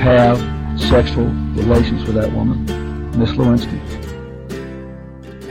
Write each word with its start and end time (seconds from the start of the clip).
have 0.00 0.38
sexual 0.80 1.26
relations 1.54 2.04
with 2.04 2.14
that 2.14 2.32
woman, 2.32 2.64
Miss 3.18 3.32
Lewinsky. 3.32 3.99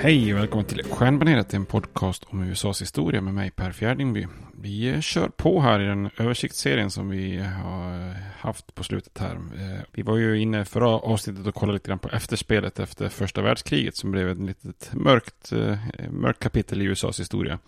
Hej 0.02 0.34
och 0.34 0.40
välkommen 0.40 0.66
till 0.66 0.84
Stjärnbaneret, 0.84 1.54
en 1.54 1.66
podcast 1.66 2.24
om 2.30 2.44
USAs 2.44 2.82
historia 2.82 3.22
med 3.22 3.34
mig 3.34 3.52
Per 3.52 3.72
Fjärdingby. 3.72 4.28
Vi 4.62 5.02
kör 5.02 5.28
på 5.28 5.62
här 5.62 5.80
i 5.80 5.86
den 5.86 6.10
översiktsserien 6.18 6.92
som 6.92 7.10
vi 7.10 7.38
har 7.38 8.16
haft 8.40 8.76
på 8.76 8.84
slutet 8.84 9.18
här. 9.18 9.36
Eh, 9.36 9.82
vi 9.92 10.02
var 10.02 10.18
ju 10.18 10.40
inne 10.40 10.66
förra 10.66 10.88
avsnittet 10.90 11.48
och 11.48 11.56
kollade 11.56 11.76
lite 11.76 11.88
grann 11.88 12.00
på 12.00 12.10
efterspelet 12.10 12.80
efter 12.80 13.10
första 13.10 13.42
världskriget 13.42 13.96
som 13.96 14.12
blev 14.12 14.30
ett 14.30 14.38
litet 14.38 14.90
mörkt, 14.94 15.52
eh, 15.52 15.78
mörkt 16.12 16.40
kapitel 16.40 16.82
i 16.82 16.86
USAs 16.86 17.20
historia. 17.20 17.60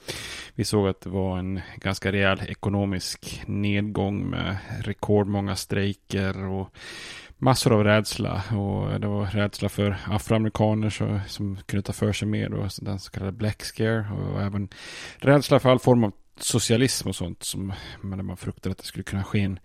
Vi 0.56 0.64
såg 0.64 0.88
att 0.88 1.02
det 1.02 1.10
var 1.10 1.40
en 1.40 1.62
ganska 1.76 2.12
rejäl 2.12 2.42
ekonomisk 2.48 3.44
nedgång 3.46 4.30
med 4.30 4.58
rekordmånga 4.80 5.56
strejker 5.56 6.46
och 6.46 6.74
massor 7.42 7.74
av 7.74 7.84
rädsla 7.84 8.44
och 8.52 9.00
det 9.00 9.08
var 9.08 9.26
rädsla 9.26 9.70
för 9.70 9.98
afroamerikaner 10.08 10.90
så, 10.90 11.20
som 11.28 11.58
kunde 11.66 11.84
ta 11.84 11.94
för 11.94 12.14
sig 12.14 12.28
mer 12.28 12.50
Då, 12.50 12.68
den 12.82 13.00
så 13.00 13.12
kallade 13.12 13.32
black 13.32 13.64
scare 13.64 14.06
och 14.12 14.42
även 14.42 14.70
rädsla 15.18 15.60
för 15.60 15.70
all 15.70 15.80
form 15.80 16.04
av 16.04 16.14
socialism 16.38 17.10
och 17.10 17.16
sånt 17.16 17.44
som 17.44 17.74
man, 18.02 18.26
man 18.26 18.38
fruktade 18.38 18.72
att 18.72 18.78
det 18.78 18.84
skulle 18.84 19.04
kunna 19.04 19.24
ske 19.24 19.40
en 19.40 19.60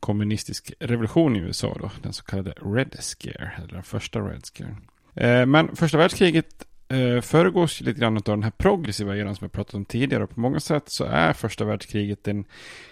kommunistisk 0.00 0.72
revolution 0.80 1.36
i 1.36 1.38
USA 1.38 1.76
då, 1.80 1.90
den 2.02 2.12
så 2.12 2.24
kallade 2.24 2.50
Red 2.50 2.96
Scare, 3.00 3.52
eller 3.58 3.72
den 3.72 3.82
första 3.82 4.20
Red 4.20 4.44
Scare. 4.46 4.76
Eh, 5.14 5.46
men 5.46 5.76
första 5.76 5.98
världskriget 5.98 6.66
eh, 6.88 7.20
föregås 7.20 7.80
lite 7.80 8.00
grann 8.00 8.16
av 8.16 8.22
den 8.22 8.42
här 8.42 8.50
progressiva 8.50 9.16
eran 9.16 9.36
som 9.36 9.44
jag 9.44 9.52
pratat 9.52 9.74
om 9.74 9.84
tidigare 9.84 10.24
och 10.24 10.30
på 10.30 10.40
många 10.40 10.60
sätt 10.60 10.84
så 10.86 11.04
är 11.04 11.32
första 11.32 11.64
världskriget 11.64 12.28
en, 12.28 12.44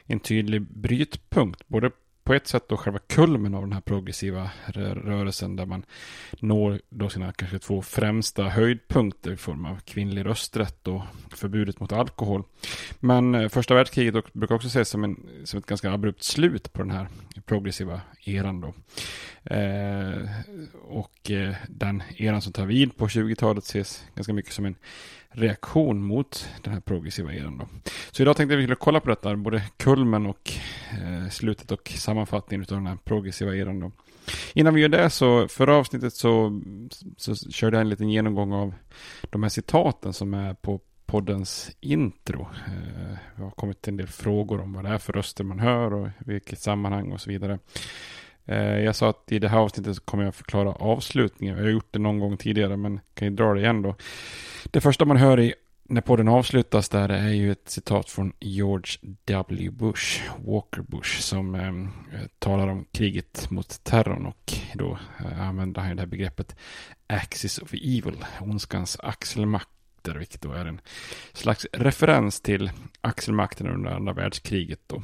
en 0.07 0.21
tydlig 0.21 0.63
brytpunkt, 0.63 1.69
både 1.69 1.91
på 2.29 2.35
ett 2.35 2.47
sätt 2.47 2.69
då 2.69 2.77
själva 2.77 2.99
kulmen 2.99 3.55
av 3.55 3.63
den 3.63 3.73
här 3.73 3.81
progressiva 3.81 4.51
rörelsen 4.67 5.57
där 5.57 5.67
man 5.67 5.85
når 6.41 6.81
då 6.89 7.09
sina 7.09 7.33
kanske 7.33 7.59
två 7.59 7.83
främsta 7.83 8.43
höjdpunkter 8.43 9.33
i 9.33 9.37
form 9.37 9.65
av 9.65 9.81
kvinnlig 9.81 10.25
rösträtt 10.25 10.89
och 10.89 11.03
förbudet 11.35 11.81
mot 11.81 11.93
alkohol. 11.93 12.43
Men 13.01 13.35
eh, 13.35 13.49
första 13.49 13.75
världskriget 13.75 14.33
brukar 14.33 14.55
också 14.55 14.69
ses 14.69 14.89
som, 14.89 15.05
en, 15.05 15.29
som 15.45 15.59
ett 15.59 15.67
ganska 15.67 15.93
abrupt 15.93 16.23
slut 16.23 16.73
på 16.73 16.83
den 16.83 16.91
här 16.91 17.09
progressiva 17.47 18.01
eran 18.25 18.61
då. 18.61 18.75
Eh, 19.55 20.29
och 20.83 21.31
eh, 21.31 21.55
den 21.69 22.03
eran 22.17 22.43
som 22.43 22.53
tar 22.53 22.67
vid 22.67 22.97
på 22.97 23.07
20-talet 23.07 23.65
ses 23.65 24.05
ganska 24.15 24.33
mycket 24.33 24.53
som 24.53 24.65
en 24.65 24.77
reaktion 25.31 26.03
mot 26.03 26.49
den 26.63 26.73
här 26.73 26.81
progressiva 26.81 27.33
eran. 27.33 27.59
Då. 27.59 27.69
Så 28.11 28.23
idag 28.23 28.37
tänkte 28.37 28.55
jag 28.55 28.59
att 28.59 28.63
vi 28.63 28.67
skulle 28.67 28.77
kolla 28.77 29.01
på 29.01 29.09
detta, 29.09 29.37
både 29.37 29.63
kulmen 29.77 30.27
och 30.27 30.53
eh, 30.93 31.31
slutet 31.31 31.71
och 31.73 31.89
sammanfattningen 31.89 32.67
av 32.71 32.77
den 32.77 32.87
här 32.87 32.99
progressiva 33.05 33.57
eran. 33.57 33.81
Då. 33.81 33.93
Innan 34.55 34.75
vi 34.75 34.81
gör 34.81 34.89
det 34.89 35.11
så, 35.11 35.49
förra 35.49 35.77
avsnittet 35.77 36.15
så, 36.15 36.61
så 37.17 37.35
körde 37.35 37.77
jag 37.77 37.81
en 37.81 37.89
liten 37.89 38.11
genomgång 38.11 38.53
av 38.53 38.75
de 39.31 39.43
här 39.43 39.51
citaten 39.51 40.13
som 40.13 40.35
är 40.35 40.55
på 40.55 40.81
poddens 41.07 41.71
intro. 41.81 42.41
Eh, 42.67 43.17
det 43.37 43.43
har 43.43 43.51
kommit 43.51 43.89
en 43.89 43.97
del 43.97 44.07
frågor 44.07 44.61
om 44.61 44.73
vad 44.73 44.85
det 44.85 44.91
är 44.91 44.99
för 44.99 45.13
röster 45.13 45.45
man 45.45 45.59
hör 45.59 45.95
och 45.95 46.09
vilket 46.19 46.61
sammanhang 46.61 47.13
och 47.13 47.21
så 47.21 47.31
vidare. 47.31 47.59
Eh, 48.49 48.79
jag 48.81 48.97
sa 48.97 49.11
att 49.11 49.33
i 49.33 49.39
det 49.39 49.49
här 49.49 49.59
avsnittet 49.59 49.97
så 49.97 50.03
kommer 50.03 50.25
jag 50.25 50.35
förklara 50.35 50.73
avslutningen. 50.73 51.57
Jag 51.57 51.65
har 51.65 51.71
gjort 51.71 51.89
det 51.91 51.99
någon 51.99 52.19
gång 52.19 52.37
tidigare 52.37 52.77
men 52.77 53.01
kan 53.15 53.29
ju 53.29 53.35
dra 53.35 53.55
det 53.55 53.61
igen 53.61 53.83
då. 53.83 53.95
Det 54.71 54.81
första 54.81 55.05
man 55.05 55.17
hör 55.17 55.41
i 55.41 55.55
när 55.91 56.01
podden 56.01 56.29
avslutas 56.29 56.89
där 56.89 57.09
är 57.09 57.29
ju 57.29 57.53
ett 57.53 57.69
citat 57.69 58.11
från 58.11 58.33
George 58.41 58.93
W. 59.25 59.71
Bush, 59.71 60.23
Walker 60.47 60.83
Bush, 60.83 61.21
som 61.21 61.55
eh, 61.55 62.21
talar 62.39 62.69
om 62.69 62.85
kriget 62.93 63.51
mot 63.51 63.85
terrorn 63.85 64.27
och 64.27 64.53
då 64.75 64.99
eh, 65.19 65.49
använder 65.49 65.81
han 65.81 65.97
det 65.97 66.03
här 66.03 66.07
begreppet 66.07 66.57
Axis 67.07 67.59
of 67.59 67.75
Evil, 67.75 68.25
ondskans 68.41 68.97
axelmakter, 69.01 70.15
vilket 70.15 70.43
då 70.43 70.53
är 70.53 70.65
en 70.65 70.81
slags 71.33 71.67
referens 71.73 72.41
till 72.41 72.71
axelmakten 73.01 73.67
under 73.67 73.91
andra 73.91 74.13
världskriget 74.13 74.81
då. 74.87 75.03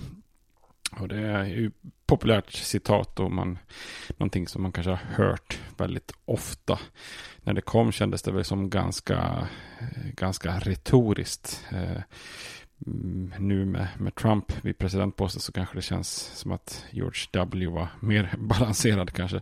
Och 1.00 1.08
det 1.08 1.20
är 1.20 1.44
ju 1.44 1.70
populärt 2.06 2.52
citat 2.52 3.20
och 3.20 3.32
man, 3.32 3.58
någonting 4.16 4.48
som 4.48 4.62
man 4.62 4.72
kanske 4.72 4.90
har 4.90 5.24
hört 5.24 5.58
väldigt 5.76 6.12
ofta. 6.24 6.78
När 7.42 7.52
det 7.52 7.60
kom 7.60 7.92
kändes 7.92 8.22
det 8.22 8.32
väl 8.32 8.44
som 8.44 8.70
ganska, 8.70 9.48
eh, 9.80 10.10
ganska 10.14 10.58
retoriskt. 10.58 11.64
Eh, 11.72 12.02
Mm. 12.86 13.32
Nu 13.38 13.64
med, 13.64 13.88
med 13.98 14.14
Trump 14.14 14.52
vid 14.64 14.78
presidentposten 14.78 15.40
så 15.40 15.52
kanske 15.52 15.76
det 15.76 15.82
känns 15.82 16.10
som 16.34 16.52
att 16.52 16.84
George 16.90 17.20
W 17.32 17.66
var 17.66 17.88
mer 18.00 18.34
balanserad 18.38 19.12
kanske. 19.12 19.36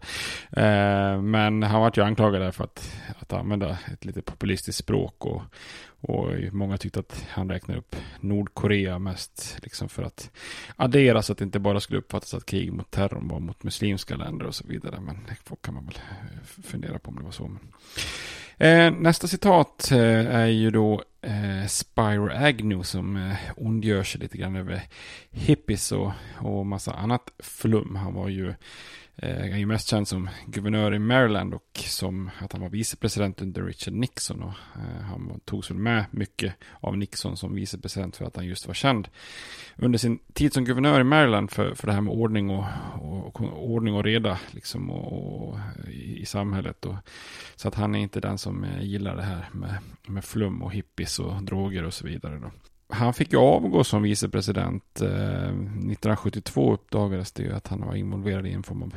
Eh, 0.50 1.22
men 1.22 1.62
han 1.62 1.80
var 1.80 1.92
ju 1.96 2.02
anklagad 2.02 2.54
för 2.54 2.64
att, 2.64 2.92
att 3.18 3.32
använda 3.32 3.78
ett 3.92 4.04
lite 4.04 4.22
populistiskt 4.22 4.78
språk 4.78 5.26
och, 5.26 5.42
och 6.00 6.30
många 6.52 6.76
tyckte 6.76 7.00
att 7.00 7.26
han 7.30 7.50
räknade 7.50 7.80
upp 7.80 7.96
Nordkorea 8.20 8.98
mest 8.98 9.58
liksom 9.62 9.88
för 9.88 10.02
att 10.02 10.30
addera 10.76 11.22
så 11.22 11.32
att 11.32 11.38
det 11.38 11.44
inte 11.44 11.58
bara 11.58 11.80
skulle 11.80 11.98
uppfattas 11.98 12.34
att 12.34 12.46
krig 12.46 12.72
mot 12.72 12.90
terrorn 12.90 13.28
var 13.28 13.40
mot 13.40 13.62
muslimska 13.62 14.16
länder 14.16 14.46
och 14.46 14.54
så 14.54 14.66
vidare. 14.66 15.00
Men 15.00 15.18
det 15.28 15.62
kan 15.62 15.74
man 15.74 15.86
väl 15.86 15.96
eh, 15.96 16.62
fundera 16.62 16.98
på 16.98 17.10
om 17.10 17.16
det 17.16 17.24
var 17.24 17.30
så. 17.30 17.50
Eh, 18.62 18.90
nästa 18.90 19.26
citat 19.26 19.90
eh, 19.90 20.34
är 20.36 20.46
ju 20.46 20.70
då 20.70 21.02
eh, 21.22 21.66
Spyro 21.66 22.30
Agnew 22.30 22.82
som 22.82 23.16
eh, 23.16 23.36
ondgör 23.56 24.02
sig 24.02 24.20
lite 24.20 24.38
grann 24.38 24.56
över 24.56 24.82
hippies 25.30 25.92
och, 25.92 26.12
och 26.40 26.66
massa 26.66 26.92
annat 26.92 27.22
flum. 27.38 27.96
Han 27.96 28.14
var 28.14 28.28
ju 28.28 28.54
Eh, 29.22 29.36
han 29.36 29.52
är 29.52 29.58
ju 29.58 29.66
mest 29.66 29.88
känd 29.88 30.08
som 30.08 30.28
guvernör 30.46 30.94
i 30.94 30.98
Maryland 30.98 31.54
och 31.54 31.78
som 31.78 32.30
att 32.38 32.52
han 32.52 32.60
var 32.60 32.68
vicepresident 32.68 33.42
under 33.42 33.62
Richard 33.62 33.94
Nixon. 33.94 34.42
Och, 34.42 34.52
eh, 34.76 35.02
han 35.02 35.40
togs 35.44 35.70
väl 35.70 35.78
med 35.78 36.04
mycket 36.10 36.54
av 36.80 36.96
Nixon 36.96 37.36
som 37.36 37.54
vicepresident 37.54 38.16
för 38.16 38.24
att 38.24 38.36
han 38.36 38.46
just 38.46 38.66
var 38.66 38.74
känd 38.74 39.08
under 39.76 39.98
sin 39.98 40.18
tid 40.32 40.52
som 40.52 40.64
guvernör 40.64 41.00
i 41.00 41.04
Maryland 41.04 41.50
för, 41.50 41.74
för 41.74 41.86
det 41.86 41.92
här 41.92 42.00
med 42.00 42.12
ordning 42.12 42.50
och, 42.50 42.64
och, 43.00 43.40
och 43.40 43.70
ordning 43.70 43.94
och 43.94 44.04
reda 44.04 44.38
liksom 44.50 44.90
och, 44.90 45.48
och 45.48 45.58
i, 45.88 46.20
i, 46.20 46.26
samhället. 46.26 46.84
Och, 46.84 46.94
så 47.56 47.68
att 47.68 47.74
han 47.74 47.94
är 47.94 47.98
inte 47.98 48.20
den 48.20 48.38
som 48.38 48.64
eh, 48.64 48.82
gillar 48.82 49.16
det 49.16 49.22
här 49.22 49.48
med, 49.52 49.78
med 50.06 50.24
flum 50.24 50.62
och 50.62 50.72
hippies 50.72 51.18
och 51.18 51.42
droger 51.42 51.84
och 51.84 51.94
så 51.94 52.06
vidare. 52.06 52.38
Då 52.38 52.50
han 52.92 53.14
fick 53.14 53.32
ju 53.32 53.38
avgå 53.38 53.84
som 53.84 54.02
vicepresident. 54.02 55.00
Eh, 55.00 55.08
1972 55.08 56.72
uppdagades 56.72 57.32
det 57.32 57.42
ju 57.42 57.52
att 57.52 57.68
han 57.68 57.86
var 57.86 57.94
involverad 57.94 58.46
i 58.46 58.52
en 58.52 58.62
form 58.62 58.82
av 58.82 58.94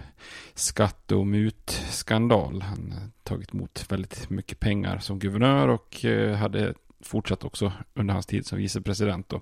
skatte 0.53 1.15
och 1.15 1.27
mutskandal. 1.27 2.61
Han 2.61 2.93
tagit 3.23 3.53
emot 3.53 3.85
väldigt 3.89 4.29
mycket 4.29 4.59
pengar 4.59 4.97
som 4.99 5.19
guvernör 5.19 5.67
och 5.67 6.05
eh, 6.05 6.35
hade 6.35 6.73
fortsatt 7.05 7.43
också 7.43 7.71
under 7.93 8.13
hans 8.13 8.25
tid 8.25 8.45
som 8.45 8.57
vicepresident. 8.57 9.29
Då. 9.29 9.41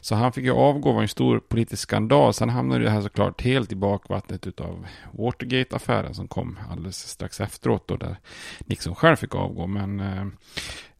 Så 0.00 0.14
han 0.14 0.32
fick 0.32 0.44
ju 0.44 0.52
avgå, 0.52 0.92
var 0.92 1.02
en 1.02 1.08
stor 1.08 1.40
politisk 1.40 1.82
skandal. 1.82 2.34
Sen 2.34 2.48
hamnade 2.48 2.84
det 2.84 2.90
här 2.90 3.00
såklart 3.00 3.42
helt 3.42 3.72
i 3.72 3.76
bakvattnet 3.76 4.60
av 4.60 4.86
Watergate-affären 5.12 6.14
som 6.14 6.28
kom 6.28 6.58
alldeles 6.70 7.08
strax 7.08 7.40
efteråt 7.40 7.88
då, 7.88 7.96
där 7.96 8.16
Nixon 8.58 8.94
själv 8.94 9.16
fick 9.16 9.34
avgå. 9.34 9.66
Men 9.66 10.00
eh, 10.00 10.26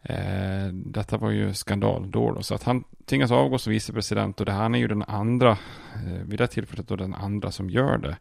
eh, 0.02 0.66
detta 0.72 1.16
var 1.16 1.30
ju 1.30 1.54
skandal 1.54 2.10
då, 2.10 2.32
då, 2.32 2.42
så 2.42 2.54
att 2.54 2.62
han 2.62 2.84
tvingas 3.04 3.30
avgå 3.30 3.58
som 3.58 3.72
vicepresident 3.72 4.40
och 4.40 4.46
det, 4.46 4.52
han 4.52 4.74
är 4.74 4.78
ju 4.78 4.88
den 4.88 5.02
andra, 5.02 5.50
eh, 5.94 6.22
vid 6.24 6.38
det 6.38 6.46
tillfället 6.46 6.88
då 6.88 6.96
den 6.96 7.14
andra 7.14 7.50
som 7.50 7.70
gör 7.70 7.98
det. 7.98 8.16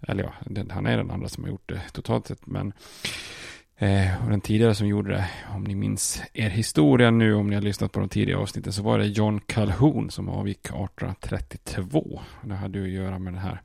Eller 0.00 0.22
ja, 0.22 0.32
den, 0.46 0.70
han 0.70 0.86
är 0.86 0.96
den 0.96 1.10
andra 1.10 1.28
som 1.28 1.44
har 1.44 1.50
gjort 1.50 1.68
det 1.68 1.80
totalt 1.92 2.26
sett, 2.26 2.46
men 2.46 2.72
eh, 3.76 4.24
och 4.24 4.30
den 4.30 4.40
tidigare 4.40 4.74
som 4.74 4.86
gjorde 4.86 5.10
det, 5.10 5.30
om 5.54 5.64
ni 5.64 5.74
minns 5.74 6.22
er 6.32 6.50
historia 6.50 7.10
nu, 7.10 7.34
om 7.34 7.46
ni 7.46 7.54
har 7.54 7.62
lyssnat 7.62 7.92
på 7.92 8.00
de 8.00 8.08
tidigare 8.08 8.40
avsnitten, 8.40 8.72
så 8.72 8.82
var 8.82 8.98
det 8.98 9.06
John 9.06 9.40
Calhoun 9.40 10.10
som 10.10 10.28
avgick 10.28 10.66
1832. 10.66 12.20
Det 12.42 12.54
hade 12.54 12.78
ju 12.78 12.84
att 12.84 13.04
göra 13.04 13.18
med 13.18 13.32
den 13.32 13.42
här 13.42 13.62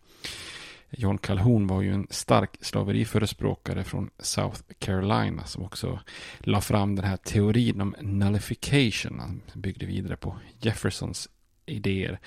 John 0.98 1.18
Calhoun 1.18 1.68
var 1.68 1.82
ju 1.82 1.94
en 1.94 2.08
stark 2.10 2.58
slaveriförespråkare 2.62 3.84
från 3.84 4.10
South 4.20 4.62
Carolina 4.80 5.44
som 5.46 5.64
också 5.64 6.00
la 6.40 6.62
fram 6.62 6.96
den 6.96 7.06
här 7.06 7.18
teorin 7.18 7.82
om 7.82 7.96
nullification. 8.02 9.20
Han 9.20 9.42
byggde 9.54 9.86
vidare 9.86 10.18
på 10.18 10.40
Jeffersons 10.60 11.30
idéer 11.66 12.20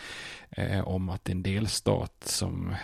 eh, 0.50 0.88
om 0.88 1.08
att 1.08 1.28
en 1.28 1.42
delstat 1.42 2.24
som 2.24 2.74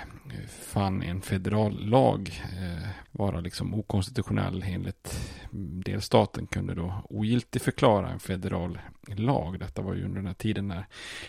fann 0.48 1.02
en 1.02 1.20
federal 1.20 1.86
lag 1.86 2.42
eh, 2.42 2.88
vara 3.10 3.40
liksom 3.40 3.74
okonstitutionell 3.74 4.64
enligt 4.66 5.20
delstaten 5.84 6.46
kunde 6.46 6.74
då 6.74 7.02
ogiltigt 7.10 7.62
förklara 7.62 8.10
en 8.10 8.20
federal 8.20 8.78
lag. 9.06 9.58
Detta 9.58 9.82
var 9.82 9.94
ju 9.94 10.04
under 10.04 10.16
den 10.16 10.26
här 10.26 10.34
tiden 10.34 10.68
när 10.68 10.86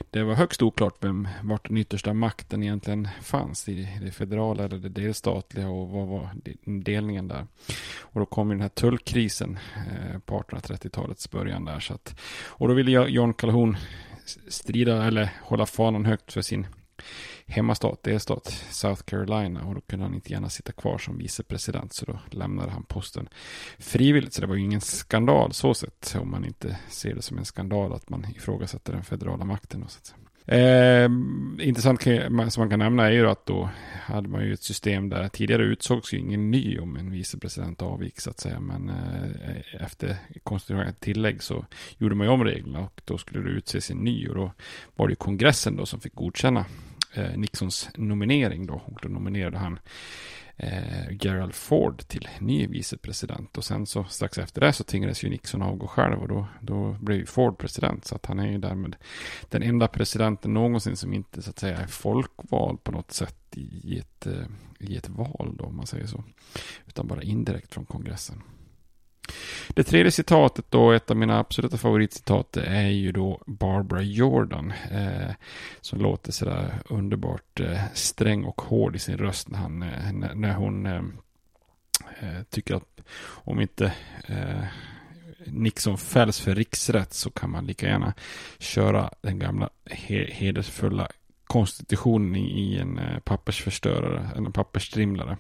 det 0.10 0.24
var 0.24 0.34
högst 0.34 0.62
oklart 0.62 0.96
vem, 1.00 1.28
vart 1.44 1.68
den 1.68 1.78
yttersta 1.78 2.14
makten 2.14 2.64
egentligen 2.64 3.08
fanns 3.22 3.70
i 3.70 4.00
det 4.02 4.12
federala 4.12 4.64
eller 4.64 4.78
det 4.78 4.90
delstatliga 4.90 5.70
och 5.70 5.90
vad 5.90 6.08
var 6.08 6.30
delningen 6.84 7.28
där. 7.28 7.48
Och 8.00 8.20
då 8.20 8.26
kom 8.26 8.50
ju 8.50 8.54
den 8.54 8.62
här 8.62 8.70
tullkrisen 8.70 9.58
eh, 9.76 10.20
på 10.20 10.40
1830-talets 10.40 11.32
början 11.32 11.66
där. 11.66 11.80
Så 11.80 11.94
att, 11.94 12.20
och 12.46 12.68
då 12.68 12.74
ville 12.74 12.92
John 12.92 13.34
Calhoun 13.34 13.78
strida 14.48 15.04
eller 15.04 15.30
hålla 15.42 15.66
fanan 15.66 16.06
högt 16.06 16.34
för 16.34 16.42
sin 16.42 16.68
hemmastat, 17.46 18.04
delstat 18.04 18.48
South 18.72 19.04
Carolina 19.04 19.66
och 19.66 19.76
då 19.76 19.82
kunde 19.82 20.06
han 20.06 20.14
inte 20.14 20.32
gärna 20.32 20.50
sitta 20.50 20.72
kvar 20.72 20.98
som 20.98 21.18
vicepresident 21.18 21.94
så 21.94 22.06
då 22.06 22.20
lämnade 22.30 22.72
han 22.72 22.84
posten 22.84 23.30
frivilligt. 23.80 24.34
Så 24.34 24.42
det 24.42 24.48
var 24.48 24.56
ju 24.56 24.62
ingen 24.62 24.82
skandal 24.82 25.54
så 25.54 25.74
sett 25.74 26.16
om 26.20 26.32
man 26.32 26.46
inte 26.46 26.78
ser 26.90 27.16
det 27.16 27.22
som 27.22 27.38
en 27.38 27.46
skandal 27.46 27.94
att 27.94 28.10
man 28.10 28.26
ifrågasätter 28.36 28.94
den 28.94 29.04
federala 29.04 29.46
makten. 29.46 29.84
Och 29.84 29.92
så 29.92 30.00
Eh, 30.46 31.06
intressant 31.60 32.02
som 32.02 32.62
man 32.62 32.70
kan 32.70 32.80
nämna 32.80 33.08
är 33.08 33.12
ju 33.12 33.30
att 33.30 33.46
då 33.46 33.70
hade 34.06 34.30
man 34.30 34.46
ju 34.46 34.54
ett 34.54 34.64
system 34.64 35.10
där 35.10 35.28
tidigare 35.28 35.64
utsågs 35.64 36.14
ju 36.14 36.18
ingen 36.18 36.52
ny 36.52 36.80
om 36.80 36.96
en 36.96 37.12
vicepresident 37.12 37.82
avgick 37.82 38.20
så 38.20 38.30
att 38.30 38.40
säga. 38.40 38.60
Men 38.60 38.90
eh, 38.90 39.84
efter 39.84 40.18
konstitutionellt 40.44 41.00
tillägg 41.00 41.44
så 41.44 41.66
gjorde 41.98 42.16
man 42.16 42.28
ju 42.28 42.34
om 42.34 42.44
reglerna 42.44 42.80
och 42.80 43.02
då 43.06 43.18
skulle 43.18 43.42
det 43.42 43.50
utses 43.50 43.92
en 43.92 43.98
ny 43.98 44.28
och 44.28 44.36
då 44.36 44.52
var 44.96 45.08
det 45.08 45.12
ju 45.12 45.16
kongressen 45.16 45.76
då 45.76 45.86
som 45.86 46.00
fick 46.00 46.16
godkänna 46.16 46.66
eh, 47.14 47.38
Nixons 47.38 47.90
nominering 47.96 48.66
då 48.66 48.82
och 48.86 49.00
då 49.02 49.10
nominerade 49.10 49.58
han 49.58 49.80
eh, 50.58 51.12
Gerald 51.22 51.56
Ford 51.56 52.08
till 52.08 52.30
ny 52.40 52.68
vicepresident. 52.68 53.58
Och 53.58 53.66
sen 53.66 53.86
så 53.86 54.04
strax 54.04 54.38
efter 54.38 54.62
det 54.62 54.74
så 54.74 54.84
tvingades 54.84 55.24
ju 55.24 55.30
Nixon 55.30 55.62
avgå 55.62 55.88
själv 55.88 56.22
och 56.22 56.28
då, 56.28 56.48
då 56.62 56.98
blev 57.00 57.18
ju 57.18 57.26
Ford 57.26 57.58
president. 57.58 58.06
Så 58.06 58.16
att 58.16 58.26
han 58.26 58.40
är 58.40 58.52
ju 58.52 58.58
därmed 58.58 58.96
den 59.50 59.64
enda 59.64 59.88
presidenten 59.88 60.54
någonsin 60.54 60.96
som 60.96 61.14
inte 61.14 61.42
så 61.42 61.50
att 61.50 61.60
säga 61.60 61.78
är 61.78 61.88
folkvald 61.88 62.84
på 62.84 62.92
något 62.92 63.12
sätt 63.12 63.38
i 63.52 64.00
ett, 64.00 64.28
eh, 64.28 64.46
i 64.80 64.98
ett 64.98 65.10
val 65.10 65.56
då 65.58 65.66
om 65.66 65.76
man 65.76 65.88
säger 65.88 66.08
så. 66.08 66.24
Utan 66.88 67.08
bara 67.08 67.22
indirekt 67.22 67.74
från 67.74 67.86
kongressen. 67.86 68.42
Det 69.70 69.84
tredje 69.84 70.12
citatet 70.12 70.66
då, 70.70 70.92
ett 70.92 71.12
av 71.12 71.18
mina 71.18 71.40
absoluta 71.40 71.78
favoritcitat, 71.78 72.58
är 72.58 72.88
ju 72.88 73.12
då 73.12 73.44
Barbara 73.46 74.02
Jordan. 74.02 74.74
Eh, 74.92 75.32
som 75.82 76.00
låter 76.00 76.32
sådär 76.32 76.74
underbart 76.90 77.60
eh, 77.60 77.82
sträng 77.94 78.44
och 78.44 78.62
hård 78.62 78.96
i 78.96 79.00
sin 79.00 79.18
röst 79.18 79.50
när, 79.50 79.60
han, 79.60 79.84
eh, 79.84 80.34
när 80.36 80.54
hon 80.54 80.86
eh, 80.86 81.04
eh, 82.20 82.44
tycker 82.50 82.76
att 82.76 83.02
om 83.26 83.62
inte 83.62 83.94
eh, 84.28 84.64
Nixon 85.46 85.98
fälls 85.98 86.40
för 86.40 86.56
riksrätt 86.56 87.14
så 87.14 87.32
kan 87.32 87.50
man 87.50 87.66
lika 87.66 87.88
gärna 87.88 88.14
köra 88.60 89.10
den 89.22 89.40
gamla 89.40 89.70
he 89.86 90.26
hedersfulla 90.32 91.08
konstitutionen 91.54 92.36
i 92.36 92.78
en 92.78 93.00
eh, 93.00 93.20
pappersförstörare, 93.20 94.30
en 94.36 94.52
pappersstrimlare. 94.52 95.38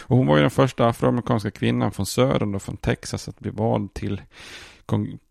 Och 0.00 0.16
hon 0.16 0.26
var 0.26 0.36
ju 0.36 0.42
den 0.42 0.50
första 0.50 0.88
afroamerikanska 0.88 1.50
kvinnan 1.50 1.92
från 1.92 2.06
södern 2.06 2.54
och 2.54 2.62
från 2.62 2.76
Texas 2.76 3.28
att 3.28 3.38
bli 3.38 3.50
vald 3.50 3.94
till 3.94 4.22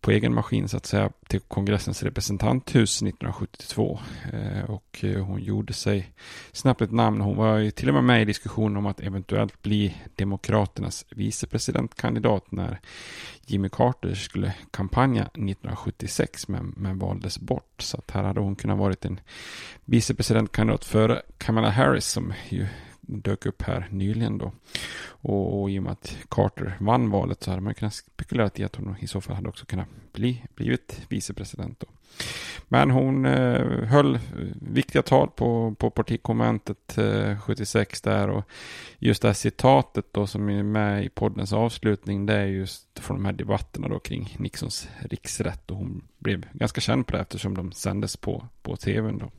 på 0.02 0.12
egen 0.12 0.34
maskin 0.34 0.70
så 0.70 0.78
att 0.78 0.86
säga 0.86 1.10
till 1.28 1.40
kongressens 1.40 2.04
representanthus 2.04 3.02
1972. 3.02 4.00
Eh, 4.34 4.70
och 4.70 5.00
eh, 5.04 5.26
hon 5.26 5.44
gjorde 5.44 5.74
sig 5.74 6.12
snabbt 6.52 6.82
ett 6.82 6.92
namn. 6.92 7.22
Hon 7.22 7.38
var 7.38 7.58
ju 7.58 7.72
till 7.72 7.88
och 7.88 7.94
med 7.94 8.04
med 8.04 8.22
i 8.22 8.26
diskussionen 8.26 8.78
om 8.78 8.86
att 8.86 9.00
eventuellt 9.00 9.62
bli 9.62 9.98
Demokraternas 10.16 11.06
vicepresidentkandidat 11.10 12.52
när 12.52 12.80
Jimmy 13.46 13.70
Carter 13.70 14.14
skulle 14.14 14.56
kampanja 14.72 15.24
1976 15.24 16.48
men, 16.48 16.74
men 16.78 17.00
valdes 17.00 17.40
bort. 17.40 17.82
Så 17.82 17.98
att 17.98 18.12
här 18.12 18.24
hade 18.24 18.40
hon 18.40 18.56
kunnat 18.56 18.78
varit 18.78 19.06
en 19.06 19.20
vicepresidentkandidat 19.86 20.86
för 20.86 21.22
Kamala 21.38 21.70
Harris 21.70 22.06
som 22.06 22.34
ju 22.50 22.68
dök 23.08 23.46
upp 23.46 23.62
här 23.62 23.88
nyligen 23.92 24.38
då. 24.38 24.52
Och, 25.06 25.62
och 25.62 25.72
i 25.72 25.80
och 25.80 25.84
med 25.84 25.92
att 25.92 26.18
Carter 26.30 26.78
vann 26.80 27.10
valet 27.10 27.44
så 27.44 27.52
hade 27.52 27.62
man 27.62 27.74
kunnat 27.74 27.94
spekulera 27.94 28.50
i 28.56 28.64
att 28.64 28.76
hon 28.76 28.96
i 29.00 29.08
så 29.08 29.22
fall 29.22 29.36
hade 29.36 29.50
också 29.50 29.66
kunnat 29.66 29.88
bli 30.14 30.44
blivit 30.56 31.02
vicepresident 31.10 31.80
då. 31.80 31.88
Men 32.68 32.92
hon 32.92 33.26
eh, 33.26 33.84
höll 33.86 34.16
eh, 34.16 34.22
viktiga 34.62 35.02
tal 35.02 35.30
på, 35.30 35.76
på 35.80 35.90
partikonventet 35.90 36.98
eh, 36.98 37.40
76 37.40 38.02
där 38.02 38.30
och 38.30 38.44
just 39.00 39.22
det 39.22 39.28
här 39.28 39.34
citatet 39.34 40.06
då 40.12 40.28
som 40.28 40.50
är 40.50 40.64
med 40.64 41.06
i 41.06 41.10
poddens 41.10 41.54
avslutning 41.54 42.26
det 42.26 42.34
är 42.34 42.46
just 42.46 43.00
från 43.00 43.18
de 43.18 43.26
här 43.26 43.34
debatterna 43.34 43.88
då 43.88 44.00
kring 44.00 44.36
Nixons 44.40 44.90
riksrätt 45.00 45.72
och 45.72 45.78
hon 45.78 46.02
blev 46.20 46.46
ganska 46.54 46.82
känd 46.82 47.08
på 47.08 47.16
det 47.16 47.22
eftersom 47.22 47.56
de 47.56 47.72
sändes 47.72 48.18
på, 48.18 48.48
på 48.62 48.76
tvn 48.76 49.18
då. 49.18 49.32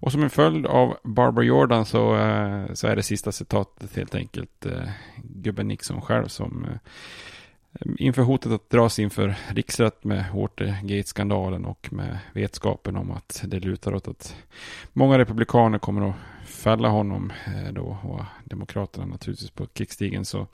Och 0.00 0.12
som 0.12 0.22
en 0.22 0.30
följd 0.30 0.66
av 0.66 0.96
Barbara 1.04 1.44
Jordan 1.44 1.86
så, 1.86 2.16
eh, 2.16 2.72
så 2.72 2.86
är 2.86 2.96
det 2.96 3.02
sista 3.02 3.32
citatet 3.32 3.96
helt 3.96 4.14
enkelt 4.14 4.66
eh, 4.66 4.88
gubben 5.16 5.68
Nixon 5.68 6.00
själv 6.00 6.26
som 6.26 6.64
eh, 6.64 6.78
inför 7.98 8.22
hotet 8.22 8.52
att 8.52 8.70
dras 8.70 8.98
inför 8.98 9.34
riksrätt 9.48 10.04
med 10.04 10.24
Watergate-skandalen 10.34 11.64
och 11.64 11.92
med 11.92 12.18
vetskapen 12.32 12.96
om 12.96 13.10
att 13.10 13.42
det 13.46 13.60
lutar 13.60 13.94
åt 13.94 14.08
att 14.08 14.36
många 14.92 15.18
republikaner 15.18 15.78
kommer 15.78 16.08
att 16.08 16.16
fälla 16.46 16.88
honom 16.88 17.32
eh, 17.46 17.72
då 17.72 17.98
och 18.02 18.20
demokraterna 18.44 19.06
naturligtvis 19.06 19.50
på 19.50 19.66
krigsstigen 19.66 20.24
så, 20.24 20.46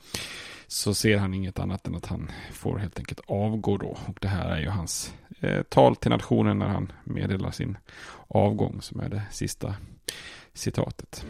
så 0.68 0.94
ser 0.94 1.18
han 1.18 1.34
inget 1.34 1.58
annat 1.58 1.86
än 1.86 1.94
att 1.94 2.06
han 2.06 2.30
får 2.52 2.78
helt 2.78 2.98
enkelt 2.98 3.20
avgå 3.26 3.76
då. 3.76 3.98
Och 4.06 4.18
det 4.20 4.28
här 4.28 4.50
är 4.50 4.60
ju 4.60 4.68
hans 4.68 5.14
eh, 5.40 5.62
tal 5.62 5.96
till 5.96 6.10
nationen 6.10 6.58
när 6.58 6.68
han 6.68 6.92
meddelar 7.04 7.50
sin 7.50 7.78
avgång 8.28 8.82
som 8.82 9.00
är 9.00 9.08
det 9.08 9.22
sista 9.30 9.74
citatet. 10.52 11.26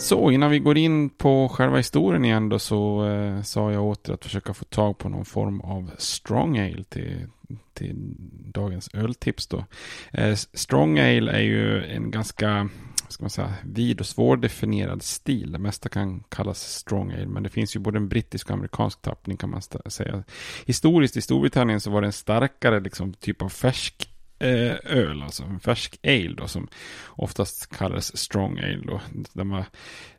Så 0.00 0.30
innan 0.30 0.50
vi 0.50 0.58
går 0.58 0.78
in 0.78 1.10
på 1.10 1.48
själva 1.48 1.76
historien 1.76 2.24
igen 2.24 2.48
då 2.48 2.58
så 2.58 3.08
eh, 3.08 3.42
sa 3.42 3.72
jag 3.72 3.84
åter 3.84 4.14
att 4.14 4.24
försöka 4.24 4.54
få 4.54 4.64
tag 4.64 4.98
på 4.98 5.08
någon 5.08 5.24
form 5.24 5.60
av 5.60 5.90
strong 5.98 6.58
ale 6.58 6.84
till, 6.84 7.26
till 7.74 8.14
dagens 8.52 8.90
öltips 8.94 9.46
då. 9.46 9.64
Eh, 10.12 10.34
strong 10.34 10.98
ale 10.98 11.32
är 11.32 11.40
ju 11.40 11.84
en 11.84 12.10
ganska 12.10 12.68
ska 13.12 13.22
man 13.22 13.30
säga, 13.30 13.54
vid 13.64 14.00
och 14.00 14.06
svårdefinierad 14.06 15.02
stil. 15.02 15.52
Det 15.52 15.58
mesta 15.58 15.88
kan 15.88 16.20
kallas 16.28 16.60
strong 16.60 17.12
ale, 17.12 17.26
men 17.26 17.42
det 17.42 17.48
finns 17.48 17.76
ju 17.76 17.80
både 17.80 17.98
en 17.98 18.08
brittisk 18.08 18.46
och 18.46 18.54
amerikansk 18.54 19.02
tappning 19.02 19.36
kan 19.36 19.50
man 19.50 19.62
säga. 19.86 20.24
Historiskt 20.66 21.16
i 21.16 21.20
Storbritannien 21.20 21.80
så 21.80 21.90
var 21.90 22.00
det 22.00 22.08
en 22.08 22.12
starkare 22.12 22.80
liksom, 22.80 23.12
typ 23.12 23.42
av 23.42 23.48
färsk 23.48 24.10
Eh, 24.40 24.76
öl, 24.84 25.22
alltså 25.22 25.42
en 25.42 25.60
färsk 25.60 25.98
ale 26.02 26.34
då, 26.36 26.48
som 26.48 26.68
oftast 27.06 27.76
kallas 27.76 28.16
strong 28.16 28.58
ale 28.58 28.82
då. 28.86 29.00
Den 29.32 29.50
var, 29.50 29.64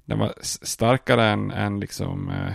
den 0.05 0.19
var 0.19 0.33
starkare 0.41 1.29
än, 1.29 1.51
än 1.51 1.79
liksom 1.79 2.29
eh, 2.29 2.53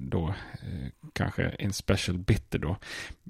då 0.00 0.28
eh, 0.52 0.88
kanske 1.12 1.42
en 1.42 1.72
special 1.72 2.18
bitter 2.18 2.58
då. 2.58 2.76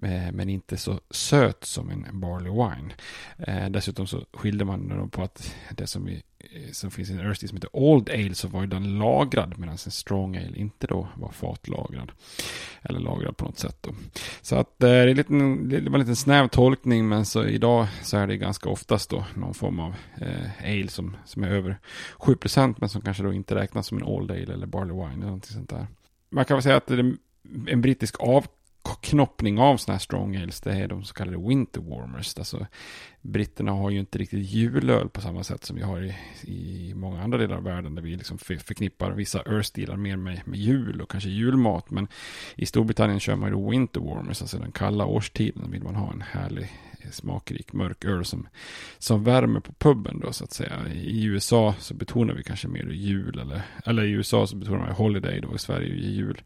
Eh, 0.02 0.32
men 0.32 0.48
inte 0.48 0.76
så 0.76 1.00
söt 1.10 1.64
som 1.64 1.90
en 1.90 2.20
barley 2.20 2.52
wine. 2.52 2.94
Eh, 3.38 3.70
dessutom 3.70 4.06
så 4.06 4.24
skilde 4.32 4.64
man 4.64 4.88
då 4.88 5.08
på 5.08 5.22
att 5.22 5.54
det 5.70 5.86
som, 5.86 6.04
vi, 6.04 6.22
Eh, 6.40 6.72
som 6.72 6.90
finns 6.90 7.10
i 7.10 7.12
en 7.12 7.20
Earthsty 7.20 7.48
som 7.48 7.56
heter 7.56 7.76
Old 7.76 8.10
Ale 8.10 8.34
så 8.34 8.48
var 8.48 8.60
ju 8.60 8.66
den 8.66 8.98
lagrad 8.98 9.58
medan 9.58 9.72
en 9.72 9.78
Strong 9.78 10.36
Ale 10.36 10.56
inte 10.56 10.86
då 10.86 11.08
var 11.14 11.30
fatlagrad. 11.30 12.12
Eller 12.82 13.00
lagrad 13.00 13.36
på 13.36 13.44
något 13.44 13.58
sätt 13.58 13.76
då. 13.80 13.90
Så 14.42 14.56
att 14.56 14.82
eh, 14.82 14.88
det, 14.88 14.96
är 14.96 15.14
liten, 15.14 15.68
det 15.68 15.80
var 15.80 15.94
en 15.94 16.00
liten 16.00 16.16
snäv 16.16 16.48
tolkning 16.48 17.08
men 17.08 17.26
så 17.26 17.44
idag 17.44 17.86
så 18.02 18.16
är 18.16 18.26
det 18.26 18.36
ganska 18.36 18.68
oftast 18.68 19.10
då 19.10 19.24
någon 19.34 19.54
form 19.54 19.80
av 19.80 19.94
eh, 20.20 20.64
ale 20.64 20.88
som, 20.88 21.16
som 21.24 21.44
är 21.44 21.48
över 21.50 21.78
7% 22.18 22.74
men 22.78 22.88
som 22.88 23.02
kanske 23.02 23.22
då 23.22 23.32
inte 23.32 23.54
räknas 23.54 23.86
som 23.86 23.98
en 23.98 24.04
Old 24.04 24.30
Ale 24.30 24.52
eller 24.52 24.66
Barley 24.66 24.94
Wine 24.94 25.12
eller 25.12 25.24
någonting 25.24 25.52
sånt 25.52 25.70
där. 25.70 25.86
Man 26.30 26.44
kan 26.44 26.56
väl 26.56 26.62
säga 26.62 26.76
att 26.76 26.86
det 26.86 26.94
är 26.94 27.16
en 27.66 27.80
brittisk 27.80 28.22
knoppning 28.82 29.58
av 29.58 29.76
sådana 29.76 29.94
här 29.94 30.00
strong 30.00 30.36
ales, 30.36 30.60
det 30.60 30.72
är 30.72 30.88
de 30.88 31.04
så 31.04 31.14
kallade 31.14 31.48
winter 31.48 31.80
warmers. 31.80 32.38
Alltså, 32.38 32.66
britterna 33.22 33.72
har 33.72 33.90
ju 33.90 34.00
inte 34.00 34.18
riktigt 34.18 34.50
julöl 34.50 35.08
på 35.08 35.20
samma 35.20 35.44
sätt 35.44 35.64
som 35.64 35.76
vi 35.76 35.82
har 35.82 36.02
i, 36.02 36.14
i 36.42 36.94
många 36.94 37.22
andra 37.22 37.38
delar 37.38 37.56
av 37.56 37.62
världen 37.62 37.94
där 37.94 38.02
vi 38.02 38.16
liksom 38.16 38.38
förknippar 38.38 39.10
vissa 39.10 39.42
örstilar 39.46 39.96
mer 39.96 40.16
med, 40.16 40.40
med 40.44 40.58
jul 40.58 41.00
och 41.00 41.10
kanske 41.10 41.30
julmat. 41.30 41.90
Men 41.90 42.08
i 42.54 42.66
Storbritannien 42.66 43.20
kör 43.20 43.36
man 43.36 43.50
ju 43.50 43.70
winter 43.70 44.00
warmers, 44.00 44.42
alltså 44.42 44.58
den 44.58 44.72
kalla 44.72 45.04
årstiden 45.04 45.70
vill 45.70 45.82
man 45.82 45.94
ha 45.94 46.12
en 46.12 46.22
härlig 46.22 46.72
eh, 47.00 47.10
smakrik 47.10 47.72
mörk 47.72 48.04
öl 48.04 48.24
som, 48.24 48.48
som 48.98 49.24
värmer 49.24 49.60
på 49.60 49.72
puben 49.72 50.20
då 50.20 50.32
så 50.32 50.44
att 50.44 50.52
säga. 50.52 50.88
I 50.94 51.24
USA 51.24 51.74
så 51.78 51.94
betonar 51.94 52.34
vi 52.34 52.42
kanske 52.42 52.68
mer 52.68 52.84
jul 52.84 53.38
eller, 53.38 53.62
eller 53.84 54.04
i 54.04 54.10
USA 54.10 54.46
så 54.46 54.56
betonar 54.56 54.78
man 54.78 54.92
holiday 54.92 55.40
då 55.40 55.54
i 55.54 55.58
Sverige 55.58 55.92
är 55.92 56.10
jul. 56.10 56.42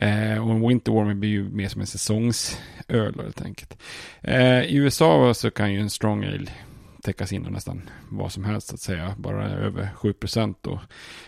Eh, 0.00 0.46
och 0.46 0.50
en 0.50 0.68
Winter 0.68 0.92
Warming 0.92 1.20
blir 1.20 1.30
ju 1.30 1.50
mer 1.50 1.68
som 1.68 1.80
en 1.80 1.86
säsongsöl 1.86 3.20
helt 3.20 3.42
enkelt. 3.42 3.78
Eh, 4.20 4.62
I 4.62 4.76
USA 4.76 5.34
så 5.34 5.50
kan 5.50 5.72
ju 5.72 5.80
en 5.80 5.90
Strong 5.90 6.24
Ale 6.24 6.50
täckas 7.02 7.32
in 7.32 7.46
av 7.46 7.52
nästan 7.52 7.90
vad 8.10 8.32
som 8.32 8.44
helst 8.44 8.68
så 8.68 8.74
att 8.74 8.80
säga. 8.80 9.14
Bara 9.18 9.50
över 9.50 9.90
7 9.94 10.12
procent 10.12 10.58
då. 10.60 10.80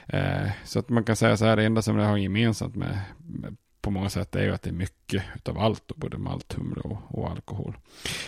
Eh, 0.07 0.51
så 0.65 0.79
att 0.79 0.89
man 0.89 1.05
kan 1.05 1.17
säga 1.17 1.37
så 1.37 1.45
här, 1.45 1.57
det 1.57 1.65
enda 1.65 1.83
som 1.83 1.97
det 1.97 2.05
har 2.05 2.17
gemensamt 2.17 2.77
med, 2.77 2.99
med 3.19 3.57
på 3.81 3.91
många 3.91 4.11
sätt 4.11 4.37
är 4.37 4.43
ju 4.43 4.53
att 4.53 4.63
det 4.63 4.71
är 4.71 4.75
mycket 4.75 5.49
av 5.49 5.59
allt, 5.59 5.83
då, 5.87 5.95
både 5.97 6.19
malt, 6.19 6.53
humle 6.53 6.81
och, 6.81 6.99
och, 7.09 7.31
alkohol. 7.31 7.77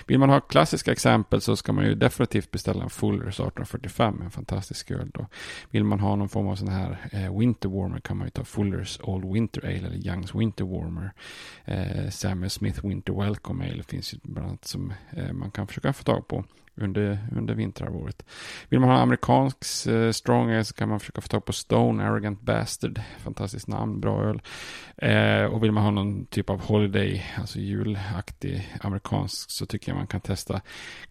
Vill 0.06 0.18
man 0.18 0.30
ha 0.30 0.40
klassiska 0.40 0.92
exempel 0.92 1.40
så 1.40 1.56
ska 1.56 1.72
man 1.72 1.84
ju 1.84 1.94
definitivt 1.94 2.50
beställa 2.50 2.82
en 2.82 2.90
Fullers 2.90 3.34
1845, 3.34 4.22
en 4.22 4.30
fantastisk 4.30 4.90
öl. 4.90 5.10
Då. 5.14 5.26
Vill 5.70 5.84
man 5.84 6.00
ha 6.00 6.16
någon 6.16 6.28
form 6.28 6.48
av 6.48 6.56
sån 6.56 6.68
här 6.68 6.98
eh, 7.12 7.38
Winter 7.38 7.68
Warmer 7.68 8.00
kan 8.00 8.16
man 8.16 8.26
ju 8.26 8.30
ta 8.30 8.44
Fullers 8.44 9.00
Old 9.02 9.32
Winter 9.32 9.64
Ale 9.64 9.86
eller 9.86 10.06
Youngs 10.06 10.34
Winter 10.34 10.64
Warmer. 10.64 11.12
Eh, 11.64 12.10
Samuel 12.10 12.50
Smith 12.50 12.86
Winter 12.86 13.12
Welcome 13.12 13.70
Ale 13.70 13.82
finns 13.82 14.14
ju 14.14 14.18
bland 14.22 14.48
annat 14.48 14.64
som 14.64 14.92
eh, 15.10 15.32
man 15.32 15.50
kan 15.50 15.66
försöka 15.66 15.92
få 15.92 16.02
tag 16.02 16.28
på 16.28 16.44
under, 16.74 17.18
under 17.36 17.54
vinterhalvåret. 17.54 18.24
Vill 18.68 18.80
man 18.80 18.88
ha 18.88 18.96
amerikansk 18.96 19.86
eh, 19.86 20.10
strong 20.10 20.50
ale 20.50 20.64
så 20.64 20.74
kan 20.74 20.88
man 20.88 21.00
försöka 21.00 21.20
få 21.20 21.28
tag 21.28 21.44
på 21.44 21.52
Stone 21.52 22.04
Arrogant 22.04 22.40
Bastard. 22.40 23.00
Fantastiskt 23.18 23.68
namn, 23.68 24.00
bra 24.00 24.22
öl. 24.22 24.42
Eh, 24.96 25.44
och 25.44 25.62
vill 25.62 25.72
man 25.72 25.82
ha 25.82 25.90
någon 25.90 26.26
typ 26.26 26.50
av 26.50 26.60
holiday, 26.60 27.24
alltså 27.38 27.58
julaktig 27.58 28.76
amerikansk 28.80 29.50
så 29.50 29.66
tycker 29.66 29.92
jag 29.92 29.96
man 29.96 30.06
kan 30.06 30.20
testa 30.20 30.60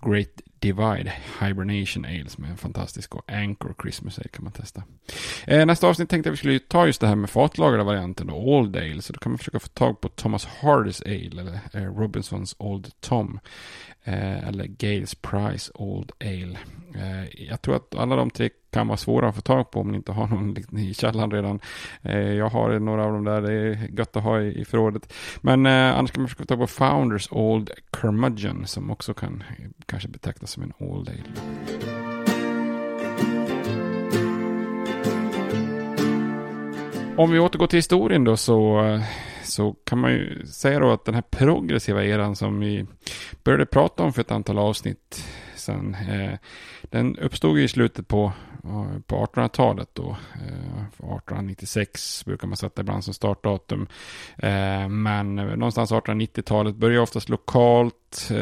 Great 0.05 0.41
Divide 0.61 1.11
Hibernation 1.39 2.05
Ale 2.05 2.29
som 2.29 2.43
är 2.43 2.47
en 2.47 2.57
fantastisk 2.57 3.15
och 3.15 3.31
Anchor 3.31 3.75
Christmas 3.81 4.19
Ale 4.19 4.27
kan 4.27 4.43
man 4.43 4.53
testa. 4.53 4.83
Eh, 5.47 5.65
nästa 5.65 5.87
avsnitt 5.87 6.09
tänkte 6.09 6.27
jag 6.27 6.31
vi 6.31 6.37
skulle 6.37 6.59
ta 6.59 6.85
just 6.85 7.01
det 7.01 7.07
här 7.07 7.15
med 7.15 7.29
fatlagrade 7.29 7.83
varianten 7.83 8.27
då, 8.27 8.35
Old 8.35 8.77
Ale. 8.77 9.01
Så 9.01 9.13
då 9.13 9.19
kan 9.19 9.31
man 9.31 9.37
försöka 9.37 9.59
få 9.59 9.67
tag 9.67 10.01
på 10.01 10.09
Thomas 10.09 10.45
Hardys 10.45 11.01
Ale 11.01 11.41
eller 11.41 11.59
eh, 11.73 11.83
Robinsons 11.83 12.55
Old 12.57 12.89
Tom. 12.99 13.39
Eh, 14.03 14.47
eller 14.47 14.65
Gales 14.65 15.15
Price 15.15 15.71
Old 15.75 16.11
Ale. 16.19 16.57
Eh, 16.95 17.45
jag 17.49 17.61
tror 17.61 17.75
att 17.75 17.95
alla 17.95 18.15
de 18.15 18.29
tre 18.29 18.49
kan 18.71 18.87
vara 18.87 18.97
svåra 18.97 19.29
att 19.29 19.35
få 19.35 19.41
tag 19.41 19.71
på 19.71 19.79
om 19.79 19.91
ni 19.91 19.97
inte 19.97 20.11
har 20.11 20.27
någon 20.27 20.57
i 20.77 20.93
källaren 20.93 21.31
redan. 21.31 21.59
Eh, 22.01 22.19
jag 22.19 22.49
har 22.49 22.79
några 22.79 23.05
av 23.05 23.13
dem 23.13 23.23
där, 23.23 23.41
det 23.41 23.53
är 23.53 23.89
gött 23.97 24.15
att 24.15 24.23
ha 24.23 24.41
i, 24.41 24.61
i 24.61 24.65
förrådet. 24.65 25.13
Men 25.41 25.65
eh, 25.65 25.97
annars 25.97 26.11
kan 26.11 26.21
man 26.21 26.29
försöka 26.29 26.45
ta 26.45 26.57
på 26.57 26.67
Founders 26.67 27.27
Old 27.31 27.69
Curmudgeon 27.91 28.67
som 28.67 28.91
också 28.91 29.13
kan 29.13 29.43
kanske 29.85 30.09
betecknas 30.09 30.51
som 30.51 30.63
en 30.63 30.73
Old 30.77 31.09
Ale. 31.09 31.23
Om 37.17 37.31
vi 37.31 37.39
återgår 37.39 37.67
till 37.67 37.77
historien 37.77 38.23
då 38.23 38.37
så 38.37 38.83
eh, 38.85 39.01
så 39.51 39.75
kan 39.83 39.99
man 39.99 40.11
ju 40.11 40.45
säga 40.45 40.79
då 40.79 40.91
att 40.91 41.05
den 41.05 41.15
här 41.15 41.21
progressiva 41.21 42.03
eran 42.03 42.35
som 42.35 42.59
vi 42.59 42.85
började 43.43 43.65
prata 43.65 44.03
om 44.03 44.13
för 44.13 44.21
ett 44.21 44.31
antal 44.31 44.57
avsnitt 44.57 45.25
sedan, 45.55 45.95
eh, 46.09 46.37
den 46.81 47.17
uppstod 47.17 47.59
i 47.59 47.67
slutet 47.67 48.07
på, 48.07 48.33
eh, 48.63 48.99
på 49.07 49.15
1800-talet 49.15 49.89
då. 49.93 50.17
Eh, 50.33 50.83
1896 50.97 52.25
brukar 52.25 52.47
man 52.47 52.57
sätta 52.57 52.81
ibland 52.81 53.03
som 53.03 53.13
startdatum. 53.13 53.87
Eh, 54.37 54.89
men 54.89 55.35
någonstans 55.35 55.91
1890-talet 55.91 56.75
börjar 56.75 57.01
oftast 57.01 57.29
lokalt, 57.29 57.95
Eh, 58.31 58.37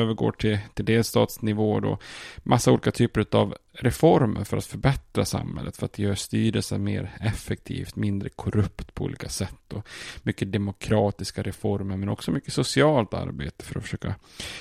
övergår 0.00 0.32
till, 0.32 0.58
till 0.74 0.84
delstatsnivå 0.84 1.80
då. 1.80 1.98
Massa 2.42 2.72
olika 2.72 2.90
typer 2.90 3.26
av 3.32 3.54
reformer 3.72 4.44
för 4.44 4.56
att 4.56 4.66
förbättra 4.66 5.24
samhället, 5.24 5.76
för 5.76 5.84
att 5.84 5.98
göra 5.98 6.16
styrelsen 6.16 6.84
mer 6.84 7.10
effektivt, 7.20 7.96
mindre 7.96 8.28
korrupt 8.28 8.94
på 8.94 9.04
olika 9.04 9.28
sätt. 9.28 9.72
Och 9.72 9.86
mycket 10.22 10.52
demokratiska 10.52 11.42
reformer, 11.42 11.96
men 11.96 12.08
också 12.08 12.30
mycket 12.30 12.52
socialt 12.52 13.14
arbete 13.14 13.64
för 13.64 13.78
att 13.78 13.84
försöka 13.84 14.14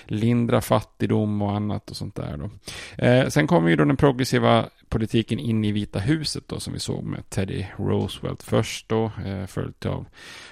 lindra 0.05 0.61
fattigdom 0.61 1.41
och 1.41 1.55
annat 1.55 1.89
och 1.89 1.97
sånt 1.97 2.15
där. 2.15 2.37
Då. 2.37 2.49
Eh, 3.05 3.27
sen 3.27 3.47
kommer 3.47 3.69
ju 3.69 3.75
då 3.75 3.85
den 3.85 3.97
progressiva 3.97 4.69
politiken 4.89 5.39
in 5.39 5.65
i 5.65 5.71
Vita 5.71 5.99
huset 5.99 6.43
då 6.47 6.59
som 6.59 6.73
vi 6.73 6.79
såg 6.79 7.03
med 7.03 7.29
Teddy 7.29 7.65
Roosevelt 7.77 8.43
först 8.43 8.89
då, 8.89 9.11
eh, 9.25 9.45
följt 9.45 9.85
av, 9.85 10.05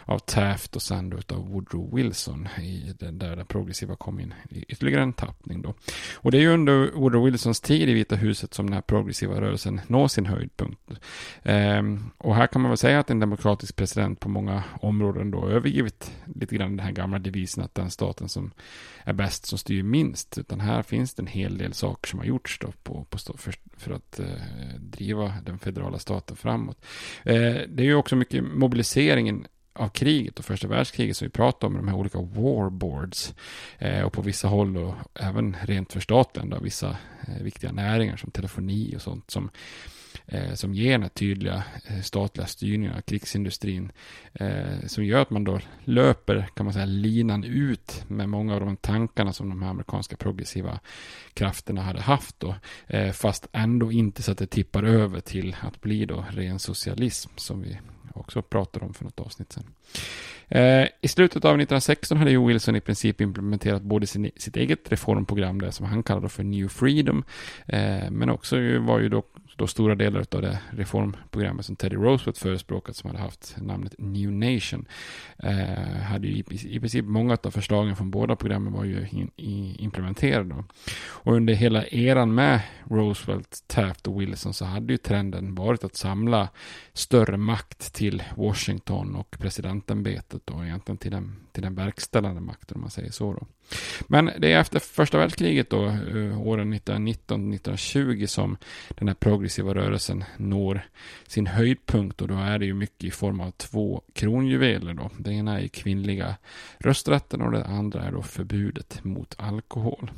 av 0.05 0.19
Taft 0.19 0.75
och 0.75 0.81
sen 0.81 1.09
då 1.09 1.35
av 1.35 1.51
Woodrow 1.51 1.95
Wilson 1.95 2.47
i 2.61 2.95
den, 2.99 3.19
där 3.19 3.35
den 3.35 3.45
progressiva 3.45 3.72
kom 3.97 4.19
in 4.19 4.33
i 4.49 4.65
ytterligare 4.67 5.03
en 5.03 5.13
tappning 5.13 5.61
då. 5.61 5.73
Och 6.15 6.31
det 6.31 6.37
är 6.37 6.41
ju 6.41 6.53
under 6.53 6.91
Woodrow 6.91 7.25
Wilsons 7.25 7.61
tid 7.61 7.89
i 7.89 7.93
Vita 7.93 8.15
huset 8.15 8.53
som 8.53 8.65
den 8.65 8.73
här 8.73 8.81
progressiva 8.81 9.41
rörelsen 9.41 9.81
når 9.87 10.07
sin 10.07 10.25
höjdpunkt. 10.25 10.91
Ehm, 11.43 12.09
och 12.17 12.35
här 12.35 12.47
kan 12.47 12.61
man 12.61 12.71
väl 12.71 12.77
säga 12.77 12.99
att 12.99 13.09
en 13.09 13.19
demokratisk 13.19 13.75
president 13.75 14.19
på 14.19 14.29
många 14.29 14.63
områden 14.81 15.31
då 15.31 15.47
övergivit 15.47 16.11
lite 16.35 16.55
grann 16.55 16.77
den 16.77 16.85
här 16.85 16.91
gamla 16.91 17.19
devisen 17.19 17.63
att 17.63 17.75
den 17.75 17.91
staten 17.91 18.29
som 18.29 18.51
är 19.03 19.13
bäst 19.13 19.45
som 19.45 19.57
styr 19.57 19.83
minst. 19.83 20.37
Utan 20.37 20.59
här 20.59 20.83
finns 20.83 21.13
det 21.13 21.21
en 21.21 21.27
hel 21.27 21.57
del 21.57 21.73
saker 21.73 22.09
som 22.09 22.19
har 22.19 22.25
gjorts 22.25 22.59
då 22.59 22.73
på, 22.83 23.05
på 23.09 23.17
för, 23.17 23.53
för, 23.77 23.91
att 23.91 24.19
eh, 24.19 24.25
driva 24.79 25.33
den 25.45 25.59
federala 25.59 25.99
staten 25.99 26.37
framåt. 26.37 26.85
Eh, 27.23 27.55
det 27.67 27.83
är 27.83 27.85
ju 27.85 27.95
också 27.95 28.15
mycket 28.15 28.43
mobiliseringen 28.43 29.47
av 29.73 29.89
kriget 29.89 30.39
och 30.39 30.45
första 30.45 30.67
världskriget 30.67 31.17
som 31.17 31.25
vi 31.25 31.31
pratar 31.31 31.67
om, 31.67 31.73
de 31.73 31.87
här 31.87 31.95
olika 31.95 32.21
warboards. 32.21 33.33
Eh, 33.77 34.01
och 34.01 34.13
på 34.13 34.21
vissa 34.21 34.47
håll 34.47 34.77
och 34.77 34.95
även 35.13 35.55
rent 35.61 35.93
förstatligande 35.93 36.55
av 36.55 36.63
vissa 36.63 36.97
eh, 37.27 37.43
viktiga 37.43 37.71
näringar 37.71 38.17
som 38.17 38.31
telefoni 38.31 38.95
och 38.95 39.01
sånt 39.01 39.31
som 39.31 39.49
eh, 40.25 40.53
som 40.53 40.73
ger 40.73 40.91
den 40.91 41.01
här 41.01 41.09
tydliga 41.09 41.63
eh, 41.85 42.01
statliga 42.01 42.47
styrningen 42.47 42.95
av 42.95 43.01
krigsindustrin. 43.01 43.91
Eh, 44.33 44.85
som 44.87 45.05
gör 45.05 45.21
att 45.21 45.29
man 45.29 45.43
då 45.43 45.59
löper, 45.83 46.47
kan 46.55 46.65
man 46.65 46.73
säga, 46.73 46.85
linan 46.85 47.43
ut 47.43 48.03
med 48.07 48.29
många 48.29 48.53
av 48.53 48.59
de 48.59 48.77
tankarna 48.77 49.33
som 49.33 49.49
de 49.49 49.61
här 49.61 49.69
amerikanska 49.69 50.15
progressiva 50.15 50.79
krafterna 51.33 51.81
hade 51.81 52.01
haft 52.01 52.39
då. 52.39 52.55
Eh, 52.87 53.11
fast 53.11 53.47
ändå 53.51 53.91
inte 53.91 54.23
så 54.23 54.31
att 54.31 54.37
det 54.37 54.47
tippar 54.47 54.83
över 54.83 55.19
till 55.19 55.55
att 55.61 55.81
bli 55.81 56.05
då 56.05 56.25
ren 56.29 56.59
socialism 56.59 57.29
som 57.35 57.61
vi 57.61 57.79
också 58.13 58.41
pratade 58.41 58.85
om 58.85 58.93
för 58.93 59.03
något 59.03 59.19
avsnitt 59.19 59.53
sedan. 59.53 59.73
Eh, 60.47 60.87
I 61.01 61.07
slutet 61.07 61.45
av 61.45 61.51
1916 61.51 62.17
hade 62.17 62.31
Joe 62.31 62.47
Wilson 62.47 62.75
i 62.75 62.81
princip 62.81 63.21
implementerat 63.21 63.81
både 63.81 64.07
sin, 64.07 64.31
sitt 64.35 64.55
eget 64.55 64.91
reformprogram, 64.91 65.61
det 65.61 65.71
som 65.71 65.85
han 65.85 66.03
kallade 66.03 66.29
för 66.29 66.43
New 66.43 66.67
Freedom, 66.67 67.23
eh, 67.67 68.11
men 68.11 68.29
också 68.29 68.55
var 68.79 68.99
ju 68.99 69.09
då 69.09 69.23
då 69.55 69.67
stora 69.67 69.95
delar 69.95 70.25
av 70.31 70.41
det 70.41 70.59
reformprogrammet 70.69 71.65
som 71.65 71.75
Teddy 71.75 71.95
Roosevelt 71.95 72.37
förespråkat 72.37 72.95
som 72.95 73.09
hade 73.09 73.21
haft 73.21 73.55
namnet 73.57 73.95
New 73.97 74.31
Nation 74.31 74.85
eh, 75.37 76.01
hade 76.01 76.27
ju 76.27 76.33
i, 76.33 76.75
i 76.75 76.79
princip 76.79 77.05
många 77.05 77.37
av 77.43 77.51
förslagen 77.51 77.95
från 77.95 78.11
båda 78.11 78.35
programmen 78.35 78.73
var 78.73 78.83
ju 78.83 79.07
in, 79.11 79.31
i, 79.35 79.75
implementerade. 79.79 80.49
Då. 80.49 80.63
Och 81.07 81.33
under 81.33 81.53
hela 81.53 81.85
eran 81.85 82.35
med 82.35 82.61
Roosevelt, 82.83 83.63
Taft 83.67 84.07
och 84.07 84.21
Wilson 84.21 84.53
så 84.53 84.65
hade 84.65 84.93
ju 84.93 84.97
trenden 84.97 85.55
varit 85.55 85.83
att 85.83 85.95
samla 85.95 86.49
större 86.93 87.37
makt 87.37 87.93
till 87.93 88.23
Washington 88.35 89.15
och 89.15 89.35
presidentämbetet 89.39 90.49
och 90.49 90.65
egentligen 90.65 90.97
till 90.97 91.11
den, 91.11 91.35
till 91.53 91.63
den 91.63 91.75
verkställande 91.75 92.41
makten 92.41 92.75
om 92.75 92.81
man 92.81 92.89
säger 92.89 93.11
så. 93.11 93.33
Då. 93.33 93.47
Men 94.07 94.31
det 94.39 94.51
är 94.51 94.59
efter 94.59 94.79
första 94.79 95.17
världskriget 95.17 95.69
då, 95.69 95.85
eh, 95.85 96.41
åren 96.41 96.73
1919-1920 96.73 98.25
som 98.27 98.57
den 98.89 99.07
här 99.07 99.15
progressiva 99.15 99.73
rörelsen 99.73 100.23
når 100.37 100.81
sin 101.27 101.47
höjdpunkt 101.47 102.21
och 102.21 102.27
då 102.27 102.35
är 102.35 102.59
det 102.59 102.65
ju 102.65 102.73
mycket 102.73 103.03
i 103.03 103.11
form 103.11 103.39
av 103.39 103.51
två 103.51 104.01
kronjuveler 104.13 104.93
då. 104.93 105.09
Det 105.17 105.31
ena 105.31 105.61
är 105.61 105.67
kvinnliga 105.67 106.35
rösträtten 106.77 107.41
och 107.41 107.51
det 107.51 107.65
andra 107.65 108.03
är 108.03 108.11
då 108.11 108.21
förbudet 108.21 109.03
mot 109.03 109.35
alkohol. 109.37 110.11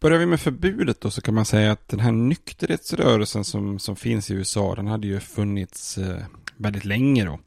Börjar 0.00 0.18
vi 0.18 0.26
med 0.26 0.40
förbudet 0.40 1.00
då 1.00 1.10
så 1.10 1.20
kan 1.20 1.34
man 1.34 1.44
säga 1.44 1.72
att 1.72 1.88
den 1.88 2.00
här 2.00 2.12
nykterhetsrörelsen 2.12 3.44
som, 3.44 3.78
som 3.78 3.96
finns 3.96 4.30
i 4.30 4.34
USA 4.34 4.74
den 4.74 4.86
hade 4.86 5.06
ju 5.06 5.20
funnits 5.20 5.98
eh, 5.98 6.22
väldigt 6.56 6.84
länge 6.84 7.24
då. 7.24 7.38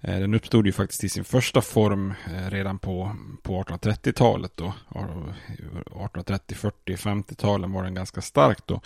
Eh, 0.00 0.20
den 0.20 0.34
uppstod 0.34 0.66
ju 0.66 0.72
faktiskt 0.72 1.04
i 1.04 1.08
sin 1.08 1.24
första 1.24 1.60
form 1.60 2.14
eh, 2.26 2.50
redan 2.50 2.78
på, 2.78 3.16
på 3.42 3.62
1830-talet 3.62 4.52
då. 4.54 4.72
1830, 4.90 6.56
40, 6.56 6.96
50-talen 6.96 7.72
var 7.72 7.82
den 7.84 7.94
ganska 7.94 8.22
stark 8.22 8.66
då. 8.66 8.80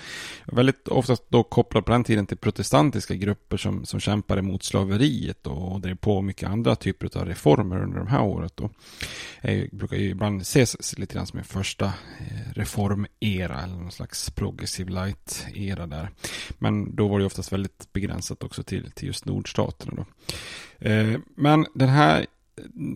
Väldigt 0.44 0.88
ofta 0.88 1.16
då 1.28 1.42
kopplad 1.42 1.84
på 1.84 1.92
den 1.92 2.04
tiden 2.04 2.26
till 2.26 2.36
protestantiska 2.36 3.14
grupper 3.14 3.56
som, 3.56 3.84
som 3.84 4.00
kämpade 4.00 4.42
mot 4.42 4.62
slaveriet 4.62 5.38
då, 5.42 5.50
och 5.50 5.80
drev 5.80 5.96
på 5.96 6.22
mycket 6.22 6.48
andra 6.48 6.76
typer 6.76 7.18
av 7.18 7.26
reformer 7.26 7.82
under 7.82 7.98
de 7.98 8.06
här 8.06 8.22
året 8.22 8.56
då. 8.56 8.70
Det 9.42 9.72
brukar 9.72 9.96
ju 9.96 10.08
ibland 10.08 10.42
ses 10.42 10.98
lite 10.98 11.14
grann 11.14 11.26
som 11.26 11.38
en 11.38 11.44
första 11.44 11.84
eh, 11.86 12.52
reformera 12.54 13.62
eller 13.62 13.74
någon 13.74 13.92
slags 13.92 14.30
progressive 14.30 14.90
light-era 14.90 15.86
där. 15.86 16.10
Men 16.58 16.96
då 16.96 17.08
var 17.08 17.18
det 17.18 17.24
oftast 17.24 17.52
väldigt 17.52 17.92
begränsat 17.92 18.42
också 18.42 18.62
till, 18.62 18.90
till 18.90 19.06
just 19.06 19.24
nordstaterna 19.24 19.92
då. 19.96 20.04
Eh, 20.84 21.20
men 21.34 21.66
den 21.74 21.88
här 21.88 22.26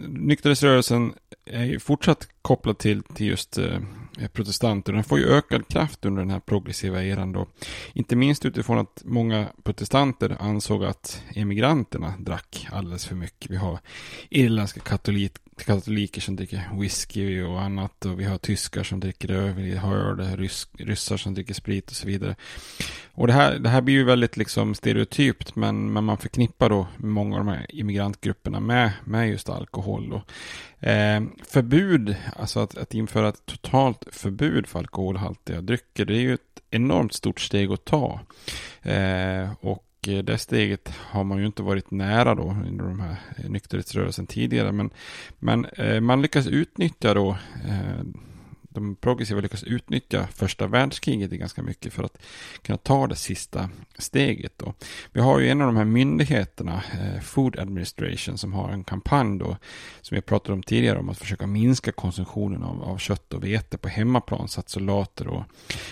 nykterhetsrörelsen 0.09 1.15
är 1.45 1.65
ju 1.65 1.81
fortsatt 1.81 2.29
kopplad 2.43 2.79
till, 2.79 3.03
till 3.03 3.27
just 3.27 3.59
eh, 3.59 3.81
protestanter. 4.33 4.93
Den 4.93 5.05
får 5.05 5.19
ju 5.19 5.27
ökad 5.27 5.69
kraft 5.69 6.05
under 6.05 6.23
den 6.23 6.31
här 6.31 6.41
progressiva 6.41 7.05
eran 7.05 7.33
då. 7.33 7.47
Inte 7.93 8.17
minst 8.17 8.45
utifrån 8.45 8.79
att 8.79 9.03
många 9.05 9.47
protestanter 9.63 10.37
ansåg 10.41 10.85
att 10.85 11.23
emigranterna 11.35 12.15
drack 12.19 12.67
alldeles 12.73 13.07
för 13.07 13.15
mycket. 13.15 13.51
Vi 13.51 13.57
har 13.57 13.79
irländska 14.31 14.81
katolik, 14.81 15.33
katoliker 15.65 16.21
som 16.21 16.37
dricker 16.37 16.81
whisky 16.81 17.43
och 17.43 17.63
annat 17.63 18.05
och 18.05 18.21
vi 18.21 18.25
har 18.25 18.39
tyskar 18.39 18.83
som 18.83 19.01
dricker 19.01 19.31
öl, 19.31 19.55
vi 19.55 19.77
har 19.77 19.95
öl, 19.95 20.37
rys, 20.37 20.69
ryssar 20.79 21.17
som 21.17 21.35
dricker 21.35 21.55
sprit 21.55 21.91
och 21.91 21.97
så 21.97 22.07
vidare. 22.07 22.37
Och 23.13 23.27
det 23.27 23.33
här, 23.33 23.59
det 23.59 23.69
här 23.69 23.81
blir 23.81 23.95
ju 23.95 24.05
väldigt 24.05 24.37
liksom 24.37 24.75
stereotypt 24.75 25.57
men, 25.57 25.93
men 25.93 26.05
man 26.05 26.19
förknippar 26.19 26.71
då 26.71 26.87
många 26.97 27.39
av 27.39 27.45
de 27.45 27.53
här 27.53 27.67
immigrantgrupperna 27.69 28.61
med, 28.61 28.93
med 29.05 29.29
just 29.29 29.49
alkohol. 29.49 30.11
Då. 30.11 30.23
Eh, 30.89 31.23
förbud, 31.49 32.17
alltså 32.37 32.61
att, 32.61 32.79
att 32.79 32.95
införa 32.95 33.29
ett 33.29 33.47
totalt 33.47 34.05
förbud 34.13 34.67
för 34.67 34.79
alkoholhaltiga 34.79 35.61
drycker, 35.61 36.05
det 36.05 36.15
är 36.15 36.21
ju 36.21 36.35
ett 36.35 36.41
enormt 36.71 37.13
stort 37.13 37.41
steg 37.41 37.73
att 37.73 37.85
ta. 37.85 38.21
Eh, 38.83 39.51
och 39.61 39.83
Eh, 40.09 40.19
det 40.19 40.39
steget 40.39 40.89
har 40.89 41.25
man 41.25 41.39
ju 41.39 41.47
inte 41.47 41.63
varit 41.63 41.91
nära 41.91 42.35
då 42.35 42.57
under 42.67 42.85
de 42.85 43.01
här 43.01 43.17
eh, 43.37 43.51
nykterhetsrörelsen 43.51 44.27
tidigare. 44.27 44.73
Men, 44.73 44.91
men 45.39 45.65
eh, 45.65 46.01
man 46.01 46.23
lyckas 46.23 46.47
utnyttja 46.47 47.15
då 47.15 47.37
de 48.77 48.97
progressiva 48.97 49.41
lyckas 49.41 49.63
utnyttja 49.63 50.27
första 50.35 50.67
världskriget 50.67 51.31
ganska 51.31 51.63
mycket 51.63 51.93
för 51.93 52.03
att 52.03 52.19
kunna 52.63 52.79
ta 52.79 53.07
det 53.07 53.17
sista 53.17 53.71
steget. 53.99 54.53
Då. 54.59 54.75
Vi 55.13 55.21
har 55.21 55.39
ju 55.39 55.49
en 55.49 55.61
av 55.61 55.67
de 55.67 55.77
här 55.77 55.85
myndigheterna, 55.85 56.83
eh, 56.93 57.21
Food 57.21 57.59
Administration, 57.59 58.39
som 58.39 58.53
har 58.53 58.71
en 58.71 58.85
kampanj 58.85 59.39
då, 59.39 59.57
som 60.01 60.15
jag 60.15 60.27
pratade 60.27 60.53
om 60.53 60.63
tidigare, 60.63 60.99
om 60.99 61.09
att 61.09 61.19
försöka 61.19 61.47
minska 61.47 61.93
konsumtionen 61.93 62.63
av, 62.63 62.83
av 62.83 62.99
kött 62.99 63.33
och 63.33 63.45
vete 63.45 63.79
på 63.79 63.89
hemmaplan 63.89 64.49
så 64.49 64.61
att 64.61 64.69
soldater 64.69 65.29
och 65.29 65.45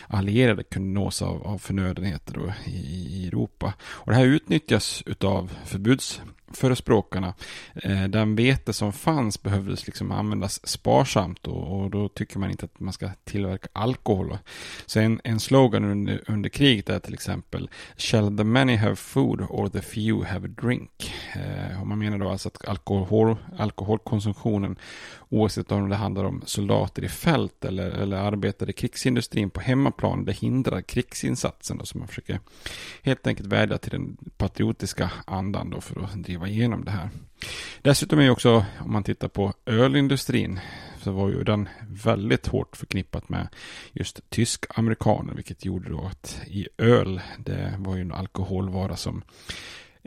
allierade 0.07 0.62
kunde 0.62 1.01
nås 1.01 1.23
av, 1.23 1.47
av 1.47 1.59
förnödenheter 1.59 2.35
då 2.35 2.53
i, 2.66 2.79
i 3.11 3.29
Europa. 3.29 3.75
Och 3.83 4.12
det 4.12 4.16
här 4.16 4.27
utnyttjas 4.27 5.03
utav 5.07 5.57
förbuds 5.64 6.23
förespråkarna. 6.57 7.35
Eh, 7.75 8.05
den 8.05 8.37
vete 8.37 8.73
som 8.73 8.93
fanns 8.93 9.43
behövdes 9.43 9.87
liksom 9.87 10.12
användas 10.12 10.67
sparsamt 10.67 11.47
och, 11.47 11.81
och, 11.81 11.90
då 11.90 12.09
tycker 12.09 12.38
man 12.38 12.51
inte 12.51 12.64
att 12.64 12.81
man 12.81 12.93
ska 12.93 13.11
tillverka 13.25 13.69
alkohol. 13.73 14.38
Så 14.87 15.01
en, 15.01 15.21
en 15.25 15.40
slogan 15.40 15.85
under, 15.85 16.23
under 16.27 16.49
kriget 16.49 16.88
är 16.88 16.99
till 16.99 17.14
exempel 17.14 17.71
Shall 17.97 18.37
the 18.37 18.45
many 18.45 18.77
have 18.77 18.97
food 18.97 19.40
or 19.40 19.69
the 19.69 19.83
few 19.83 20.33
have 20.33 20.49
a 20.49 20.51
drink? 20.62 21.14
Eh, 21.35 21.81
och 21.81 21.87
man 21.87 21.99
menar 21.99 22.19
då 22.19 22.29
alltså 22.29 22.49
att 22.49 22.69
alkohol, 22.69 23.37
alkoholkonsumtionen 23.59 24.77
oavsett 25.29 25.73
om 25.73 25.88
det 25.88 25.97
handlar 25.97 26.25
om 26.25 26.43
soldater 26.47 27.05
i 27.05 27.09
fält 27.09 27.64
eller, 27.64 27.90
eller 27.90 28.17
arbetare 28.17 28.71
i 28.71 28.73
krigsindustrin 28.73 29.51
på 29.51 29.61
hemmaplan, 29.61 30.25
det 30.25 30.33
hindrar 30.33 30.81
krigsinsatsen 30.81 31.79
då, 31.79 31.85
så 31.85 31.99
man 31.99 32.09
försöker 32.09 32.40
helt 33.03 33.27
enkelt 33.27 33.49
vädja 33.49 33.79
till 33.79 33.90
den 33.90 34.17
patriotiska 34.37 35.11
andan 35.27 35.71
då 35.71 35.81
för 35.81 36.05
att 36.05 36.23
driva 36.23 36.44
igenom 36.47 36.85
det 36.85 36.91
här. 36.91 37.11
Dessutom 37.83 38.19
är 38.19 38.23
ju 38.23 38.31
också, 38.31 38.65
om 38.81 38.93
man 38.93 39.03
tittar 39.03 39.29
på 39.29 39.53
ölindustrin, 39.67 40.61
så 41.03 41.13
var 41.13 41.29
ju 41.29 41.45
den 41.45 41.69
väldigt 42.05 42.47
hårt 42.47 42.77
förknippat 42.77 43.29
med 43.29 43.49
just 43.93 44.31
tysk-amerikaner, 44.31 45.35
vilket 45.35 45.65
gjorde 45.65 45.91
då 45.91 46.07
att 46.07 46.41
i 46.47 46.69
öl, 46.79 47.21
det 47.39 47.75
var 47.79 47.97
ju 47.97 48.01
en 48.01 48.13
alkoholvara 48.13 48.97
som 48.97 49.23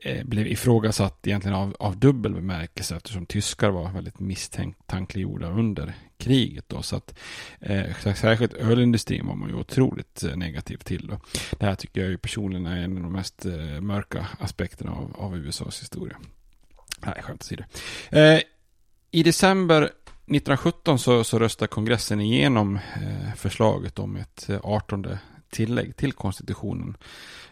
Eh, 0.03 0.23
blev 0.23 0.47
ifrågasatt 0.47 1.27
egentligen 1.27 1.57
av, 1.57 1.75
av 1.79 1.97
dubbel 1.97 2.33
bemärkelse 2.33 2.95
eftersom 2.95 3.25
tyskar 3.25 3.69
var 3.69 3.91
väldigt 3.91 4.19
misstänkliggjorda 4.19 5.49
under 5.49 5.93
kriget. 6.17 6.69
Då, 6.69 6.81
så 6.81 6.95
att, 6.95 7.19
eh, 7.59 8.13
särskilt 8.15 8.53
ölindustrin 8.53 9.27
var 9.27 9.35
man 9.35 9.49
ju 9.49 9.55
otroligt 9.55 10.23
eh, 10.23 10.35
negativ 10.35 10.77
till. 10.77 11.07
Då. 11.07 11.19
Det 11.59 11.65
här 11.65 11.75
tycker 11.75 12.01
jag 12.01 12.09
ju 12.09 12.17
personligen 12.17 12.65
är 12.65 12.83
en 12.83 12.97
av 12.97 13.03
de 13.03 13.13
mest 13.13 13.45
eh, 13.45 13.81
mörka 13.81 14.27
aspekterna 14.39 14.91
av, 14.91 15.15
av 15.17 15.37
USAs 15.37 15.81
historia. 15.81 16.17
Nej, 17.05 17.21
skämt 17.21 17.41
åsido. 17.41 17.63
Eh, 18.09 18.39
I 19.11 19.23
december 19.23 19.81
1917 19.81 20.99
så, 20.99 21.23
så 21.23 21.39
röstade 21.39 21.67
kongressen 21.67 22.21
igenom 22.21 22.75
eh, 22.75 23.33
förslaget 23.35 23.99
om 23.99 24.15
ett 24.15 24.49
eh, 24.49 24.59
18 24.63 25.17
tillägg 25.49 25.95
till 25.95 26.13
konstitutionen 26.13 26.97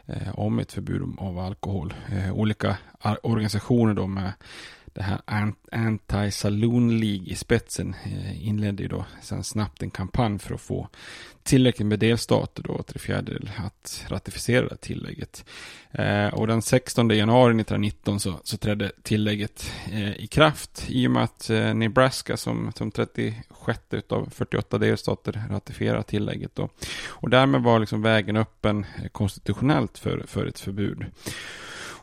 eh, 0.06 0.40
om 0.40 0.60
ett 0.60 0.72
förbud 0.72 1.02
av 1.18 1.40
alkohol. 1.40 1.94
Eh, 2.12 2.34
olika 2.34 2.78
organisationer 3.24 3.94
då 3.94 4.08
med 4.08 4.34
det 4.96 5.04
här 5.04 5.22
Anti-Saloon 5.72 7.00
League 7.00 7.28
i 7.28 7.36
spetsen 7.36 7.96
eh, 8.06 8.48
inledde 8.48 8.84
ju 8.84 8.90
då 8.90 9.06
sen 9.22 9.44
snabbt 9.44 9.84
en 9.84 9.92
kampanj 9.92 10.40
för 10.40 10.56
att 10.56 10.62
få 10.62 10.90
tillräckligt 11.44 11.88
med 11.88 12.00
delstater 12.00 12.64
då, 12.64 12.84
tre 12.84 13.00
fjärdedelar, 13.00 13.54
att 13.66 14.06
ratificera 14.08 14.68
det 14.68 14.78
tillägget. 14.78 15.46
Eh, 15.92 16.28
och 16.28 16.48
den 16.48 16.62
16 16.62 17.10
januari 17.10 17.52
1919 17.52 18.20
så, 18.20 18.40
så 18.44 18.58
trädde 18.58 18.92
tillägget 19.04 19.72
eh, 19.92 20.16
i 20.16 20.28
kraft 20.28 20.86
i 20.88 21.08
och 21.08 21.12
med 21.12 21.24
att 21.24 21.50
eh, 21.50 21.74
Nebraska 21.74 22.38
som, 22.38 22.72
som 22.76 22.92
36 22.92 23.80
av 24.10 24.30
48 24.30 24.78
delstater 24.78 25.44
ratificerar 25.50 26.02
tillägget 26.02 26.56
då. 26.56 26.70
Och 27.08 27.30
därmed 27.30 27.62
var 27.62 27.80
liksom 27.80 28.02
vägen 28.02 28.38
öppen 28.38 28.86
eh, 29.04 29.08
konstitutionellt 29.08 29.98
för, 29.98 30.24
för 30.28 30.46
ett 30.46 30.60
förbud. 30.60 31.06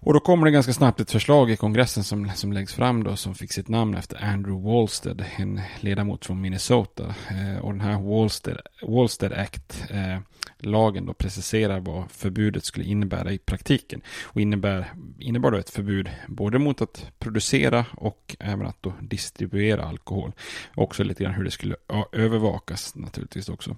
Och 0.04 0.14
då 0.14 0.20
kommer 0.20 0.44
det 0.44 0.50
ganska 0.50 0.72
snabbt 0.72 1.00
ett 1.00 1.10
förslag 1.10 1.50
i 1.50 1.56
kongressen 1.56 2.04
som, 2.04 2.30
som 2.34 2.52
läggs 2.52 2.74
fram 2.74 3.04
då 3.04 3.16
som 3.16 3.34
fick 3.34 3.52
sitt 3.52 3.68
namn 3.68 3.94
efter 3.94 4.24
Andrew 4.24 4.70
Walstead, 4.70 5.24
en 5.36 5.60
ledamot 5.80 6.26
från 6.26 6.40
Minnesota. 6.40 7.14
Eh, 7.30 7.64
och 7.64 7.72
den 7.72 7.80
här 7.80 8.00
Walstead, 8.00 8.58
Walstead 8.82 9.32
Act 9.32 9.84
eh, 9.90 10.18
lagen 10.58 11.06
då 11.06 11.14
preciserar 11.14 11.80
vad 11.80 12.10
förbudet 12.10 12.64
skulle 12.64 12.86
innebära 12.86 13.32
i 13.32 13.38
praktiken. 13.38 14.02
Och 14.24 14.40
innebär, 14.40 14.92
innebar 15.18 15.50
då 15.50 15.58
ett 15.58 15.70
förbud 15.70 16.10
både 16.28 16.58
mot 16.58 16.82
att 16.82 17.10
producera 17.18 17.84
och 17.96 18.36
även 18.38 18.66
att 18.66 18.82
då 18.82 18.92
distribuera 19.00 19.84
alkohol. 19.84 20.32
Också 20.74 21.04
lite 21.04 21.24
grann 21.24 21.34
hur 21.34 21.44
det 21.44 21.50
skulle 21.50 21.76
övervakas 22.12 22.94
naturligtvis 22.96 23.48
också. 23.48 23.76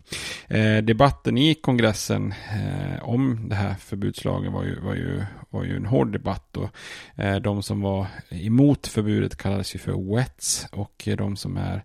Eh, 0.48 0.76
debatten 0.76 1.38
i 1.38 1.54
kongressen 1.54 2.34
eh, 2.52 3.08
om 3.08 3.48
det 3.48 3.54
här 3.54 3.74
förbudslagen 3.74 4.52
var 4.52 4.64
ju, 4.64 4.80
var 4.80 4.94
ju, 4.94 5.24
var 5.50 5.64
ju 5.64 5.76
en 5.76 5.86
hård 5.86 6.13
debatt. 6.14 6.56
Och, 6.56 6.70
eh, 7.16 7.36
de 7.36 7.62
som 7.62 7.80
var 7.80 8.06
emot 8.30 8.86
förbudet 8.86 9.36
kallades 9.36 9.74
ju 9.74 9.78
för 9.78 10.16
wets 10.16 10.66
och 10.72 11.08
de 11.18 11.36
som 11.36 11.56
är 11.56 11.84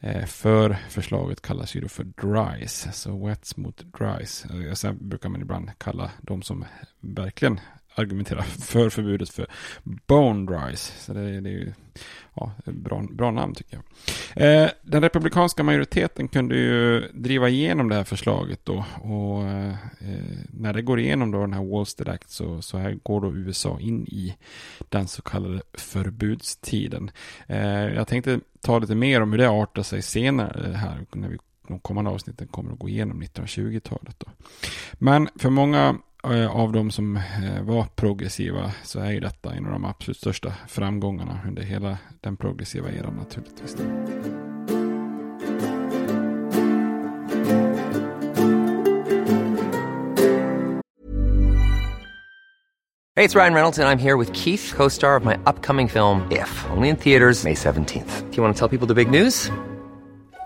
eh, 0.00 0.24
för 0.26 0.78
förslaget 0.88 1.42
kallas 1.42 1.74
ju 1.74 1.80
då 1.80 1.88
för 1.88 2.04
dries, 2.04 2.88
så 2.92 3.26
wets 3.26 3.56
mot 3.56 3.82
dries. 3.98 4.46
Sen 4.74 5.08
brukar 5.08 5.28
man 5.28 5.42
ibland 5.42 5.70
kalla 5.78 6.10
de 6.22 6.42
som 6.42 6.64
verkligen 7.00 7.60
Argumentera 7.94 8.42
för 8.42 8.90
förbudet 8.90 9.30
för 9.30 9.46
bone 10.06 10.46
dries. 10.46 11.04
Så 11.04 11.12
det, 11.12 11.40
det 11.40 11.50
är 11.50 11.52
ju 11.52 11.72
ja, 12.34 12.52
bra, 12.64 13.02
bra 13.10 13.30
namn 13.30 13.54
tycker 13.54 13.76
jag. 13.76 13.84
Eh, 14.62 14.70
den 14.82 15.02
republikanska 15.02 15.62
majoriteten 15.62 16.28
kunde 16.28 16.56
ju 16.56 17.00
driva 17.00 17.48
igenom 17.48 17.88
det 17.88 17.94
här 17.94 18.04
förslaget 18.04 18.64
då. 18.64 18.84
Och 19.02 19.44
eh, 19.44 19.70
eh 20.00 20.38
när 20.50 20.72
det 20.72 20.82
går 20.82 21.00
igenom 21.00 21.30
då 21.30 21.40
den 21.40 21.52
här 21.52 21.64
Wallstead 21.64 22.08
Act 22.08 22.30
så, 22.30 22.62
så 22.62 22.78
här 22.78 22.98
går 23.02 23.20
då 23.20 23.36
USA 23.36 23.80
in 23.80 24.06
i 24.06 24.36
den 24.88 25.08
så 25.08 25.22
kallade 25.22 25.62
förbudstiden. 25.74 27.10
Eh, 27.46 27.94
jag 27.94 28.08
tänkte 28.08 28.40
ta 28.60 28.78
lite 28.78 28.94
mer 28.94 29.20
om 29.20 29.30
hur 29.32 29.38
det 29.38 29.50
artar 29.50 29.82
sig 29.82 30.02
senare 30.02 30.72
här 30.72 31.06
när 31.12 31.28
vi 31.28 31.38
de 31.70 31.78
kommande 31.78 32.10
avsnitten 32.10 32.46
kommer 32.46 32.72
att 32.72 32.78
gå 32.78 32.88
igenom 32.88 33.22
1920-talet. 33.22 34.16
Då. 34.18 34.26
Men 34.92 35.28
för 35.36 35.50
många 35.50 35.98
av 36.50 36.72
de 36.72 36.90
som 36.90 37.16
eh, 37.16 37.62
var 37.62 37.84
progressiva 37.84 38.72
så 38.82 39.00
är 39.00 39.10
ju 39.10 39.20
detta 39.20 39.54
en 39.54 39.66
av 39.66 39.72
de 39.72 39.84
absolut 39.84 40.16
största 40.16 40.52
framgångarna 40.68 41.40
under 41.46 41.62
hela 41.62 41.98
den 42.20 42.36
progressiva 42.36 42.90
eran 42.90 43.14
naturligtvis. 43.14 43.76
Hej, 53.16 53.28
det 53.28 53.34
är 53.34 53.40
Ryan 53.40 53.54
Reynolds 53.54 53.78
och 53.78 53.84
jag 53.84 53.92
är 53.92 53.96
här 53.96 54.16
med 54.16 54.36
Keith, 54.36 54.76
co-star 54.76 55.16
of 55.16 55.24
my 55.24 55.34
upcoming 55.34 55.88
film 55.88 56.22
If, 56.30 56.66
only 56.76 56.88
in 56.88 56.96
theaters 56.96 57.44
May 57.44 57.54
17th. 57.54 58.30
Do 58.30 58.36
you 58.36 58.42
want 58.42 58.56
to 58.56 58.68
tell 58.68 58.78
people 58.78 58.94
the 58.94 59.04
big 59.04 59.10
news? 59.10 59.50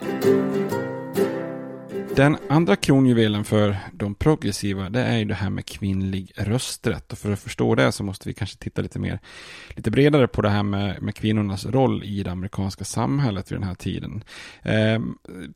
Thank 0.00 0.72
you. 0.72 0.83
Den 2.16 2.36
andra 2.48 2.76
kronjuvelen 2.76 3.44
för 3.44 3.76
de 3.92 4.14
progressiva 4.14 4.90
det 4.90 5.02
är 5.02 5.18
ju 5.18 5.24
det 5.24 5.34
här 5.34 5.50
med 5.50 5.66
kvinnlig 5.66 6.32
rösträtt. 6.36 7.12
Och 7.12 7.18
för 7.18 7.32
att 7.32 7.40
förstå 7.40 7.74
det 7.74 7.92
så 7.92 8.04
måste 8.04 8.28
vi 8.28 8.34
kanske 8.34 8.58
titta 8.58 8.82
lite 8.82 8.98
mer, 8.98 9.20
lite 9.70 9.90
bredare 9.90 10.28
på 10.28 10.42
det 10.42 10.48
här 10.48 10.62
med, 10.62 11.02
med 11.02 11.14
kvinnornas 11.14 11.66
roll 11.66 12.04
i 12.04 12.22
det 12.22 12.30
amerikanska 12.30 12.84
samhället 12.84 13.52
vid 13.52 13.58
den 13.58 13.68
här 13.68 13.74
tiden. 13.74 14.24
Eh, 14.62 15.00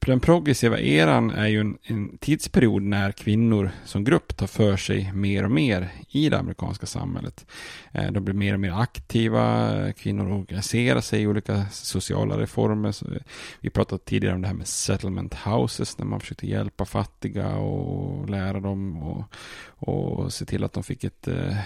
den 0.01 0.21
progressiva 0.21 0.79
eran 0.79 1.31
är 1.31 1.47
ju 1.47 1.61
en, 1.61 1.79
en, 1.83 2.19
tidsperiod 2.19 2.83
när 2.83 3.13
kvinnor 3.13 3.71
som 3.85 4.05
grupp 4.05 4.37
tar 4.37 4.47
för 4.47 4.77
sig 4.77 5.13
mer 5.13 5.45
och 5.45 5.51
mer 5.51 5.89
i 6.09 6.29
det 6.29 6.39
amerikanska 6.39 6.87
samhället. 6.87 7.47
Eh, 7.93 8.13
de 8.13 8.25
blir 8.25 8.35
mer 8.35 8.55
och 8.55 8.61
mer 8.61 8.81
aktiva, 8.81 9.73
kvinnor 9.93 10.33
organiserar 10.33 11.01
sig 11.01 11.23
i 11.23 11.27
olika 11.27 11.67
sociala 11.71 12.39
reformer. 12.39 12.93
Så 12.93 13.07
eh, 13.07 13.21
vi 13.61 13.71
pratade 13.71 14.03
tidigare 14.05 14.35
om 14.35 14.43
det 14.43 14.49
här 14.49 14.55
med 14.55 14.69
settlement 14.69 15.35
houses 15.35 15.99
när 15.99 16.07
man 16.07 16.21
försökte 16.21 16.48
hjälpa 16.49 16.85
fattiga 16.85 17.57
och 17.57 18.31
lära 18.31 18.61
dem 18.61 19.03
och, 19.03 19.25
och 19.69 20.33
se 20.33 20.45
till 20.45 20.65
att 20.65 20.73
de 20.73 20.83
fick 20.83 21.05
ett 21.05 21.29
eh, 21.29 21.57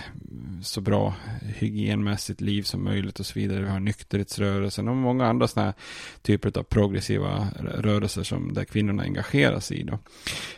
så 0.62 0.80
bra 0.80 1.14
hygienmässigt 1.42 2.40
liv 2.40 2.62
som 2.62 2.84
möjligt 2.84 3.20
och 3.20 3.26
så 3.26 3.38
vidare. 3.38 3.60
Vi 3.60 3.68
har 3.68 3.80
nykterhetsrörelsen 3.80 4.88
och 4.88 4.96
många 4.96 5.26
andra 5.26 5.48
sådana 5.48 5.66
här 5.66 5.74
typer 6.22 6.58
av 6.58 6.62
progressiva 6.62 7.48
rörelser 7.58 8.22
som 8.22 8.54
där 8.54 8.64
kvinnorna 8.64 9.02
engageras 9.02 9.72
i. 9.72 9.82
Då. 9.82 9.98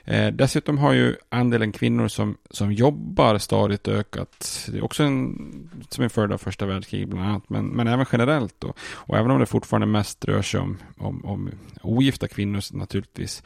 Eh, 0.05 0.33
dessutom 0.33 0.79
har 0.79 0.93
ju 0.93 1.17
andelen 1.29 1.73
kvinnor 1.73 2.09
som, 2.09 2.37
som 2.51 2.73
jobbar 2.73 3.39
stadigt 3.39 3.89
ökat. 3.89 4.69
Det 4.73 4.79
är 4.79 4.85
också 4.85 5.03
en, 5.03 5.71
som 5.89 6.05
en 6.05 6.11
följd 6.11 6.33
av 6.33 6.39
första 6.39 6.67
världskriget 6.67 7.09
bland 7.09 7.25
annat, 7.29 7.51
men, 7.51 7.67
men 7.67 7.87
även 7.87 8.07
generellt. 8.13 8.55
Då. 8.59 8.75
Och 8.81 9.19
även 9.19 9.31
om 9.31 9.41
det 9.41 9.47
fortfarande 9.47 9.87
mest 9.87 10.25
rör 10.25 10.43
sig 10.43 10.61
om, 10.61 10.79
om, 10.99 11.25
om 11.25 11.51
ogifta 11.83 12.29
kvinnor 12.29 12.77
naturligtvis. 12.77 13.43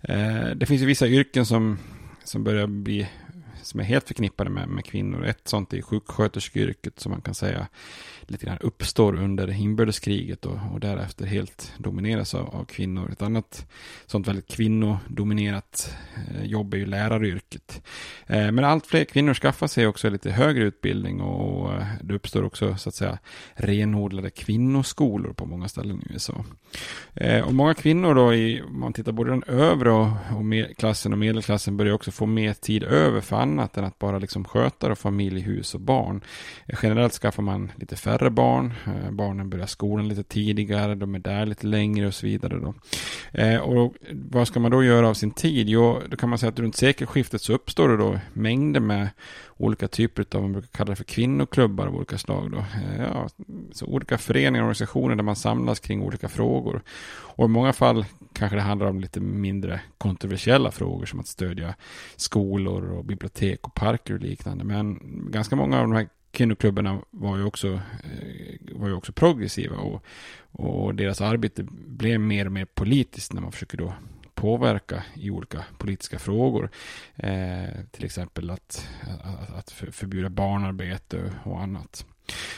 Eh, 0.00 0.19
Eh, 0.20 0.50
det 0.56 0.66
finns 0.66 0.82
ju 0.82 0.86
vissa 0.86 1.08
yrken 1.08 1.46
som, 1.46 1.78
som 2.24 2.44
börjar 2.44 2.66
bli 2.66 3.08
som 3.62 3.80
är 3.80 3.84
helt 3.84 4.06
förknippade 4.06 4.50
med, 4.50 4.68
med 4.68 4.84
kvinnor. 4.84 5.24
Ett 5.24 5.48
sånt 5.48 5.72
är 5.72 5.82
sjuksköterskeyrket 5.82 7.00
som 7.00 7.12
man 7.12 7.20
kan 7.20 7.34
säga 7.34 7.66
lite 8.30 8.46
grann 8.46 8.58
uppstår 8.60 9.16
under 9.16 9.50
inbördeskriget 9.50 10.46
och, 10.46 10.58
och 10.72 10.80
därefter 10.80 11.26
helt 11.26 11.72
domineras 11.78 12.34
av, 12.34 12.54
av, 12.54 12.64
kvinnor. 12.64 13.10
Ett 13.12 13.22
annat 13.22 13.66
sånt 14.06 14.28
väldigt 14.28 14.48
kvinnodominerat 14.48 15.96
eh, 16.16 16.44
jobb 16.44 16.74
är 16.74 16.78
ju 16.78 16.86
läraryrket. 16.86 17.82
Eh, 18.26 18.52
men 18.52 18.64
allt 18.64 18.86
fler 18.86 19.04
kvinnor 19.04 19.34
skaffar 19.34 19.66
sig 19.66 19.86
också 19.86 20.10
lite 20.10 20.30
högre 20.30 20.64
utbildning 20.64 21.20
och 21.20 21.40
och 21.50 21.72
eh, 21.72 21.86
det 22.00 22.14
uppstår 22.14 22.44
också 22.44 22.76
så 22.76 22.88
att 22.88 22.94
säga 22.94 23.18
renodlade 23.54 24.30
kvinnoskolor 24.30 25.32
på 25.32 25.46
många 25.46 25.68
ställen 25.68 26.02
i 26.02 26.12
USA. 26.12 26.44
Eh, 27.14 27.40
och 27.40 27.54
många 27.54 27.74
kvinnor 27.74 28.14
då, 28.14 28.34
i, 28.34 28.62
om 28.62 28.80
man 28.80 28.92
tittar 28.92 29.12
både 29.12 29.30
den 29.30 29.44
övre 29.46 29.90
och, 29.90 30.08
och 30.36 30.44
med, 30.44 30.76
klassen 30.76 31.12
och 31.12 31.18
medelklassen 31.18 31.76
börjar 31.76 31.92
också 31.92 32.10
få 32.10 32.26
mer 32.26 32.52
tid 32.52 32.82
över 32.82 33.20
för 33.20 33.36
annat 33.36 33.76
än 33.76 33.84
att 33.84 33.98
bara 33.98 34.18
liksom 34.18 34.44
sköta 34.44 34.88
då 34.88 34.94
familj, 34.94 35.40
hus 35.40 35.74
och 35.74 35.80
barn. 35.80 36.20
Eh, 36.66 36.78
generellt 36.82 37.12
skaffar 37.12 37.42
man 37.42 37.72
lite 37.76 37.96
färre 37.96 38.19
färre 38.20 38.30
barn, 38.30 38.74
eh, 38.86 39.10
barnen 39.10 39.50
börjar 39.50 39.66
skolan 39.66 40.08
lite 40.08 40.22
tidigare, 40.22 40.94
de 40.94 41.14
är 41.14 41.18
där 41.18 41.46
lite 41.46 41.66
längre 41.66 42.06
och 42.06 42.14
så 42.14 42.26
vidare. 42.26 42.58
Då. 42.58 42.74
Eh, 43.32 43.60
och 43.60 43.94
vad 44.12 44.48
ska 44.48 44.60
man 44.60 44.70
då 44.70 44.84
göra 44.84 45.08
av 45.08 45.14
sin 45.14 45.30
tid? 45.30 45.68
Jo, 45.68 46.00
då 46.08 46.16
kan 46.16 46.28
man 46.28 46.38
säga 46.38 46.50
att 46.50 46.58
runt 46.58 46.76
sekelskiftet 46.76 47.42
så 47.42 47.52
uppstår 47.52 47.88
det 47.88 47.96
då 47.96 48.18
mängder 48.32 48.80
med 48.80 49.08
olika 49.56 49.88
typer 49.88 50.26
av, 50.34 50.42
man 50.42 50.52
brukar 50.52 50.68
kalla 50.68 50.90
det 50.90 50.96
för 50.96 51.04
kvinnoklubbar 51.04 51.86
av 51.86 51.96
olika 51.96 52.18
slag. 52.18 52.50
Då. 52.50 52.58
Eh, 52.58 53.02
ja, 53.02 53.28
så 53.72 53.86
olika 53.86 54.18
föreningar 54.18 54.62
och 54.62 54.66
organisationer 54.66 55.16
där 55.16 55.22
man 55.22 55.36
samlas 55.36 55.80
kring 55.80 56.02
olika 56.02 56.28
frågor. 56.28 56.82
Och 57.36 57.44
i 57.44 57.48
många 57.48 57.72
fall 57.72 58.04
kanske 58.32 58.56
det 58.56 58.62
handlar 58.62 58.86
om 58.86 59.00
lite 59.00 59.20
mindre 59.20 59.80
kontroversiella 59.98 60.70
frågor 60.70 61.06
som 61.06 61.20
att 61.20 61.26
stödja 61.26 61.74
skolor 62.16 62.90
och 62.92 63.04
bibliotek 63.04 63.66
och 63.66 63.74
parker 63.74 64.14
och 64.14 64.20
liknande. 64.20 64.64
Men 64.64 65.00
ganska 65.30 65.56
många 65.56 65.76
av 65.76 65.82
de 65.82 65.92
här 65.92 66.08
kvinnoklubbarna 66.30 67.00
var 67.10 67.36
ju 67.36 67.44
också, 67.44 67.68
eh, 68.04 68.58
var 68.72 68.88
ju 68.88 68.94
också 68.94 69.12
progressiva 69.12 69.76
och, 69.76 70.04
och 70.52 70.94
deras 70.94 71.20
arbete 71.20 71.66
blev 71.70 72.20
mer 72.20 72.46
och 72.46 72.52
mer 72.52 72.64
politiskt 72.64 73.32
när 73.32 73.40
man 73.40 73.52
försöker 73.52 73.78
då 73.78 73.94
påverka 74.34 75.02
i 75.14 75.30
olika 75.30 75.64
politiska 75.78 76.18
frågor. 76.18 76.70
Eh, 77.16 77.68
till 77.90 78.04
exempel 78.04 78.50
att, 78.50 78.88
att, 79.22 79.56
att 79.58 79.70
förbjuda 79.70 80.28
barnarbete 80.28 81.32
och 81.44 81.60
annat. 81.60 82.04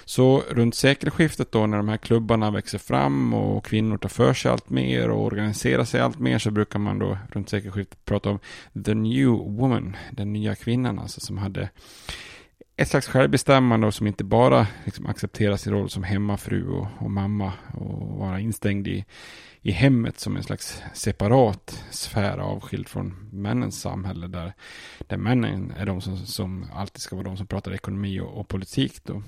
Så 0.04 0.42
runt 0.50 0.74
sekelskiftet 0.74 1.52
då 1.52 1.66
när 1.66 1.76
de 1.76 1.88
här 1.88 1.96
klubbarna 1.96 2.50
växer 2.50 2.78
fram 2.78 3.35
och 3.35 3.64
kvinnor 3.64 3.98
tar 3.98 4.08
för 4.08 4.35
sig 4.35 4.50
allt 4.50 4.70
mer 4.70 5.11
och 5.11 5.24
organiserar 5.24 5.85
sig 5.85 6.00
allt 6.00 6.18
mer 6.18 6.38
så 6.38 6.50
brukar 6.50 6.78
man 6.78 6.98
då 6.98 7.18
runt 7.30 7.48
sekelskiftet 7.48 8.04
prata 8.04 8.30
om 8.30 8.38
the 8.85 8.94
new 8.94 9.28
woman, 9.28 9.96
den 10.11 10.32
nya 10.32 10.54
kvinnan 10.54 10.98
alltså 10.98 11.20
som 11.20 11.38
hade 11.38 11.68
ett 12.76 12.88
slags 12.88 13.08
självbestämmande 13.08 13.87
och 13.87 13.94
som 13.94 14.06
inte 14.06 14.24
bara 14.24 14.66
liksom 14.85 15.06
accepterar 15.06 15.56
sin 15.56 15.72
roll 15.72 15.90
som 15.90 16.02
hemmafru 16.02 16.68
och, 16.68 16.87
och 16.98 17.11
mamma 17.11 17.52
och 17.74 18.18
vara 18.18 18.40
instängd 18.40 18.88
i 18.88 19.04
i 19.64 19.70
hemmet 19.70 20.18
som 20.18 20.37
en 20.37 20.42
slags 20.42 20.82
separat 20.94 21.85
sfär 21.90 22.38
avskild 22.38 22.88
från 22.88 23.28
männens 23.32 23.80
samhälle 23.80 24.26
där, 24.26 24.52
där 24.98 25.16
männen 25.16 25.72
är 25.76 25.87
de 25.87 26.00
som, 26.00 26.16
som 26.16 26.66
alltid 26.74 27.02
ska 27.02 27.16
vara 27.16 27.28
de 27.28 27.37
som 27.37 27.46
pratar 27.46 27.72
ekonomi 27.72 28.20
och, 28.20 28.40
och 28.40 28.48
politik. 28.48 29.04
Då. 29.04 29.22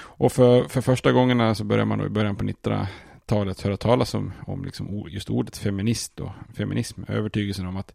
Och 0.00 0.32
för, 0.32 0.68
för 0.68 0.80
första 0.80 1.12
gångerna 1.12 1.54
så 1.54 1.64
börjar 1.64 1.84
man 1.84 1.98
då 1.98 2.06
i 2.06 2.08
början 2.08 2.36
på 2.36 2.44
1900-talet 2.44 3.60
höra 3.60 3.76
talas 3.76 4.14
om, 4.14 4.32
om 4.46 4.64
liksom 4.64 5.04
just 5.08 5.30
ordet 5.30 5.56
feminist 5.56 6.20
och 6.20 6.30
feminism. 6.56 7.02
Övertygelsen 7.08 7.66
om 7.66 7.76
att, 7.76 7.94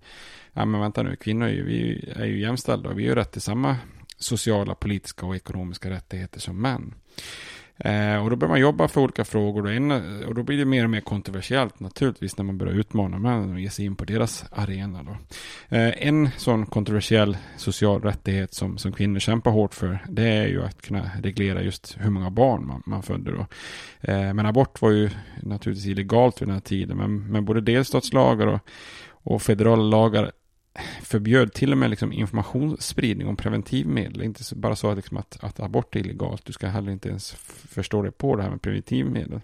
ja 0.53 0.65
men 0.65 0.81
vänta 0.81 1.03
nu, 1.03 1.15
kvinnor 1.15 1.47
är 1.47 1.51
ju, 1.51 1.63
vi 1.63 2.09
är 2.15 2.25
ju 2.25 2.39
jämställda 2.39 2.89
och 2.89 2.99
vi 2.99 3.03
har 3.03 3.09
ju 3.09 3.15
rätt 3.15 3.31
till 3.31 3.41
samma 3.41 3.77
sociala, 4.23 4.75
politiska 4.75 5.25
och 5.25 5.35
ekonomiska 5.35 5.89
rättigheter 5.89 6.39
som 6.39 6.61
män. 6.61 6.93
Eh, 7.77 8.23
och 8.23 8.29
då 8.29 8.35
börjar 8.35 8.49
man 8.49 8.59
jobba 8.59 8.87
för 8.87 9.01
olika 9.01 9.25
frågor 9.25 9.65
och, 9.65 9.73
in, 9.73 9.91
och 10.25 10.35
då 10.35 10.43
blir 10.43 10.57
det 10.57 10.65
mer 10.65 10.83
och 10.83 10.89
mer 10.89 11.01
kontroversiellt 11.01 11.79
naturligtvis 11.79 12.37
när 12.37 12.45
man 12.45 12.57
börjar 12.57 12.73
utmana 12.73 13.19
männen 13.19 13.53
och 13.53 13.59
ge 13.59 13.69
sig 13.69 13.85
in 13.85 13.95
på 13.95 14.05
deras 14.05 14.45
arena. 14.51 15.03
Då. 15.03 15.11
Eh, 15.77 16.07
en 16.07 16.29
sån 16.37 16.65
kontroversiell 16.65 17.37
social 17.57 18.01
rättighet 18.01 18.53
som, 18.53 18.77
som 18.77 18.93
kvinnor 18.93 19.19
kämpar 19.19 19.51
hårt 19.51 19.73
för 19.73 19.99
det 20.09 20.27
är 20.27 20.47
ju 20.47 20.63
att 20.63 20.81
kunna 20.81 21.11
reglera 21.21 21.61
just 21.61 21.97
hur 21.99 22.09
många 22.09 22.29
barn 22.29 22.67
man, 22.67 22.83
man 22.85 23.03
föder. 23.03 23.31
Då. 23.31 23.45
Eh, 24.11 24.33
men 24.33 24.45
abort 24.45 24.81
var 24.81 24.91
ju 24.91 25.09
naturligtvis 25.41 25.87
illegalt 25.87 26.41
vid 26.41 26.47
den 26.47 26.53
här 26.53 26.61
tiden 26.61 26.97
men, 26.97 27.31
men 27.31 27.45
både 27.45 27.61
delstatslagar 27.61 28.47
och, 28.47 28.59
och 29.09 29.41
federala 29.41 29.83
lagar 29.83 30.31
förbjöd 31.01 31.53
till 31.53 31.71
och 31.71 31.77
med 31.77 31.89
liksom 31.89 32.13
informationsspridning 32.13 33.27
om 33.27 33.35
preventivmedel. 33.35 34.21
Inte 34.21 34.55
bara 34.55 34.75
så 34.75 34.95
liksom 34.95 35.17
att, 35.17 35.37
att 35.41 35.59
abort 35.59 35.95
är 35.95 35.99
illegalt, 35.99 36.45
du 36.45 36.53
ska 36.53 36.67
heller 36.67 36.91
inte 36.91 37.09
ens 37.09 37.31
förstå 37.69 38.01
dig 38.01 38.11
på 38.11 38.35
det 38.35 38.43
här 38.43 38.49
med 38.49 38.61
preventivmedel. 38.61 39.41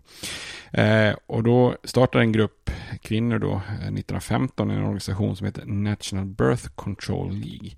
Eh, 0.72 1.16
och 1.26 1.44
då 1.44 1.76
startade 1.84 2.24
en 2.24 2.32
grupp 2.32 2.72
kvinnor 3.02 3.40
då, 3.40 3.52
eh, 3.52 3.92
1915, 3.92 4.70
en 4.70 4.84
organisation 4.84 5.36
som 5.36 5.46
heter 5.46 5.66
National 5.66 6.26
Birth 6.26 6.68
Control 6.76 7.34
League. 7.34 7.72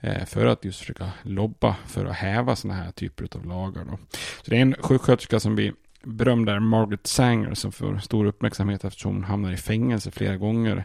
Eh, 0.00 0.24
för 0.24 0.46
att 0.46 0.64
just 0.64 0.78
försöka 0.78 1.10
lobba 1.22 1.76
för 1.86 2.06
att 2.06 2.16
häva 2.16 2.56
sådana 2.56 2.82
här 2.82 2.90
typer 2.90 3.28
av 3.34 3.46
lagar. 3.46 3.84
Då. 3.84 3.98
Så 4.42 4.50
det 4.50 4.56
är 4.56 4.62
en 4.62 4.74
sjuksköterska 4.74 5.40
som 5.40 5.54
blir 5.54 5.72
berömda 6.02 6.60
Margaret 6.60 7.06
Sanger 7.06 7.54
som 7.54 7.72
får 7.72 7.98
stor 7.98 8.24
uppmärksamhet 8.24 8.84
eftersom 8.84 9.14
hon 9.14 9.24
hamnar 9.24 9.52
i 9.52 9.56
fängelse 9.56 10.10
flera 10.10 10.36
gånger 10.36 10.84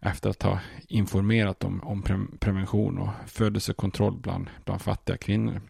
efter 0.00 0.30
att 0.30 0.42
ha 0.42 0.60
informerat 0.88 1.64
om, 1.64 1.80
om 1.82 2.02
pre 2.02 2.18
prevention 2.40 2.98
och 2.98 3.08
födelsekontroll 3.26 4.16
bland, 4.16 4.50
bland 4.64 4.82
fattiga 4.82 5.16
kvinnor. 5.16 5.60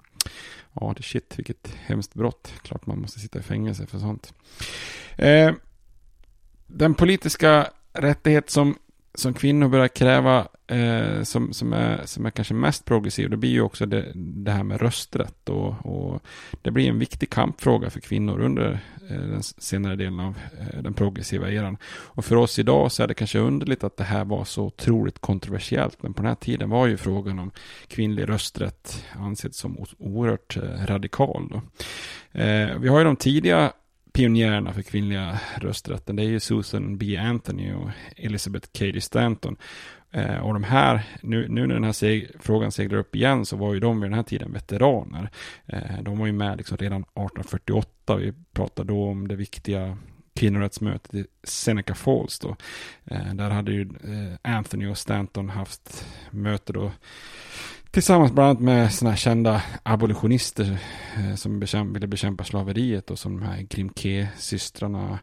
Ja, 0.72 0.94
det 0.96 1.02
shit, 1.02 1.38
vilket 1.38 1.74
hemskt 1.74 2.14
brott. 2.14 2.52
Klart 2.62 2.86
man 2.86 3.00
måste 3.00 3.20
sitta 3.20 3.38
i 3.38 3.42
fängelse 3.42 3.86
för 3.86 3.98
sånt. 3.98 4.34
Eh, 5.16 5.52
den 6.66 6.94
politiska 6.94 7.66
rättighet 7.92 8.50
som, 8.50 8.78
som 9.14 9.34
kvinnor 9.34 9.68
börjar 9.68 9.88
kräva 9.88 10.48
eh, 10.66 11.22
som, 11.22 11.52
som, 11.52 11.72
är, 11.72 12.00
som 12.04 12.26
är 12.26 12.30
kanske 12.30 12.54
mest 12.54 12.84
progressiv, 12.84 13.30
det 13.30 13.36
blir 13.36 13.50
ju 13.50 13.60
också 13.60 13.86
det, 13.86 14.12
det 14.14 14.50
här 14.50 14.62
med 14.62 14.80
rösträtt. 14.80 15.48
Och, 15.48 15.86
och, 15.86 16.22
det 16.62 16.70
blir 16.70 16.88
en 16.88 16.98
viktig 16.98 17.30
kampfråga 17.30 17.90
för 17.90 18.00
kvinnor 18.00 18.40
under 18.40 18.80
eh, 19.10 19.20
den 19.20 19.42
senare 19.42 19.96
delen 19.96 20.20
av 20.20 20.38
eh, 20.60 20.82
den 20.82 20.94
progressiva 20.94 21.50
eran. 21.50 21.76
Och 21.86 22.24
för 22.24 22.36
oss 22.36 22.58
idag 22.58 22.92
så 22.92 23.02
är 23.02 23.06
det 23.06 23.14
kanske 23.14 23.38
underligt 23.38 23.84
att 23.84 23.96
det 23.96 24.04
här 24.04 24.24
var 24.24 24.44
så 24.44 24.64
otroligt 24.64 25.18
kontroversiellt. 25.18 26.02
Men 26.02 26.14
på 26.14 26.22
den 26.22 26.28
här 26.28 26.34
tiden 26.34 26.70
var 26.70 26.86
ju 26.86 26.96
frågan 26.96 27.38
om 27.38 27.50
kvinnlig 27.88 28.28
rösträtt 28.28 29.04
ansedd 29.16 29.54
som 29.54 29.86
oerhört 29.98 30.56
eh, 30.56 30.86
radikal. 30.86 31.48
Då. 31.50 31.56
Eh, 32.40 32.78
vi 32.78 32.88
har 32.88 32.98
ju 32.98 33.04
de 33.04 33.16
tidiga 33.16 33.72
pionjärerna 34.14 34.72
för 34.72 34.82
kvinnliga 34.82 35.40
rösträtten. 35.56 36.16
Det 36.16 36.22
är 36.22 36.28
ju 36.28 36.40
Susan 36.40 36.98
B. 36.98 37.16
Anthony 37.16 37.72
och 37.72 37.90
Elizabeth 38.16 38.68
Cady 38.72 39.00
Stanton. 39.00 39.56
Eh, 40.10 40.36
och 40.36 40.54
de 40.54 40.64
här, 40.64 41.02
nu, 41.20 41.48
nu 41.48 41.66
när 41.66 41.74
den 41.74 41.84
här 41.84 41.92
seg, 41.92 42.30
frågan 42.40 42.72
seglar 42.72 42.98
upp 42.98 43.16
igen 43.16 43.46
så 43.46 43.56
var 43.56 43.74
ju 43.74 43.80
de 43.80 44.00
vid 44.00 44.10
den 44.10 44.16
här 44.16 44.22
tiden 44.22 44.52
veteraner. 44.52 45.30
Eh, 45.66 46.02
de 46.02 46.18
var 46.18 46.26
ju 46.26 46.32
med 46.32 46.58
liksom 46.58 46.76
redan 46.76 47.00
1848. 47.00 48.16
Vi 48.16 48.32
pratade 48.52 48.92
då 48.92 49.08
om 49.08 49.28
det 49.28 49.36
viktiga 49.36 49.98
kvinnorättsmötet 50.34 51.14
i 51.14 51.26
Seneca 51.42 51.94
Falls 51.94 52.38
då. 52.38 52.56
Eh, 53.04 53.34
där 53.34 53.50
hade 53.50 53.72
ju 53.72 53.82
eh, 53.82 54.54
Anthony 54.56 54.86
och 54.86 54.98
Stanton 54.98 55.48
haft 55.48 56.06
möte 56.30 56.72
då 56.72 56.92
Tillsammans 57.94 58.32
bland 58.32 58.48
annat 58.48 58.62
med 58.62 58.92
sådana 58.92 59.16
kända 59.16 59.62
abolitionister 59.82 60.78
eh, 61.16 61.34
som 61.34 61.60
bekämpa, 61.60 61.92
ville 61.92 62.06
bekämpa 62.06 62.44
slaveriet 62.44 63.10
och 63.10 63.18
som 63.18 63.40
de 63.40 63.46
här 63.46 63.62
Grimke-systrarna, 63.62 65.18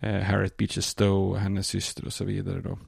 eh, 0.00 0.20
Harriet 0.20 0.56
Beecher 0.56 0.80
Stowe, 0.80 1.38
hennes 1.38 1.66
syster 1.66 2.06
och 2.06 2.12
så 2.12 2.24
vidare. 2.24 2.60
Då. 2.60 2.78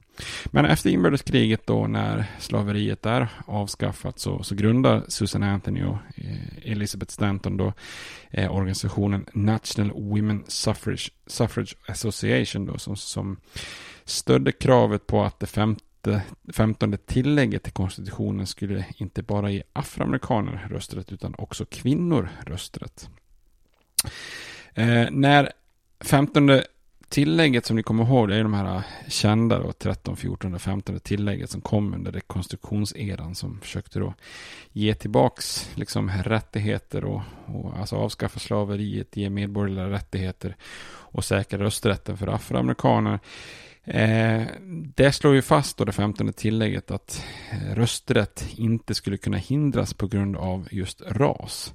Men 0.45 0.65
efter 0.65 0.89
inbördeskriget 0.89 1.67
då 1.67 1.87
när 1.87 2.25
slaveriet 2.39 3.05
är 3.05 3.27
avskaffat 3.45 4.19
så, 4.19 4.43
så 4.43 4.55
grundar 4.55 5.03
Susan 5.07 5.43
Anthony 5.43 5.83
och 5.83 5.97
eh, 6.15 6.71
Elizabeth 6.71 7.11
Stanton 7.11 7.57
då 7.57 7.73
eh, 8.29 8.55
organisationen 8.55 9.25
National 9.33 9.91
Women 9.91 10.43
Suffrage, 10.47 11.11
Suffrage 11.27 11.75
Association 11.87 12.65
då 12.65 12.77
som, 12.77 12.95
som 12.95 13.37
stödde 14.05 14.51
kravet 14.51 15.07
på 15.07 15.23
att 15.23 15.39
det 15.39 15.47
femte 15.47 15.83
Eh, 16.07 16.19
femtonde 16.53 16.97
tillägget 16.97 17.63
till 17.63 17.73
konstitutionen 17.73 18.47
skulle 18.47 18.85
inte 18.97 19.23
bara 19.23 19.51
ge 19.51 19.63
afroamerikaner 19.73 20.67
rösträtt 20.69 21.11
utan 21.11 21.35
också 21.37 21.65
kvinnor 21.65 22.29
rösträtt. 22.45 23.09
Eh, 24.73 25.07
när 25.11 25.51
femtonde 25.99 26.65
tillägget 27.09 27.65
som 27.65 27.75
ni 27.75 27.83
kommer 27.83 28.03
ihåg, 28.03 28.29
det 28.29 28.35
är 28.35 28.43
de 28.43 28.53
här 28.53 28.75
eh, 28.75 28.83
kända 29.07 29.59
då, 29.59 29.71
13, 29.71 30.17
14 30.17 30.53
och 30.53 30.61
15 30.61 30.99
tillägget 30.99 31.49
som 31.49 31.61
kom 31.61 31.93
under 31.93 32.11
rekonstruktionseran 32.11 33.35
som 33.35 33.59
försökte 33.59 33.99
då 33.99 34.13
ge 34.71 34.93
tillbaks 34.93 35.69
liksom 35.75 36.09
rättigheter 36.09 37.05
och, 37.05 37.21
och 37.45 37.77
alltså 37.77 37.95
avskaffa 37.95 38.39
slaveriet, 38.39 39.17
ge 39.17 39.29
medborgerliga 39.29 39.89
rättigheter 39.89 40.55
och 41.11 41.25
säkra 41.25 41.59
rösträtten 41.59 42.17
för 42.17 42.27
afroamerikaner. 42.27 43.19
Eh, 43.83 44.43
det 44.95 45.11
slår 45.11 45.35
ju 45.35 45.41
fast 45.41 45.77
då 45.77 45.85
det 45.85 45.91
femtonde 45.91 46.33
tillägget 46.33 46.91
att 46.91 47.25
eh, 47.51 47.75
rösträtt 47.75 48.45
inte 48.55 48.95
skulle 48.95 49.17
kunna 49.17 49.37
hindras 49.37 49.93
på 49.93 50.07
grund 50.07 50.35
av 50.35 50.67
just 50.71 51.01
ras. 51.01 51.73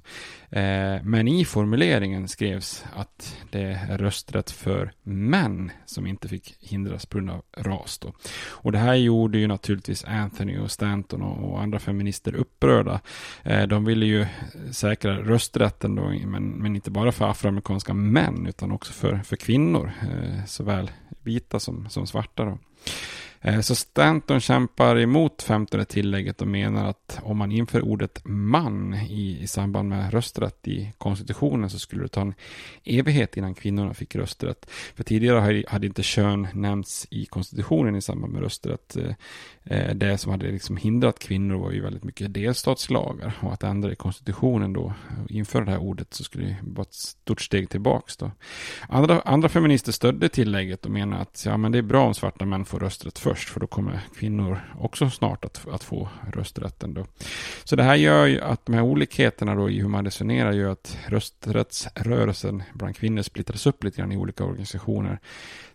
Eh, 0.55 1.01
men 1.03 1.27
i 1.27 1.45
formuleringen 1.45 2.27
skrevs 2.27 2.85
att 2.93 3.37
det 3.51 3.61
är 3.61 3.97
rösträtt 3.97 4.51
för 4.51 4.91
män 5.03 5.71
som 5.85 6.07
inte 6.07 6.27
fick 6.27 6.55
hindras 6.59 7.05
på 7.05 7.17
grund 7.17 7.29
av 7.29 7.43
ras. 7.57 7.97
Då. 7.97 8.13
Och 8.49 8.71
det 8.71 8.77
här 8.77 8.95
gjorde 8.95 9.37
ju 9.37 9.47
naturligtvis 9.47 10.03
Anthony 10.03 10.57
och 10.57 10.71
Stanton 10.71 11.21
och 11.21 11.61
andra 11.61 11.79
feminister 11.79 12.35
upprörda. 12.35 12.99
Eh, 13.43 13.67
de 13.67 13.85
ville 13.85 14.05
ju 14.05 14.25
säkra 14.71 15.17
rösträtten 15.17 15.95
då, 15.95 16.13
men, 16.25 16.43
men 16.49 16.75
inte 16.75 16.91
bara 16.91 17.11
för 17.11 17.29
afroamerikanska 17.29 17.93
män 17.93 18.45
utan 18.47 18.71
också 18.71 18.93
för, 18.93 19.17
för 19.17 19.35
kvinnor, 19.35 19.91
eh, 20.01 20.45
såväl 20.45 20.91
vita 21.23 21.59
som, 21.59 21.89
som 21.89 22.07
svarta. 22.07 22.45
Då. 22.45 22.57
Eh, 23.45 23.59
så 23.61 23.75
Stanton 23.75 24.39
kämpar 24.39 24.99
emot 24.99 25.41
15 25.41 25.85
tillägget 25.85 26.41
och 26.41 26.47
menar 26.47 26.89
att 26.89 27.19
om 27.23 27.37
man 27.37 27.51
inför 27.51 27.81
ordet 27.81 28.21
man 28.25 28.93
i, 28.93 29.37
i 29.41 29.47
samband 29.47 29.89
med 29.89 30.13
rösträtt 30.13 30.67
i 30.67 30.93
konstitutionen 30.97 31.69
så 31.69 31.79
skulle 31.79 32.03
det 32.03 32.07
ta 32.07 32.21
en 32.21 32.33
evighet 32.83 33.37
innan 33.37 33.53
kvinnorna 33.53 33.93
fick 33.93 34.15
rösträtt. 34.15 34.71
För 34.95 35.03
tidigare 35.03 35.63
hade 35.67 35.87
inte 35.87 36.03
kön 36.03 36.47
nämnts 36.53 37.07
i 37.09 37.25
konstitutionen 37.25 37.95
i 37.95 38.01
samband 38.01 38.33
med 38.33 38.41
rösträtt. 38.41 38.97
Eh, 38.97 39.15
eh, 39.63 39.95
det 39.95 40.17
som 40.17 40.31
hade 40.31 40.51
liksom 40.51 40.77
hindrat 40.77 41.19
kvinnor 41.19 41.55
var 41.55 41.71
ju 41.71 41.81
väldigt 41.81 42.03
mycket 42.03 42.33
delstatslagar 42.33 43.33
och 43.41 43.53
att 43.53 43.63
ändra 43.63 43.91
i 43.91 43.95
konstitutionen 43.95 44.73
då 44.73 44.93
inför 45.29 45.61
det 45.61 45.71
här 45.71 45.79
ordet 45.79 46.13
så 46.13 46.23
skulle 46.23 46.45
det 46.45 46.57
vara 46.61 46.81
ett 46.81 46.93
stort 46.93 47.41
steg 47.41 47.69
tillbaks 47.69 48.17
då. 48.17 48.31
Andra, 48.89 49.21
andra 49.21 49.49
feminister 49.49 49.91
stödde 49.91 50.29
tillägget 50.29 50.85
och 50.85 50.91
menar 50.91 51.21
att 51.21 51.43
ja, 51.45 51.57
men 51.57 51.71
det 51.71 51.77
är 51.77 51.81
bra 51.81 52.05
om 52.05 52.13
svarta 52.13 52.45
män 52.45 52.65
får 52.65 52.79
rösträtt 52.79 53.19
först 53.19 53.34
för 53.39 53.59
då 53.59 53.67
kommer 53.67 53.99
kvinnor 54.15 54.59
också 54.79 55.09
snart 55.09 55.45
att, 55.45 55.67
att 55.67 55.83
få 55.83 56.09
rösträtten 56.33 56.93
då. 56.93 57.05
Så 57.63 57.75
det 57.75 57.83
här 57.83 57.95
gör 57.95 58.25
ju 58.25 58.41
att 58.41 58.65
de 58.65 58.75
här 58.75 58.81
olikheterna 58.81 59.55
då 59.55 59.69
i 59.69 59.79
hur 59.79 59.87
man 59.87 60.05
resonerar 60.05 60.51
gör 60.51 60.71
att 60.71 60.97
rösträttsrörelsen 61.07 62.63
bland 62.73 62.95
kvinnor 62.95 63.21
splittras 63.21 63.65
upp 63.65 63.83
lite 63.83 63.97
grann 63.97 64.11
i 64.11 64.17
olika 64.17 64.43
organisationer 64.43 65.19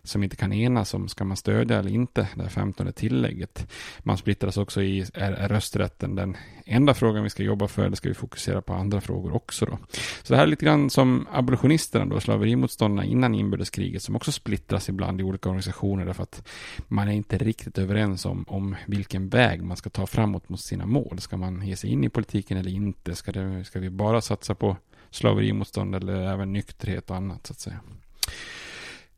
som 0.03 0.23
inte 0.23 0.35
kan 0.35 0.53
enas 0.53 0.93
om 0.93 1.07
ska 1.07 1.23
man 1.23 1.37
stödja 1.37 1.79
eller 1.79 1.91
inte 1.91 2.27
det 2.35 2.41
här 2.41 2.49
femtonde 2.49 2.91
tillägget. 2.91 3.71
Man 3.99 4.17
splittras 4.17 4.57
också 4.57 4.81
i 4.81 5.05
är, 5.13 5.31
är 5.31 5.49
rösträtten 5.49 6.15
den 6.15 6.37
enda 6.65 6.93
frågan 6.93 7.23
vi 7.23 7.29
ska 7.29 7.43
jobba 7.43 7.67
för 7.67 7.85
eller 7.85 7.95
ska 7.95 8.09
vi 8.09 8.15
fokusera 8.15 8.61
på 8.61 8.73
andra 8.73 9.01
frågor 9.01 9.35
också 9.35 9.65
då. 9.65 9.77
Så 10.23 10.33
det 10.33 10.37
här 10.37 10.43
är 10.43 10.47
lite 10.47 10.65
grann 10.65 10.89
som 10.89 11.27
abolitionisterna 11.31 12.05
då, 12.05 12.19
slaverimotståndarna 12.19 13.05
innan 13.05 13.35
inbördeskriget 13.35 14.03
som 14.03 14.15
också 14.15 14.31
splittras 14.31 14.89
ibland 14.89 15.21
i 15.21 15.23
olika 15.23 15.49
organisationer 15.49 16.05
därför 16.05 16.23
att 16.23 16.47
man 16.87 17.07
är 17.07 17.11
inte 17.11 17.37
riktigt 17.37 17.77
överens 17.77 18.25
om, 18.25 18.45
om 18.47 18.75
vilken 18.85 19.29
väg 19.29 19.63
man 19.63 19.77
ska 19.77 19.89
ta 19.89 20.07
framåt 20.07 20.49
mot 20.49 20.61
sina 20.61 20.85
mål. 20.85 21.19
Ska 21.19 21.37
man 21.37 21.67
ge 21.67 21.75
sig 21.75 21.89
in 21.89 22.03
i 22.03 22.09
politiken 22.09 22.57
eller 22.57 22.71
inte? 22.71 23.15
Ska, 23.15 23.31
det, 23.31 23.63
ska 23.63 23.79
vi 23.79 23.89
bara 23.89 24.21
satsa 24.21 24.55
på 24.55 24.77
slaverimotstånd 25.09 25.95
eller 25.95 26.13
även 26.13 26.53
nykterhet 26.53 27.09
och 27.09 27.15
annat 27.15 27.47
så 27.47 27.53
att 27.53 27.59
säga. 27.59 27.79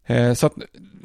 Eh, 0.06 0.34
så 0.34 0.46
att 0.46 0.54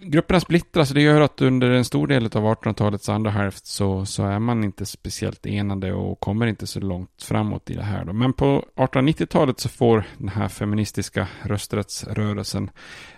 grupperna 0.02 0.40
splittras, 0.40 0.90
det 0.90 1.02
gör 1.02 1.20
att 1.20 1.40
under 1.40 1.70
en 1.70 1.84
stor 1.84 2.06
del 2.06 2.24
av 2.24 2.30
1800-talets 2.30 3.08
andra 3.08 3.30
hälft 3.30 3.66
så, 3.66 4.06
så 4.06 4.24
är 4.24 4.38
man 4.38 4.64
inte 4.64 4.86
speciellt 4.86 5.46
enade 5.46 5.92
och 5.92 6.20
kommer 6.20 6.46
inte 6.46 6.66
så 6.66 6.80
långt 6.80 7.22
framåt 7.22 7.70
i 7.70 7.74
det 7.74 7.82
här. 7.82 8.04
Då. 8.04 8.12
Men 8.12 8.32
på 8.32 8.64
1890-talet 8.76 9.60
så 9.60 9.68
får 9.68 10.04
den 10.18 10.28
här 10.28 10.48
feministiska 10.48 11.28
rösträttsrörelsen, 11.42 12.70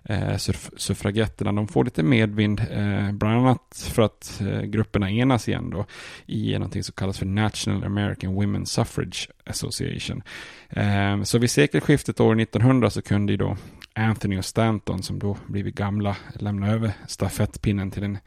eh, 0.05 0.37
suffragetterna, 0.77 1.53
de 1.53 1.69
får 1.69 1.85
lite 1.85 2.03
medvind, 2.03 2.61
eh, 2.71 3.13
bland 3.13 3.39
annat 3.39 3.89
för 3.95 4.03
att 4.03 4.41
eh, 4.41 4.61
grupperna 4.61 5.11
enas 5.11 5.49
igen 5.49 5.71
då 5.71 5.87
i 6.27 6.53
någonting 6.53 6.83
som 6.83 6.93
kallas 6.93 7.19
för 7.19 7.27
National 7.27 7.85
American 7.85 8.35
Women's 8.35 8.65
Suffrage 8.65 9.31
Association. 9.47 10.23
Eh, 10.69 11.23
så 11.23 11.39
vid 11.39 11.51
sekelskiftet 11.51 12.21
år 12.21 12.41
1900 12.41 12.91
så 12.91 13.03
kunde 13.03 13.33
ju 13.33 13.37
då 13.37 13.57
Anthony 14.01 14.39
och 14.39 14.45
Stanton 14.45 15.03
som 15.03 15.19
då 15.19 15.37
blivit 15.47 15.75
gamla 15.75 16.17
lämna 16.35 16.71
över 16.71 16.93
stafettpinnen 17.07 17.91
till 17.91 18.03
en 18.03 18.19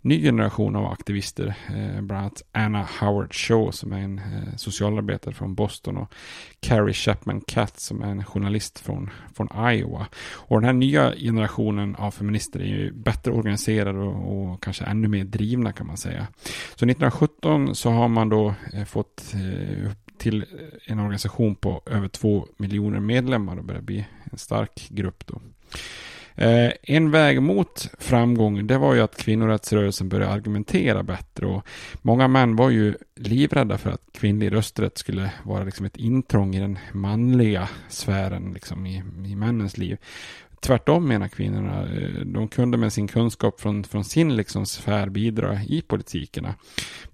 ny 0.00 0.22
generation 0.22 0.76
av 0.76 0.86
aktivister. 0.86 1.54
Eh, 1.68 2.02
bland 2.02 2.22
annat 2.22 2.42
Anna 2.52 2.88
Howard 3.00 3.34
Shaw 3.34 3.70
som 3.72 3.92
är 3.92 3.98
en 3.98 4.18
eh, 4.18 4.56
socialarbetare 4.56 5.34
från 5.34 5.54
Boston 5.54 5.96
och 5.96 6.14
Carrie 6.60 6.94
Chapman 6.94 7.40
Catt 7.40 7.80
som 7.80 8.02
är 8.02 8.08
en 8.08 8.24
journalist 8.24 8.78
från, 8.78 9.10
från 9.34 9.70
Iowa. 9.72 10.06
Och 10.32 10.56
den 10.60 10.64
här 10.64 10.72
nya 10.72 11.12
generationen 11.12 11.96
av 11.96 12.10
feminister 12.10 12.60
är 12.60 12.64
ju 12.64 12.92
bättre 12.92 13.32
organiserade 13.32 13.98
och, 13.98 14.50
och 14.52 14.62
kanske 14.62 14.84
ännu 14.84 15.08
mer 15.08 15.24
drivna 15.24 15.72
kan 15.72 15.86
man 15.86 15.96
säga. 15.96 16.26
Så 16.74 16.84
1917 16.84 17.74
så 17.74 17.90
har 17.90 18.08
man 18.08 18.28
då 18.28 18.54
eh, 18.72 18.84
fått 18.84 19.34
eh, 19.34 19.92
till 20.18 20.44
en 20.84 20.98
organisation 20.98 21.54
på 21.54 21.82
över 21.86 22.08
två 22.08 22.46
miljoner 22.56 23.00
medlemmar 23.00 23.56
och 23.56 23.64
börjar 23.64 23.82
bli 23.82 24.06
en 24.32 24.38
stark 24.38 24.88
grupp 24.90 25.26
då. 25.26 25.40
Eh, 26.38 26.72
en 26.82 27.10
väg 27.10 27.42
mot 27.42 27.90
framgång 27.98 28.66
det 28.66 28.78
var 28.78 28.94
ju 28.94 29.00
att 29.00 29.16
kvinnorättsrörelsen 29.16 30.08
började 30.08 30.32
argumentera 30.32 31.02
bättre 31.02 31.46
och 31.46 31.66
många 32.02 32.28
män 32.28 32.56
var 32.56 32.70
ju 32.70 32.94
livrädda 33.14 33.78
för 33.78 33.90
att 33.90 34.02
kvinnlig 34.12 34.52
rösträtt 34.52 34.98
skulle 34.98 35.30
vara 35.42 35.64
liksom 35.64 35.86
ett 35.86 35.96
intrång 35.96 36.54
i 36.54 36.60
den 36.60 36.78
manliga 36.92 37.68
sfären 37.88 38.52
liksom 38.54 38.86
i, 38.86 39.02
i 39.26 39.36
männens 39.36 39.78
liv. 39.78 39.98
Tvärtom 40.60 41.08
menar 41.08 41.28
kvinnorna, 41.28 41.82
eh, 41.82 42.20
de 42.24 42.48
kunde 42.48 42.78
med 42.78 42.92
sin 42.92 43.08
kunskap 43.08 43.60
från, 43.60 43.84
från 43.84 44.04
sin 44.04 44.36
liksom 44.36 44.66
sfär 44.66 45.08
bidra 45.08 45.62
i 45.62 45.82
politikerna, 45.82 46.54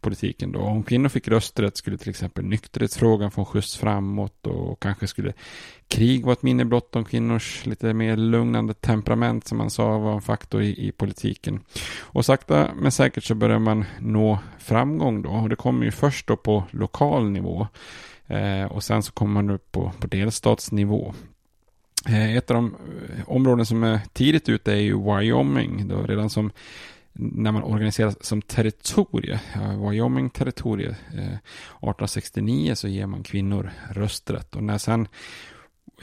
politiken. 0.00 0.52
Då. 0.52 0.60
Om 0.60 0.82
kvinnor 0.82 1.08
fick 1.08 1.28
rösträtt 1.28 1.76
skulle 1.76 1.98
till 1.98 2.10
exempel 2.10 2.44
nykterhetsfrågan 2.44 3.30
få 3.30 3.40
en 3.40 3.44
skjuts 3.44 3.76
framåt 3.76 4.46
och 4.46 4.82
kanske 4.82 5.06
skulle 5.06 5.32
krig 5.88 6.24
vara 6.24 6.32
ett 6.32 6.42
minne 6.42 6.64
blott 6.64 6.96
om 6.96 7.04
kvinnors 7.04 7.66
lite 7.66 7.94
mer 7.94 8.16
lugnande 8.16 8.74
temperament 8.74 9.46
som 9.46 9.58
man 9.58 9.70
sa 9.70 9.98
var 9.98 10.12
en 10.12 10.22
faktor 10.22 10.62
i, 10.62 10.88
i 10.88 10.92
politiken. 10.92 11.60
Och 12.00 12.24
sakta 12.24 12.70
men 12.74 12.92
säkert 12.92 13.24
så 13.24 13.34
börjar 13.34 13.58
man 13.58 13.84
nå 13.98 14.38
framgång 14.58 15.22
då 15.22 15.30
och 15.30 15.48
det 15.48 15.56
kommer 15.56 15.84
ju 15.84 15.90
först 15.90 16.26
då 16.26 16.36
på 16.36 16.64
lokal 16.70 17.30
nivå. 17.30 17.66
Eh, 18.26 18.64
och 18.64 18.84
sen 18.84 19.02
så 19.02 19.12
kommer 19.12 19.32
man 19.32 19.50
upp 19.50 19.72
på, 19.72 19.92
på 20.00 20.06
delstatsnivå. 20.06 21.14
Eh, 22.08 22.36
ett 22.36 22.50
av 22.50 22.54
de 22.54 22.74
eh, 22.74 23.28
områden 23.30 23.66
som 23.66 23.84
är 23.84 24.00
tidigt 24.12 24.48
ute 24.48 24.72
är 24.72 24.76
ju 24.76 25.02
Wyoming. 25.02 25.88
Då 25.88 26.02
redan 26.02 26.30
som 26.30 26.50
när 27.16 27.52
man 27.52 27.62
organiseras 27.62 28.24
som 28.24 28.42
territorie, 28.42 29.40
Wyoming-territorie, 29.90 30.88
1869 30.88 32.70
eh, 32.70 32.74
så 32.74 32.88
ger 32.88 33.06
man 33.06 33.22
kvinnor 33.22 33.70
rösträtt. 33.90 34.56
Och 34.56 34.62
när 34.62 34.78
sen 34.78 35.08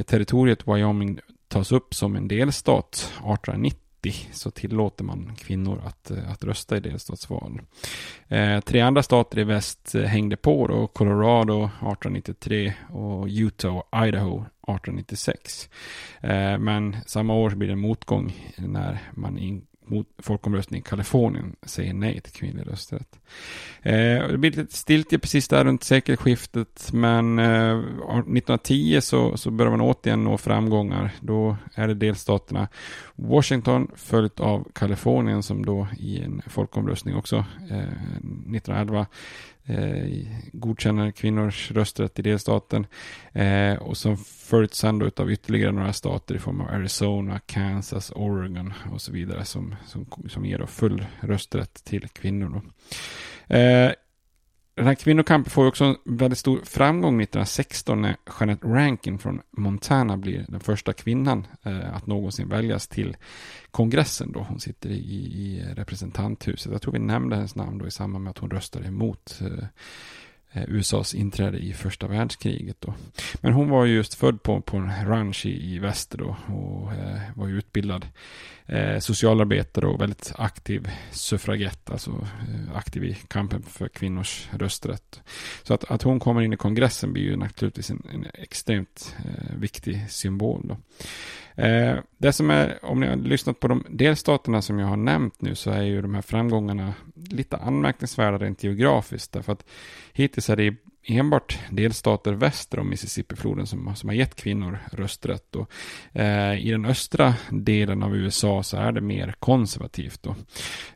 territoriet 0.06 0.68
Wyoming 0.68 1.20
tas 1.48 1.72
upp 1.72 1.94
som 1.94 2.16
en 2.16 2.28
delstat 2.28 2.96
1890 2.96 3.91
så 4.32 4.52
tillåter 4.52 5.04
man 5.04 5.36
kvinnor 5.36 5.82
att, 5.86 6.12
eh, 6.12 6.32
att 6.32 6.44
rösta 6.44 6.78
i 6.78 6.80
delstatsval. 6.80 7.62
Eh, 8.28 8.60
tre 8.60 8.80
andra 8.82 9.04
stater 9.04 9.40
i 9.40 9.44
väst 9.44 9.96
eh, 9.96 10.02
hängde 10.02 10.38
på 10.38 10.68
då, 10.68 10.88
Colorado 10.88 11.64
1893 11.64 12.74
och 12.90 13.28
Utah 13.30 13.78
och 13.78 14.08
Idaho 14.08 14.46
1896. 14.68 15.70
Eh, 16.22 16.58
men 16.58 16.98
samma 17.06 17.34
år 17.34 17.50
blir 17.50 17.68
det 17.68 17.74
en 17.74 17.80
motgång 17.80 18.54
när 18.58 19.00
man 19.14 19.38
in, 19.38 19.66
mot 19.92 20.08
folkomröstning 20.18 20.80
i 20.80 20.84
Kalifornien 20.84 21.56
säger 21.64 21.94
nej 21.94 22.22
till 22.22 22.34
kvinnlig 22.34 22.68
rösträtt. 22.68 23.20
Eh, 23.82 24.28
det 24.28 24.38
blir 24.38 24.52
lite 24.52 24.78
stiltje 24.78 25.20
precis 25.20 25.48
där 25.48 25.64
runt 25.66 25.84
sekelskiftet, 25.84 26.90
men 26.94 27.40
eh, 27.40 27.80
1910 27.80 29.00
så, 29.02 29.38
så 29.38 29.52
börjar 29.52 29.72
man 29.72 29.82
återigen 29.82 30.24
nå 30.24 30.38
framgångar. 30.38 31.12
Då 31.20 31.58
är 31.76 31.88
det 31.88 31.94
delstaterna 31.94 32.68
Washington 33.16 33.92
följt 33.96 34.40
av 34.40 34.68
Kalifornien 34.74 35.44
som 35.44 35.66
då 35.66 35.88
i 36.00 36.22
en 36.22 36.42
folkomröstning 36.48 37.16
också 37.16 37.36
eh, 37.70 37.78
1911 37.78 39.06
eh, 39.66 40.28
godkänner 40.54 41.12
kvinnors 41.12 41.72
rösträtt 41.72 42.20
i 42.20 42.22
delstaten. 42.22 42.88
Eh, 43.34 43.74
och 43.74 43.98
som 43.98 44.18
följts 44.18 44.78
sen 44.78 45.00
då 45.00 45.10
av 45.16 45.32
ytterligare 45.32 45.72
några 45.72 45.94
stater 45.94 46.36
i 46.36 46.40
form 46.40 46.62
av 46.62 46.68
Arizona, 46.68 47.40
Kansas, 47.40 48.12
Oregon 48.16 48.74
och 48.92 49.02
så 49.02 49.12
vidare 49.12 49.46
som, 49.46 49.76
som, 49.86 50.06
som 50.30 50.46
ger 50.46 50.58
då 50.58 50.68
full 50.68 51.06
rösträtt 51.20 51.84
till 51.84 52.08
kvinnor. 52.08 52.50
Då. 52.50 53.56
Eh, 53.56 53.92
den 54.76 54.86
här 54.86 54.96
kvinnokampen 54.96 55.52
får 55.52 55.68
också 55.68 55.84
en 55.84 55.96
väldigt 56.06 56.40
stor 56.40 56.62
framgång 56.64 57.22
1916 57.22 58.02
när 58.02 58.16
Jeanette 58.40 58.68
Rankin 58.68 59.20
från 59.20 59.42
Montana 59.52 60.18
blir 60.18 60.46
den 60.48 60.60
första 60.60 60.94
kvinnan 60.94 61.48
eh, 61.64 61.96
att 61.96 62.08
någonsin 62.08 62.50
väljas 62.50 62.88
till 62.88 63.18
kongressen 63.72 64.32
då. 64.32 64.40
Hon 64.40 64.60
sitter 64.60 64.90
i, 64.90 64.96
i 64.96 65.66
representanthuset. 65.76 66.72
Jag 66.72 66.82
tror 66.82 66.94
vi 66.94 67.00
nämnde 67.00 67.36
hennes 67.36 67.56
namn 67.56 67.78
då 67.78 67.88
i 67.88 67.92
samband 67.92 68.24
med 68.24 68.32
att 68.32 68.38
hon 68.38 68.52
röstade 68.52 68.88
emot 68.88 69.42
eh, 69.42 69.66
Eh, 70.54 70.64
USAs 70.68 71.16
inträde 71.16 71.58
i 71.58 71.74
första 71.74 72.08
världskriget. 72.08 72.76
Då. 72.80 72.94
Men 73.42 73.54
hon 73.54 73.70
var 73.70 73.86
just 73.86 74.14
född 74.14 74.44
på, 74.44 74.62
på 74.62 74.78
en 74.78 75.06
ranch 75.06 75.46
i, 75.46 75.76
i 75.76 75.80
väster 75.80 76.18
då 76.18 76.36
och 76.48 76.94
eh, 76.94 77.22
var 77.36 77.48
ju 77.48 77.58
utbildad 77.58 78.08
eh, 78.66 79.00
socialarbetare 79.00 79.88
och 79.88 80.02
väldigt 80.02 80.34
aktiv 80.36 80.90
suffragett, 81.12 81.90
alltså 81.90 82.12
eh, 82.12 82.78
aktiv 82.78 83.04
i 83.04 83.18
kampen 83.28 83.64
för 83.64 83.88
kvinnors 83.88 84.50
rösträtt. 84.52 85.22
Så 85.64 85.74
att, 85.74 85.92
att 85.92 86.04
hon 86.04 86.20
kommer 86.20 86.42
in 86.42 86.54
i 86.54 86.58
kongressen 86.58 87.14
blir 87.14 87.24
ju 87.24 87.36
naturligtvis 87.36 87.90
en, 87.90 88.04
en 88.14 88.28
extremt 88.34 89.16
eh, 89.26 89.56
viktig 89.56 90.12
symbol. 90.12 90.62
Då. 90.68 90.78
Eh, 91.64 91.98
det 92.18 92.34
som 92.34 92.50
är, 92.50 92.86
om 92.86 93.00
ni 93.00 93.08
har 93.08 93.16
lyssnat 93.16 93.60
på 93.60 93.68
de 93.68 93.86
delstaterna 93.90 94.62
som 94.62 94.80
jag 94.80 94.88
har 94.88 94.98
nämnt 94.98 95.42
nu 95.42 95.56
så 95.56 95.72
är 95.72 95.82
ju 95.82 96.02
de 96.02 96.16
här 96.16 96.22
framgångarna 96.22 96.94
lite 97.16 97.58
anmärkningsvärda 97.58 98.38
rent 98.38 98.64
geografiskt. 98.64 99.32
Därför 99.32 99.54
att 99.54 99.66
hittills 100.14 100.50
är 100.50 100.56
det 100.56 100.76
enbart 101.04 101.60
delstater 101.70 102.34
väster 102.34 102.80
om 102.80 102.90
Mississippifloden 102.90 103.68
som, 103.68 103.96
som 103.96 104.10
har 104.10 104.16
gett 104.16 104.36
kvinnor 104.36 104.80
rösträtt. 104.92 105.56
Och, 105.56 105.72
eh, 106.14 106.68
I 106.68 106.72
den 106.72 106.86
östra 106.86 107.34
delen 107.50 108.04
av 108.04 108.16
USA 108.16 108.64
så 108.64 108.78
är 108.78 108.92
det 108.92 109.02
mer 109.02 109.36
konservativt. 109.40 110.24
Då. 110.24 110.30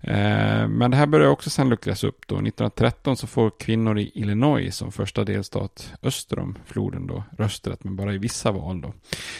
Eh, 0.01 0.67
men 0.67 0.91
det 0.91 0.97
här 0.97 1.07
börjar 1.07 1.27
också 1.27 1.49
sen 1.49 1.69
luckras 1.69 2.03
upp. 2.03 2.27
Då. 2.27 2.35
1913 2.35 3.17
så 3.17 3.27
får 3.27 3.49
kvinnor 3.59 3.99
i 3.99 4.11
Illinois 4.13 4.75
som 4.75 4.91
första 4.91 5.23
delstat 5.23 5.93
öster 6.01 6.39
om 6.39 6.57
floden 6.65 7.07
då, 7.07 7.23
rösträtt, 7.37 7.83
men 7.83 7.95
bara 7.95 8.13
i 8.13 8.17
vissa 8.17 8.51
val. 8.51 8.81
Då. 8.81 8.93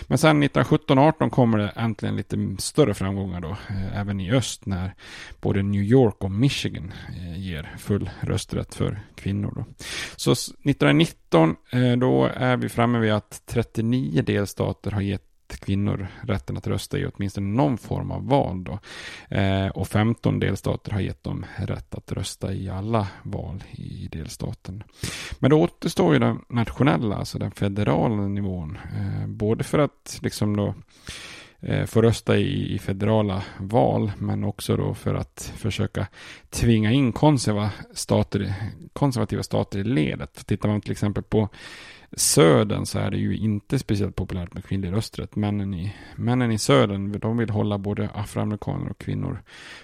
Men 0.07 0.17
sen 0.17 0.43
1917-18 0.43 1.29
kommer 1.29 1.57
det 1.57 1.69
äntligen 1.75 2.15
lite 2.15 2.55
större 2.59 2.93
framgångar 2.93 3.41
då, 3.41 3.57
eh, 3.69 3.99
även 3.99 4.19
i 4.19 4.31
öst 4.31 4.65
när 4.65 4.95
både 5.41 5.63
New 5.63 5.81
York 5.81 6.23
och 6.23 6.31
Michigan 6.31 6.93
eh, 7.09 7.39
ger 7.39 7.75
full 7.77 8.09
rösträtt 8.19 8.75
för 8.75 8.99
kvinnor. 9.15 9.53
Då. 9.55 9.64
Så 10.15 10.31
1919 10.31 11.55
eh, 11.71 11.91
då 11.91 12.25
är 12.35 12.57
vi 12.57 12.69
framme 12.69 12.99
vid 12.99 13.11
att 13.11 13.41
39 13.45 14.21
delstater 14.21 14.91
har 14.91 15.01
gett 15.01 15.21
kvinnor 15.47 16.07
rätten 16.21 16.57
att 16.57 16.67
rösta 16.67 16.97
i 16.97 17.05
åtminstone 17.05 17.47
någon 17.47 17.77
form 17.77 18.11
av 18.11 18.27
val. 18.27 18.63
Då. 18.63 18.79
Eh, 19.35 19.67
och 19.67 19.87
15 19.87 20.39
delstater 20.39 20.91
har 20.91 20.99
gett 20.99 21.23
dem 21.23 21.45
rätt 21.57 21.95
att 21.95 22.11
rösta 22.11 22.53
i 22.53 22.69
alla 22.69 23.07
val 23.23 23.63
i 23.71 24.09
delstaten. 24.11 24.83
Men 25.39 25.49
då 25.49 25.61
återstår 25.61 26.13
ju 26.13 26.19
den 26.19 26.39
nationella, 26.49 27.15
alltså 27.15 27.39
den 27.39 27.51
federala 27.51 28.27
nivån. 28.27 28.77
Eh, 28.95 29.27
både 29.27 29.63
för 29.63 29.79
att 29.79 30.19
liksom 30.21 30.55
då 30.55 30.75
Eh, 31.67 31.85
få 31.85 32.01
rösta 32.01 32.37
i, 32.37 32.75
i 32.75 32.79
federala 32.79 33.43
val, 33.57 34.11
men 34.17 34.43
också 34.43 34.77
då 34.77 34.93
för 34.93 35.15
att 35.15 35.53
försöka 35.57 36.07
tvinga 36.49 36.91
in 36.91 37.11
konserva 37.11 37.69
stater, 37.93 38.53
konservativa 38.93 39.43
stater 39.43 39.79
i 39.79 39.83
ledet. 39.83 40.47
Tittar 40.47 40.69
man 40.69 40.81
till 40.81 40.91
exempel 40.91 41.23
på 41.23 41.49
södern 42.11 42.85
så 42.85 42.99
är 42.99 43.11
det 43.11 43.17
ju 43.17 43.37
inte 43.37 43.79
speciellt 43.79 44.15
populärt 44.15 44.53
med 44.53 44.65
kvinnlig 44.65 44.91
rösträtt. 44.91 45.35
Männen 45.35 45.73
i, 45.73 45.95
männen 46.15 46.51
i 46.51 46.57
södern, 46.57 47.19
de 47.19 47.37
vill 47.37 47.49
hålla 47.49 47.77
både 47.77 48.09
afroamerikaner 48.13 48.89
och 48.89 48.97
kvinnor 48.97 49.41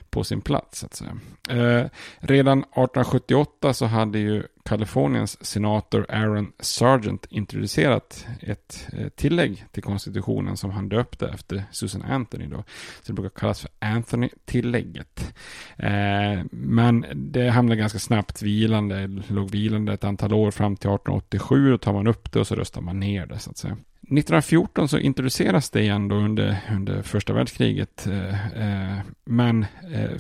på 0.09 0.23
sin 0.23 0.41
plats. 0.41 0.79
Så 0.79 0.85
att 0.85 0.93
säga. 0.93 1.17
Eh, 1.49 1.89
redan 2.19 2.59
1878 2.59 3.73
så 3.73 3.85
hade 3.85 4.19
ju 4.19 4.43
Kaliforniens 4.65 5.45
senator 5.45 6.05
Aaron 6.09 6.51
Sargent 6.59 7.25
introducerat 7.29 8.27
ett 8.39 8.87
eh, 8.93 9.07
tillägg 9.09 9.65
till 9.71 9.83
konstitutionen 9.83 10.57
som 10.57 10.71
han 10.71 10.89
döpte 10.89 11.27
efter 11.27 11.63
Susan 11.71 12.01
Anthony. 12.01 12.45
Då. 12.45 12.63
Så 13.01 13.07
det 13.07 13.13
brukar 13.13 13.39
kallas 13.39 13.61
för 13.61 13.69
Anthony-tillägget. 13.79 15.33
Eh, 15.77 16.43
men 16.51 17.05
det 17.15 17.49
hamnade 17.49 17.75
ganska 17.81 17.99
snabbt 17.99 18.41
vilande, 18.41 19.07
låg 19.27 19.49
vilande 19.49 19.93
ett 19.93 20.03
antal 20.03 20.33
år 20.33 20.51
fram 20.51 20.75
till 20.75 20.89
1887. 20.89 21.71
Då 21.71 21.77
tar 21.77 21.93
man 21.93 22.07
upp 22.07 22.31
det 22.31 22.39
och 22.39 22.47
så 22.47 22.55
röstar 22.55 22.81
man 22.81 22.99
ner 22.99 23.25
det 23.25 23.39
så 23.39 23.49
att 23.49 23.57
säga. 23.57 23.77
1914 24.11 24.89
så 24.89 24.97
introduceras 24.99 25.69
det 25.69 25.81
igen 25.81 26.07
då 26.07 26.15
under, 26.15 26.57
under 26.71 27.01
första 27.01 27.33
världskriget. 27.33 28.07
Eh, 28.07 28.57
eh 28.61 28.99
men 29.25 29.65
eh, 29.93 30.11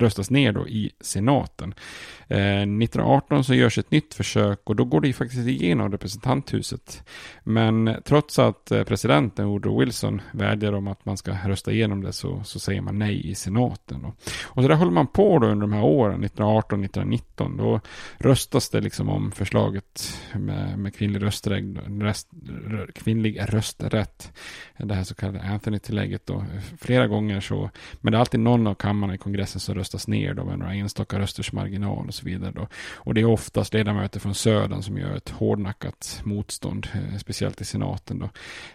röstas 0.00 0.30
ner 0.30 0.52
då 0.52 0.68
i 0.68 0.90
senaten. 1.00 1.74
Eh, 2.28 2.38
1918 2.38 3.44
så 3.44 3.54
görs 3.54 3.78
ett 3.78 3.90
nytt 3.90 4.14
försök 4.14 4.60
och 4.64 4.76
då 4.76 4.84
går 4.84 5.00
det 5.00 5.06
ju 5.06 5.12
faktiskt 5.12 5.48
igenom 5.48 5.92
representanthuset. 5.92 7.04
Men 7.44 7.96
trots 8.04 8.38
att 8.38 8.70
eh, 8.70 8.84
presidenten 8.84 9.46
Woodrow 9.46 9.80
Wilson 9.80 10.22
vädjar 10.32 10.72
om 10.72 10.88
att 10.88 11.04
man 11.04 11.16
ska 11.16 11.32
rösta 11.32 11.72
igenom 11.72 12.02
det 12.02 12.12
så, 12.12 12.42
så 12.44 12.58
säger 12.58 12.80
man 12.80 12.98
nej 12.98 13.30
i 13.30 13.34
senaten. 13.34 14.02
Då. 14.02 14.08
Och 14.44 14.62
så 14.62 14.68
där 14.68 14.76
håller 14.76 14.92
man 14.92 15.06
på 15.06 15.38
då 15.38 15.46
under 15.46 15.66
de 15.66 15.72
här 15.72 15.84
åren, 15.84 16.24
1918-1919. 16.24 17.58
Då 17.58 17.80
röstas 18.18 18.70
det 18.70 18.80
liksom 18.80 19.08
om 19.08 19.32
förslaget 19.32 20.20
med, 20.34 20.78
med 20.78 20.96
kvinnlig, 20.96 21.22
rösträtt, 21.22 21.64
röst, 22.00 22.28
kvinnlig 22.94 23.40
rösträtt. 23.48 24.32
Det 24.78 24.94
här 24.94 25.04
så 25.04 25.14
kallade 25.14 25.42
Anthony-tillägget 25.42 26.26
då. 26.26 26.34
Eh, 26.34 26.60
flera 26.80 27.06
gånger 27.06 27.40
så. 27.40 27.70
Men 28.00 28.12
det 28.12 28.16
är 28.16 28.20
alltid 28.20 28.40
någon 28.40 28.66
av 28.66 28.74
kammarna 28.74 29.14
i 29.14 29.18
kongressen 29.18 29.60
som 29.64 29.74
röstas 29.74 30.08
ner 30.08 30.34
då 30.34 30.44
med 30.44 30.58
några 30.58 30.74
enstaka 30.74 31.18
rösters 31.18 31.52
marginal 31.52 32.08
och 32.08 32.14
så 32.14 32.24
vidare. 32.24 32.52
Då. 32.54 32.68
Och 32.94 33.14
det 33.14 33.20
är 33.20 33.24
oftast 33.24 33.74
ledamöter 33.74 34.20
från 34.20 34.34
södern 34.34 34.82
som 34.82 34.98
gör 34.98 35.16
ett 35.16 35.28
hårdnackat 35.28 36.20
motstånd, 36.24 36.86
eh, 36.94 37.18
speciellt 37.18 37.60
i 37.60 37.64
senaten. 37.64 38.18
Då. 38.18 38.30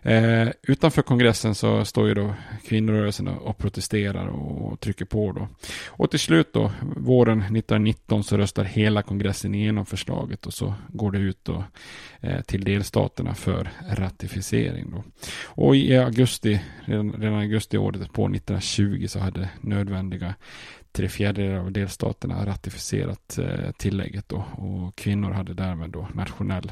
Eh, 0.10 0.50
utanför 0.62 1.02
kongressen 1.02 1.56
så 1.56 1.86
står 1.86 2.08
ju 2.08 2.14
då 2.14 2.34
kvinnorörelsen 2.68 3.28
och 3.28 3.58
protesterar 3.58 4.28
och 4.28 4.80
trycker 4.80 5.06
på 5.06 5.32
då. 5.32 5.48
Och 5.88 6.10
till 6.10 6.20
slut 6.20 6.54
då, 6.54 6.72
våren 6.82 7.40
1919 7.40 8.24
så 8.24 8.38
röstar 8.38 8.64
hela 8.64 9.02
kongressen 9.02 9.56
igenom 9.56 9.86
förslaget 9.86 10.46
och 10.46 10.54
så 10.54 10.74
går 10.88 11.12
det 11.12 11.20
ut 11.20 11.40
då 11.44 11.64
eh, 12.22 12.42
till 12.42 12.64
delstaterna 12.64 13.36
för 13.36 13.70
ratificering 13.90 14.92
då. 14.92 15.04
Och 15.46 15.76
i 15.76 15.98
augusti, 15.98 16.62
redan, 16.86 17.12
redan 17.12 17.40
augusti 17.40 17.78
året 17.78 18.14
på 18.14 18.26
1920 18.26 19.06
så 19.08 19.20
hade 19.20 19.50
nödvändiga 19.62 20.36
tre 21.00 21.10
fjärdedelar 21.10 21.60
av 21.60 21.72
delstaterna 21.72 22.46
ratificerat 22.46 23.38
eh, 23.38 23.72
tillägget 23.72 24.30
då, 24.30 24.46
och 24.52 24.96
kvinnor 24.96 25.32
hade 25.32 25.54
därmed 25.54 25.90
då 25.90 26.08
nationell 26.14 26.72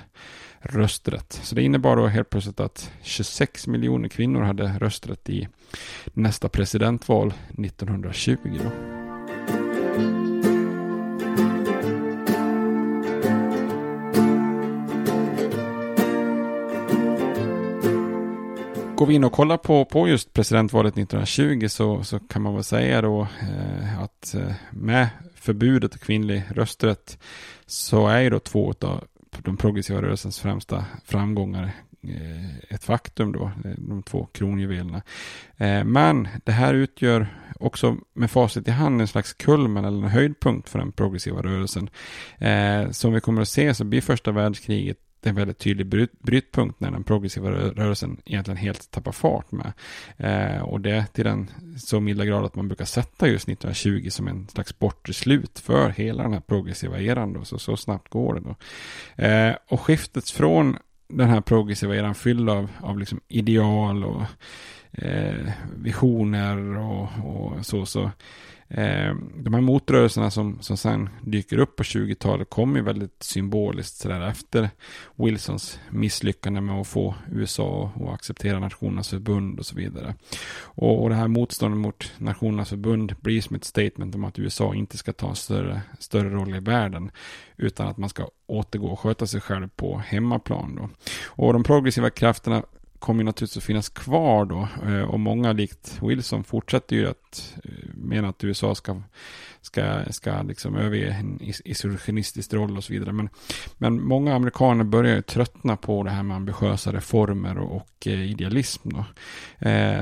rösträtt. 0.60 1.40
Så 1.44 1.56
det 1.56 1.64
innebar 1.64 1.96
då 1.96 2.08
helt 2.08 2.30
plötsligt 2.30 2.60
att 2.60 2.92
26 3.02 3.68
miljoner 3.68 4.10
kvinnor 4.10 4.42
hade 4.42 4.80
rösträtt 4.80 5.30
i 5.30 5.48
nästa 6.14 6.50
presidentval 6.50 7.34
1920. 7.58 8.38
Då. 8.44 8.97
Går 18.98 19.06
vi 19.06 19.14
in 19.14 19.24
och 19.24 19.32
kollar 19.32 19.58
på, 19.58 19.86
på 19.86 20.08
just 20.08 20.34
presidentvalet 20.34 20.94
1920 20.94 21.68
så, 21.68 22.04
så 22.04 22.20
kan 22.20 22.42
man 22.42 22.54
väl 22.54 22.64
säga 22.64 23.02
då 23.02 23.22
eh, 23.22 24.02
att 24.02 24.36
eh, 24.36 24.54
med 24.72 25.10
förbudet 25.36 25.96
och 25.96 26.02
kvinnlig 26.02 26.44
rösträtt 26.50 27.18
så 27.66 28.08
är 28.08 28.20
ju 28.20 28.30
då 28.30 28.40
två 28.40 28.74
av 28.82 29.04
de 29.38 29.58
progressiva 29.58 30.02
rörelsens 30.02 30.40
främsta 30.40 30.86
framgångar 31.06 31.72
eh, 32.04 32.74
ett 32.76 32.84
faktum 32.84 33.32
då, 33.32 33.52
eh, 33.66 33.72
de 33.78 34.04
två 34.04 34.28
kronjuvelerna. 34.32 35.02
Eh, 35.58 35.84
men 35.84 36.28
det 36.46 36.52
här 36.52 36.74
utgör 36.74 37.28
också 37.60 37.98
med 38.14 38.32
facit 38.32 38.68
i 38.68 38.72
hand 38.72 39.02
en 39.02 39.08
slags 39.08 39.34
kulmen 39.34 39.86
eller 39.86 39.98
en 39.98 40.12
höjdpunkt 40.12 40.70
för 40.70 40.80
den 40.80 40.92
progressiva 40.92 41.42
rörelsen. 41.42 41.90
Eh, 42.38 42.92
som 42.92 43.14
vi 43.14 43.20
kommer 43.20 43.42
att 43.42 43.50
se 43.50 43.74
så 43.74 43.84
blir 43.84 44.02
första 44.02 44.32
världskriget 44.32 44.98
det 45.28 45.30
är 45.30 45.32
en 45.32 45.36
väldigt 45.36 45.58
tydlig 45.58 45.88
bryt, 45.88 46.20
brytpunkt 46.20 46.80
när 46.80 46.92
den 46.92 47.04
progressiva 47.04 47.52
rörelsen 47.52 48.22
egentligen 48.26 48.58
helt 48.58 48.92
tappar 48.92 49.12
fart 49.12 49.52
med. 49.52 49.74
Eh, 50.18 50.62
och 50.62 50.82
det 50.82 51.14
till 51.14 51.26
den 51.26 51.50
så 51.78 52.00
milda 52.00 52.26
grad 52.26 52.46
att 52.46 52.56
man 52.56 52.68
brukar 52.68 52.86
sätta 52.86 53.28
just 53.28 53.50
1920 53.50 54.10
som 54.10 54.28
en 54.28 54.48
slags 54.48 54.80
bortre 54.80 55.14
slut 55.14 55.60
för 55.60 55.90
hela 55.90 56.24
den 56.24 56.34
här 56.34 56.40
progressiva 56.40 57.00
eran 57.00 57.34
då, 57.34 57.44
så, 57.44 57.60
så 57.60 57.78
snabbt 57.78 58.10
går 58.10 58.34
det 58.34 58.40
då. 58.40 58.56
Eh, 59.24 59.56
och 59.68 59.82
skiftet 59.82 60.30
från 60.30 60.78
den 61.08 61.30
här 61.30 61.42
progressiva 61.42 61.96
eran 61.96 62.16
fylld 62.16 62.50
av, 62.50 62.72
av 62.82 63.00
liksom 63.00 63.22
ideal 63.28 64.04
och 64.04 64.22
eh, 64.92 65.52
visioner 65.76 66.78
och, 66.78 67.10
och 67.24 67.66
så, 67.66 67.86
så 67.86 68.12
Eh, 68.70 69.16
de 69.36 69.54
här 69.54 69.62
motrörelserna 69.62 70.32
som, 70.32 70.62
som 70.62 70.78
sen 70.78 71.10
dyker 71.22 71.58
upp 71.58 71.76
på 71.76 71.84
20-talet 71.84 72.50
kommer 72.50 72.78
ju 72.78 72.84
väldigt 72.84 73.24
symboliskt 73.24 73.98
sådär 73.98 74.22
efter 74.22 74.70
Wilsons 75.16 75.80
misslyckande 75.90 76.62
med 76.62 76.76
att 76.76 76.88
få 76.88 77.16
USA 77.32 77.92
att 77.96 78.14
acceptera 78.14 78.60
Nationernas 78.60 79.10
förbund 79.10 79.60
och 79.60 79.66
så 79.66 79.76
vidare. 79.76 80.16
Och, 80.62 81.04
och 81.04 81.10
det 81.10 81.16
här 81.16 81.28
motståndet 81.28 81.80
mot 81.80 82.12
Nationernas 82.18 82.70
förbund 82.70 83.16
blir 83.22 83.42
som 83.42 83.56
ett 83.56 83.64
statement 83.64 84.16
om 84.16 84.24
att 84.24 84.40
USA 84.40 84.76
inte 84.76 84.98
ska 84.98 85.14
ta 85.14 85.30
en 85.30 85.36
större, 85.36 85.82
större 86.00 86.30
roll 86.30 86.56
i 86.56 86.60
världen 86.60 87.12
utan 87.58 87.88
att 87.88 87.98
man 87.98 88.10
ska 88.10 88.28
återgå 88.48 88.88
och 88.88 89.00
sköta 89.00 89.28
sig 89.28 89.42
själv 89.42 89.68
på 89.76 89.98
hemmaplan. 89.98 90.76
Då. 90.76 90.90
Och 91.26 91.54
de 91.54 91.64
progressiva 91.64 92.10
krafterna 92.10 92.64
kommer 93.00 93.24
naturligtvis 93.24 93.58
att 93.58 93.64
finnas 93.64 93.90
kvar 93.90 94.46
då. 94.46 94.68
Eh, 94.86 95.02
och 95.02 95.20
många 95.20 95.54
likt 95.54 96.00
Wilson 96.02 96.44
fortsätter 96.44 96.96
ju 96.96 97.10
att 97.10 97.56
eh, 97.64 97.90
mena 97.96 98.30
att 98.30 98.44
USA 98.44 98.76
ska, 98.76 99.02
ska, 99.62 100.04
ska 100.10 100.42
liksom 100.42 100.76
överge 100.76 101.12
en 101.12 101.40
isolationistisk 101.66 102.54
roll 102.54 102.78
och 102.78 102.84
så 102.84 102.94
vidare. 102.94 103.12
Men, 103.12 103.30
men 103.78 104.04
många 104.04 104.36
amerikaner 104.36 104.84
börjar 104.84 105.16
ju 105.16 105.22
tröttna 105.22 105.76
på 105.76 106.04
det 106.04 106.10
här 106.10 106.24
med 106.24 106.38
ambitiösa 106.38 106.94
reformer 106.94 107.58
och, 107.58 107.76
och 107.76 108.08
eh, 108.08 108.32
idealism. 108.32 108.90
Då. 108.90 109.06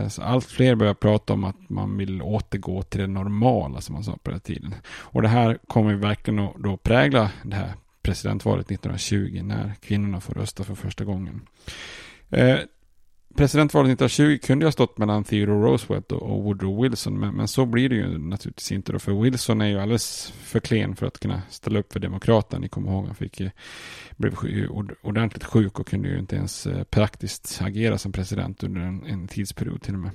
Så 0.09 0.21
allt 0.21 0.45
fler 0.45 0.75
börjar 0.75 0.93
prata 0.93 1.33
om 1.33 1.43
att 1.43 1.69
man 1.69 1.97
vill 1.97 2.21
återgå 2.21 2.81
till 2.81 2.99
det 2.99 3.07
normala 3.07 3.81
som 3.81 3.93
man 3.93 4.03
sa 4.03 4.17
på 4.23 4.31
den 4.31 4.39
tiden. 4.39 4.75
Och 4.87 5.21
det 5.21 5.27
här 5.27 5.57
kommer 5.67 5.93
verkligen 5.93 6.39
att 6.39 6.55
då 6.55 6.77
prägla 6.77 7.31
det 7.43 7.55
här 7.55 7.73
presidentvalet 8.05 8.71
1920 8.71 9.41
när 9.43 9.73
kvinnorna 9.81 10.21
får 10.21 10.33
rösta 10.33 10.63
för 10.63 10.75
första 10.75 11.05
gången 11.05 11.41
presidentvalet 13.35 13.91
1920 13.91 14.47
kunde 14.47 14.65
ha 14.65 14.71
stått 14.71 14.97
mellan 14.97 15.23
Theodore 15.23 15.67
Roosevelt 15.67 16.11
och 16.11 16.43
Woodrow 16.43 16.83
Wilson, 16.83 17.19
men, 17.19 17.35
men, 17.35 17.47
så 17.47 17.65
blir 17.65 17.89
det 17.89 17.95
ju 17.95 18.17
naturligtvis 18.17 18.71
inte 18.71 18.91
då, 18.91 18.99
för 18.99 19.21
Wilson 19.21 19.61
är 19.61 19.67
ju 19.67 19.79
alldeles 19.79 20.33
för 20.43 20.59
klen 20.59 20.95
för 20.95 21.05
att 21.05 21.19
kunna 21.19 21.41
ställa 21.49 21.79
upp 21.79 21.93
för 21.93 21.99
Demokraterna. 21.99 22.59
Ni 22.59 22.69
kommer 22.69 22.91
ihåg, 22.91 23.05
han 23.05 23.15
fick, 23.15 23.41
blev 24.17 24.35
ordentligt 25.01 25.43
sjuk 25.43 25.79
och 25.79 25.87
kunde 25.87 26.09
ju 26.09 26.19
inte 26.19 26.35
ens 26.35 26.67
eh, 26.67 26.83
praktiskt 26.83 27.61
agera 27.61 27.97
som 27.97 28.11
president 28.11 28.63
under 28.63 28.81
en, 28.81 29.05
en 29.05 29.27
tidsperiod 29.27 29.81
till 29.81 29.93
och 29.93 29.99
med. 29.99 30.11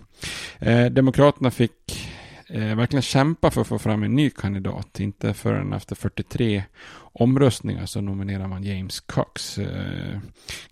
Eh, 0.58 0.90
Demokraterna 0.90 1.50
fick 1.50 2.10
eh, 2.52 2.76
verkligen 2.76 3.02
kämpa 3.02 3.50
för 3.50 3.60
att 3.60 3.66
få 3.66 3.78
fram 3.78 4.02
en 4.02 4.14
ny 4.14 4.30
kandidat. 4.30 5.00
Inte 5.00 5.34
förrän 5.34 5.72
efter 5.72 5.94
43 5.94 6.64
omröstningar 7.12 7.86
så 7.86 8.00
nominerar 8.00 8.48
man 8.48 8.64
James 8.64 9.00
Cox, 9.00 9.58
eh, 9.58 10.18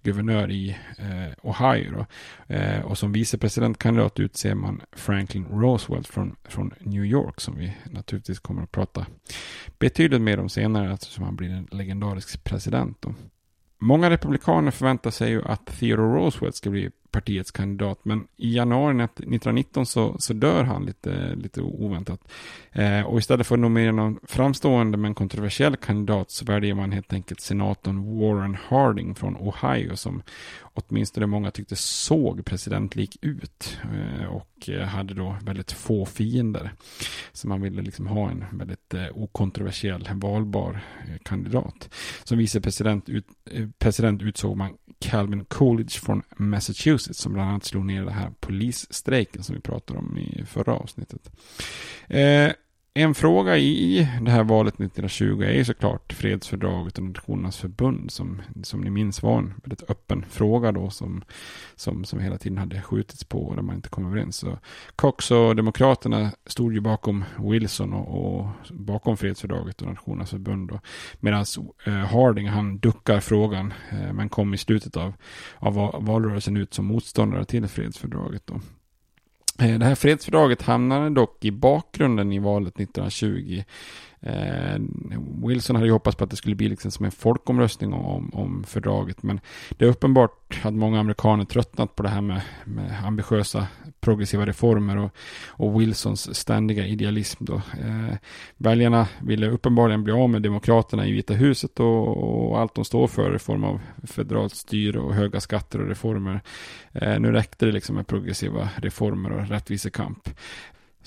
guvernör 0.02 0.50
i 0.50 0.76
eh, 0.98 1.50
Ohio. 1.50 1.90
Då. 1.90 2.06
Eh, 2.54 2.80
och 2.80 2.98
som 2.98 3.12
vicepresidentkandidat 3.12 4.20
utser 4.20 4.54
man 4.54 4.80
Franklin 4.92 5.46
Roosevelt 5.50 6.08
från, 6.08 6.36
från 6.44 6.74
New 6.80 7.04
York 7.04 7.40
som 7.40 7.56
vi 7.56 7.72
naturligtvis 7.90 8.38
kommer 8.38 8.62
att 8.62 8.72
prata 8.72 9.06
betydligt 9.78 10.20
mer 10.20 10.40
om 10.40 10.48
senare 10.48 10.92
eftersom 10.92 11.24
han 11.24 11.36
blir 11.36 11.50
en 11.50 11.68
legendarisk 11.70 12.44
president. 12.44 12.96
Då. 13.00 13.14
Många 13.80 14.10
republikaner 14.10 14.70
förväntar 14.70 15.10
sig 15.10 15.30
ju 15.30 15.42
att 15.44 15.66
Theodore 15.66 16.16
Roosevelt 16.16 16.54
ska 16.54 16.70
bli 16.70 16.90
partiets 17.10 17.50
kandidat. 17.50 17.98
Men 18.02 18.26
i 18.36 18.56
januari 18.56 19.04
1919 19.04 19.86
så, 19.86 20.16
så 20.18 20.32
dör 20.32 20.64
han 20.64 20.84
lite, 20.84 21.34
lite 21.34 21.60
oväntat. 21.60 22.20
Eh, 22.72 23.02
och 23.02 23.18
istället 23.18 23.46
för 23.46 23.54
att 23.54 23.60
nominera 23.60 23.92
någon 23.92 24.18
framstående 24.22 24.98
men 24.98 25.14
kontroversiell 25.14 25.76
kandidat 25.76 26.30
så 26.30 26.44
väljer 26.44 26.74
man 26.74 26.92
helt 26.92 27.12
enkelt 27.12 27.40
senatorn 27.40 28.18
Warren 28.18 28.56
Harding 28.68 29.14
från 29.14 29.36
Ohio 29.36 29.96
som 29.96 30.22
åtminstone 30.74 31.26
många 31.26 31.50
tyckte 31.50 31.76
såg 31.76 32.44
presidentlik 32.44 33.16
ut 33.20 33.78
eh, 33.82 34.26
och 34.26 34.68
eh, 34.68 34.86
hade 34.86 35.14
då 35.14 35.36
väldigt 35.42 35.72
få 35.72 36.06
fiender. 36.06 36.72
Så 37.32 37.48
man 37.48 37.60
ville 37.60 37.82
liksom 37.82 38.06
ha 38.06 38.30
en 38.30 38.44
väldigt 38.52 38.94
eh, 38.94 39.06
okontroversiell, 39.14 40.08
valbar 40.14 40.84
eh, 41.08 41.18
kandidat. 41.22 41.94
Som 42.24 42.38
vicepresident 42.38 43.08
ut, 43.08 43.26
eh, 43.50 43.68
president 43.78 44.22
utsåg 44.22 44.56
man 44.56 44.76
Calvin 45.00 45.44
Coolidge 45.44 46.00
från 46.00 46.22
Massachusetts 46.36 46.97
som 46.98 47.32
bland 47.32 47.50
annat 47.50 47.64
slog 47.64 47.86
ner 47.86 48.04
den 48.04 48.12
här 48.12 48.30
polisstrejken 48.40 49.42
som 49.42 49.54
vi 49.54 49.60
pratade 49.60 49.98
om 49.98 50.18
i 50.18 50.44
förra 50.46 50.72
avsnittet. 50.72 51.30
Eh, 52.08 52.52
en 52.98 53.14
fråga 53.14 53.56
i 53.56 54.08
det 54.22 54.30
här 54.30 54.44
valet 54.44 54.74
1920 54.74 55.42
är 55.42 55.52
ju 55.52 55.64
såklart 55.64 56.12
fredsfördraget 56.12 56.98
och 56.98 57.04
Nationernas 57.04 57.56
förbund 57.56 58.10
som, 58.10 58.42
som 58.62 58.80
ni 58.80 58.90
minns 58.90 59.22
var 59.22 59.38
en 59.38 59.54
väldigt 59.64 59.90
öppen 59.90 60.24
fråga 60.30 60.72
då 60.72 60.90
som, 60.90 61.24
som, 61.76 62.04
som 62.04 62.20
hela 62.20 62.38
tiden 62.38 62.58
hade 62.58 62.82
skjutits 62.82 63.24
på 63.24 63.46
och 63.46 63.56
där 63.56 63.62
man 63.62 63.76
inte 63.76 63.88
kom 63.88 64.06
överens. 64.06 64.36
Så 64.36 64.58
Cox 64.96 65.30
och 65.30 65.56
Demokraterna 65.56 66.30
stod 66.46 66.74
ju 66.74 66.80
bakom 66.80 67.24
Wilson 67.38 67.92
och, 67.92 68.38
och 68.38 68.46
bakom 68.70 69.16
fredsfördraget 69.16 69.82
och 69.82 69.88
Nationernas 69.88 70.30
förbund. 70.30 70.78
Medan 71.20 71.44
eh, 71.86 71.92
Harding 71.92 72.48
han 72.48 72.78
duckar 72.78 73.20
frågan 73.20 73.74
eh, 73.90 74.12
men 74.12 74.28
kom 74.28 74.54
i 74.54 74.58
slutet 74.58 74.96
av, 74.96 75.12
av 75.56 76.04
valrörelsen 76.04 76.56
ut 76.56 76.74
som 76.74 76.86
motståndare 76.86 77.44
till 77.44 77.68
fredsfördraget. 77.68 78.46
Då. 78.46 78.60
Eh, 79.60 79.78
det 79.78 79.84
här 79.84 79.94
fredsfördraget 79.94 80.62
hamnade 80.62 81.10
dock 81.10 81.44
i 81.44 81.50
bakgrunden 81.50 82.32
i 82.32 82.38
valet 82.38 82.80
1920. 82.80 83.62
Eh, 84.20 84.78
Wilson 85.46 85.76
hade 85.76 85.88
ju 85.88 85.92
hoppats 85.92 86.16
på 86.16 86.24
att 86.24 86.30
det 86.30 86.36
skulle 86.36 86.56
bli 86.56 86.68
liksom 86.68 86.90
som 86.90 87.04
en 87.04 87.10
folkomröstning 87.10 87.92
om, 87.92 88.30
om 88.34 88.64
fördraget. 88.64 89.22
Men 89.22 89.40
det 89.70 89.84
är 89.84 89.88
uppenbart 89.88 90.60
att 90.62 90.74
många 90.74 91.00
amerikaner 91.00 91.44
tröttnat 91.44 91.96
på 91.96 92.02
det 92.02 92.08
här 92.08 92.20
med, 92.20 92.40
med 92.64 93.04
ambitiösa 93.04 93.66
progressiva 94.00 94.46
reformer 94.46 94.96
och, 94.96 95.10
och 95.46 95.80
Wilsons 95.80 96.36
ständiga 96.36 96.86
idealism. 96.86 97.44
Då. 97.44 97.54
Eh, 97.54 98.16
väljarna 98.56 99.06
ville 99.22 99.50
uppenbarligen 99.50 100.04
bli 100.04 100.12
av 100.12 100.30
med 100.30 100.42
demokraterna 100.42 101.06
i 101.06 101.12
Vita 101.12 101.34
huset 101.34 101.80
och, 101.80 102.48
och 102.48 102.60
allt 102.60 102.74
de 102.74 102.84
står 102.84 103.06
för 103.06 103.36
i 103.36 103.38
form 103.38 103.64
av 103.64 103.80
federalt 104.06 104.54
styre 104.54 105.00
och 105.00 105.14
höga 105.14 105.40
skatter 105.40 105.80
och 105.80 105.88
reformer. 105.88 106.40
Eh, 106.92 107.20
nu 107.20 107.32
räckte 107.32 107.66
det 107.66 107.72
liksom 107.72 107.96
med 107.96 108.06
progressiva 108.06 108.68
reformer 108.76 109.32
och 109.32 109.48
rättvisekamp. 109.48 110.28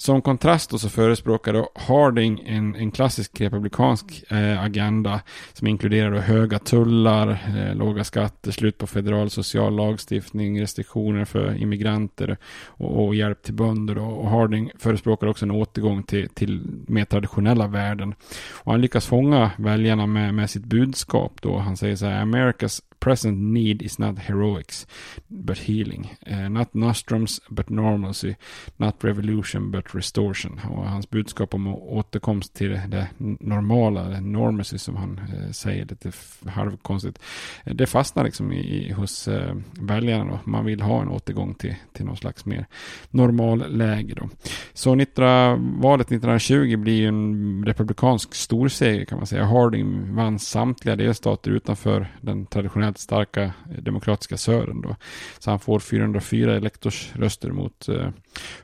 Som 0.02 0.22
kontrast 0.22 0.70
då 0.70 0.78
så 0.78 0.90
förespråkade 0.90 1.66
Harding 1.76 2.44
en, 2.46 2.76
en 2.76 2.92
klassisk 2.92 3.42
republikansk 3.42 4.24
eh, 4.32 4.64
agenda 4.64 5.22
som 5.54 5.68
inkluderar 5.68 6.20
höga 6.20 6.60
tullar, 6.60 7.30
eh, 7.30 7.76
låga 7.76 8.04
skatter, 8.04 8.52
slut 8.52 8.78
på 8.78 8.88
federal 8.88 9.30
social 9.30 9.76
lagstiftning, 9.76 10.62
restriktioner 10.62 11.26
för 11.26 11.62
immigranter 11.62 12.38
och, 12.66 13.06
och 13.06 13.16
hjälp 13.16 13.44
till 13.44 13.54
bönder. 13.54 13.98
Och, 13.98 14.24
och 14.24 14.30
Harding 14.30 14.72
förespråkar 14.80 15.28
också 15.28 15.46
en 15.46 15.52
återgång 15.52 16.04
till, 16.04 16.30
till 16.30 16.62
mer 16.88 17.06
traditionella 17.06 17.68
värden. 17.68 18.16
Och 18.52 18.72
han 18.72 18.82
lyckas 18.82 19.06
fånga 19.06 19.52
väljarna 19.58 20.08
med, 20.08 20.34
med 20.34 20.50
sitt 20.50 20.66
budskap 20.66 21.42
då. 21.42 21.58
Han 21.58 21.78
säger 21.78 21.96
så 21.96 22.06
här, 22.06 22.26
America's 22.26 22.82
present 23.02 23.38
need 23.40 23.82
is 23.82 24.00
not 24.00 24.20
heroics, 24.20 24.88
but 25.28 25.58
healing. 25.58 26.18
Uh, 26.32 26.50
not 26.50 26.74
nostrums, 26.74 27.42
but 27.50 27.70
normalcy. 27.70 28.36
Not 28.78 29.04
revolution, 29.04 29.72
but 29.72 29.96
restoration. 29.96 30.60
Och 30.70 30.90
hans 30.90 31.10
budskap 31.10 31.54
om 31.54 31.68
återkomst 31.68 32.54
till 32.54 32.80
det 32.88 33.08
normala, 33.40 34.04
det 34.04 34.22
normalcy 34.22 34.78
som 34.78 34.96
han 34.96 35.20
uh, 35.20 35.52
säger 35.52 35.86
lite 35.86 36.12
halvkonstigt. 36.50 37.20
Eh, 37.64 37.76
det 37.76 37.88
fastnar 37.88 38.24
liksom 38.24 38.54
i, 38.54 38.92
hos 38.92 39.28
uh, 39.28 39.56
väljarna 39.82 40.32
då. 40.32 40.40
Man 40.44 40.66
vill 40.66 40.82
ha 40.82 41.02
en 41.02 41.08
återgång 41.08 41.54
till, 41.54 41.76
till 41.94 42.06
någon 42.06 42.18
slags 42.18 42.46
mer 42.46 42.66
normal 43.10 43.78
läge 43.78 44.14
då. 44.14 44.30
Så 44.74 44.96
19, 44.96 45.82
valet 45.82 46.08
1920 46.08 46.78
blir 46.78 46.96
ju 46.96 47.08
en 47.08 47.64
republikansk 47.66 48.36
storseger 48.36 49.06
kan 49.06 49.18
man 49.18 49.28
säga. 49.28 49.46
Harding 49.46 50.16
vann 50.16 50.40
samtliga 50.40 50.96
delstater 50.96 51.52
utanför 51.52 52.08
den 52.22 52.46
traditionella 52.46 52.91
traditionellt 52.92 52.98
starka 52.98 53.54
demokratiska 53.82 54.38
Sören. 54.38 54.82
Då. 54.82 54.96
Så 55.40 55.50
han 55.50 55.60
får 55.60 55.80
404 55.80 56.56
elektorsröster 56.56 57.52
mot 57.52 57.90
eh, 57.90 58.10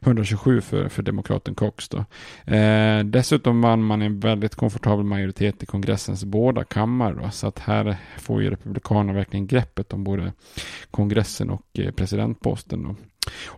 127 0.02 0.62
för, 0.62 0.90
för 0.90 1.04
demokraten 1.04 1.56
Cox. 1.56 1.90
Då. 1.90 2.06
Eh, 2.54 3.04
dessutom 3.04 3.62
vann 3.62 3.84
man 3.84 4.02
en 4.02 4.20
väldigt 4.20 4.56
komfortabel 4.56 5.06
majoritet 5.06 5.64
i 5.64 5.66
kongressens 5.66 6.24
båda 6.24 6.64
kammare. 6.64 7.16
Då, 7.16 7.30
så 7.32 7.48
att 7.48 7.60
här 7.60 7.98
får 8.18 8.42
ju 8.42 8.50
republikanerna 8.50 9.14
verkligen 9.14 9.48
greppet 9.48 9.94
om 9.94 10.04
både 10.04 10.34
kongressen 10.92 11.50
och 11.50 11.80
eh, 11.80 11.92
presidentposten. 11.92 12.84
Då. 12.84 12.96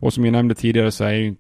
Och 0.02 0.14
som 0.14 0.26
jag 0.26 0.32
nämnde 0.32 0.56
tidigare 0.56 0.92
så 0.92 1.04
är 1.04 1.14
ju 1.14 1.36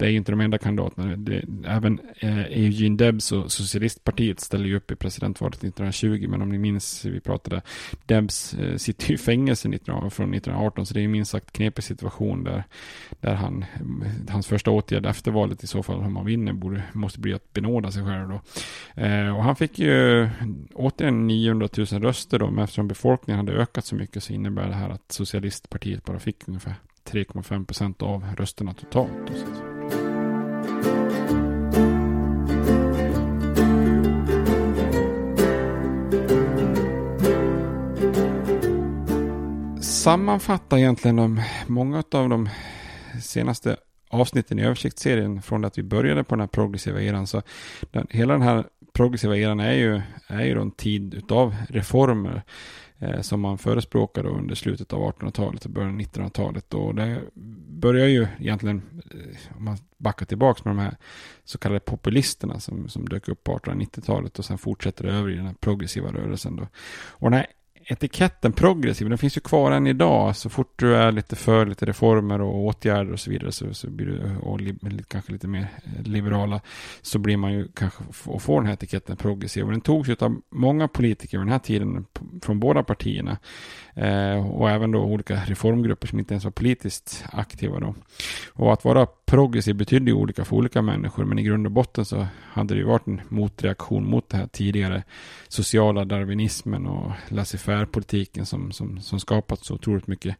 det 0.00 0.06
är 0.06 0.10
ju 0.10 0.16
inte 0.16 0.32
de 0.32 0.40
enda 0.40 0.58
kandidaterna. 0.58 1.16
Det, 1.16 1.44
även 1.66 2.00
eh, 2.18 2.38
Eugene 2.38 2.96
Debs 2.96 3.32
och 3.32 3.52
Socialistpartiet 3.52 4.40
ställer 4.40 4.66
ju 4.66 4.76
upp 4.76 4.90
i 4.90 4.96
presidentvalet 4.96 5.56
1920. 5.56 6.26
Men 6.28 6.42
om 6.42 6.48
ni 6.48 6.58
minns, 6.58 7.04
vi 7.04 7.20
pratade, 7.20 7.62
Debs 8.06 8.54
eh, 8.54 8.76
sitter 8.76 9.08
ju 9.08 9.14
i 9.14 9.18
fängelse 9.18 9.68
19, 9.68 10.10
från 10.10 10.34
1918. 10.34 10.86
Så 10.86 10.94
det 10.94 11.00
är 11.00 11.02
ju 11.02 11.08
minst 11.08 11.30
sagt 11.30 11.52
knepig 11.52 11.84
situation 11.84 12.44
där, 12.44 12.64
där 13.20 13.34
han, 13.34 13.64
hans 14.28 14.46
första 14.46 14.70
åtgärd 14.70 15.06
efter 15.06 15.30
valet 15.30 15.64
i 15.64 15.66
så 15.66 15.82
fall, 15.82 15.98
om 15.98 16.16
han 16.16 16.26
vinner, 16.26 16.52
borde, 16.52 16.82
måste 16.92 17.20
bli 17.20 17.34
att 17.34 17.52
benåda 17.52 17.90
sig 17.90 18.04
själv 18.04 18.28
då. 18.28 18.40
Eh, 19.02 19.36
och 19.36 19.44
han 19.44 19.56
fick 19.56 19.78
ju 19.78 20.28
återigen 20.74 21.26
900 21.26 21.68
000 21.76 21.86
röster 21.86 22.38
då, 22.38 22.50
men 22.50 22.64
eftersom 22.64 22.88
befolkningen 22.88 23.46
hade 23.46 23.62
ökat 23.62 23.84
så 23.84 23.94
mycket 23.94 24.22
så 24.22 24.32
innebär 24.32 24.68
det 24.68 24.74
här 24.74 24.90
att 24.90 25.12
Socialistpartiet 25.12 26.04
bara 26.04 26.18
fick 26.18 26.48
ungefär 26.48 26.74
3,5 27.10 27.66
procent 27.66 28.02
av 28.02 28.24
rösterna 28.36 28.74
totalt. 28.74 29.30
Sammanfatta 39.84 40.78
egentligen 40.78 41.16
de, 41.16 41.42
många 41.66 42.04
av 42.12 42.28
de 42.28 42.48
senaste 43.22 43.76
avsnitten 44.08 44.58
i 44.58 44.62
översiktsserien 44.62 45.42
från 45.42 45.64
att 45.64 45.78
vi 45.78 45.82
började 45.82 46.24
på 46.24 46.34
den 46.34 46.40
här 46.40 46.46
progressiva 46.46 47.02
eran. 47.02 47.26
Så 47.26 47.42
den, 47.90 48.06
hela 48.10 48.32
den 48.32 48.42
här 48.42 48.64
progressiva 48.92 49.36
eran 49.36 49.60
är 49.60 49.72
ju, 49.72 50.02
är 50.26 50.44
ju 50.44 50.60
en 50.60 50.70
tid 50.70 51.14
utav 51.14 51.56
reformer 51.68 52.42
Eh, 53.02 53.20
som 53.20 53.40
man 53.40 53.58
förespråkade 53.58 54.28
under 54.28 54.54
slutet 54.54 54.92
av 54.92 55.12
1800-talet 55.12 55.64
och 55.64 55.70
början 55.70 55.94
av 55.94 56.00
1900-talet. 56.00 56.74
Och 56.74 56.94
det 56.94 57.22
börjar 57.80 58.06
ju 58.06 58.26
egentligen, 58.38 58.82
eh, 59.10 59.56
om 59.56 59.64
man 59.64 59.76
backar 59.96 60.26
tillbaka 60.26 60.60
med 60.64 60.76
de 60.76 60.82
här 60.82 60.96
så 61.44 61.58
kallade 61.58 61.80
populisterna 61.80 62.60
som, 62.60 62.88
som 62.88 63.08
dök 63.08 63.28
upp 63.28 63.44
på 63.44 63.58
1890-talet 63.58 64.38
och 64.38 64.44
sen 64.44 64.58
fortsätter 64.58 65.04
det 65.04 65.12
över 65.12 65.30
i 65.30 65.36
den 65.36 65.46
här 65.46 65.54
progressiva 65.60 66.12
rörelsen. 66.12 66.56
Då. 66.56 66.66
Och 67.08 67.30
den 67.30 67.38
här 67.38 67.46
etiketten 67.92 68.52
progressiv, 68.52 69.08
den 69.08 69.18
finns 69.18 69.36
ju 69.36 69.40
kvar 69.40 69.72
än 69.72 69.86
idag. 69.86 70.36
Så 70.36 70.50
fort 70.50 70.72
du 70.76 70.96
är 70.96 71.12
lite 71.12 71.36
för 71.36 71.66
lite 71.66 71.86
reformer 71.86 72.40
och 72.40 72.64
åtgärder 72.64 73.12
och 73.12 73.20
så 73.20 73.30
vidare 73.30 73.52
så, 73.52 73.74
så 73.74 73.90
blir 73.90 74.06
du 74.06 74.36
och 74.36 74.60
li, 74.60 74.74
kanske 75.08 75.32
lite 75.32 75.48
mer 75.48 75.68
eh, 75.84 76.02
liberala 76.02 76.60
så 77.02 77.18
blir 77.18 77.36
man 77.36 77.52
ju 77.52 77.68
kanske 77.74 78.04
och 78.24 78.42
får 78.42 78.60
den 78.60 78.66
här 78.66 78.74
etiketten 78.74 79.16
progressiv. 79.16 79.64
Och 79.64 79.70
den 79.70 79.80
togs 79.80 80.08
ju 80.08 80.16
av 80.20 80.40
många 80.50 80.88
politiker 80.88 81.38
vid 81.38 81.46
den 81.46 81.52
här 81.52 81.58
tiden 81.58 82.06
från 82.42 82.60
båda 82.60 82.82
partierna. 82.82 83.38
Eh, 83.94 84.50
och 84.50 84.70
även 84.70 84.90
då 84.90 85.00
olika 85.00 85.34
reformgrupper 85.46 86.06
som 86.06 86.18
inte 86.18 86.34
ens 86.34 86.44
var 86.44 86.50
politiskt 86.50 87.24
aktiva 87.32 87.80
då. 87.80 87.94
Och 88.52 88.72
att 88.72 88.84
vara 88.84 89.06
progressiv 89.06 89.76
betydde 89.76 90.10
ju 90.10 90.16
olika 90.16 90.44
för 90.44 90.56
olika 90.56 90.82
människor, 90.82 91.24
men 91.24 91.38
i 91.38 91.42
grund 91.42 91.66
och 91.66 91.72
botten 91.72 92.04
så 92.04 92.26
hade 92.42 92.74
det 92.74 92.78
ju 92.78 92.86
varit 92.86 93.06
en 93.06 93.20
motreaktion 93.28 94.10
mot 94.10 94.28
det 94.28 94.36
här 94.36 94.46
tidigare 94.46 95.02
sociala 95.48 96.04
darwinismen 96.04 96.86
och 96.86 97.12
laissez-faire-politiken 97.28 98.46
som, 98.46 98.72
som, 98.72 99.00
som 99.00 99.20
skapat 99.20 99.64
så 99.64 99.74
otroligt 99.74 100.06
mycket 100.06 100.36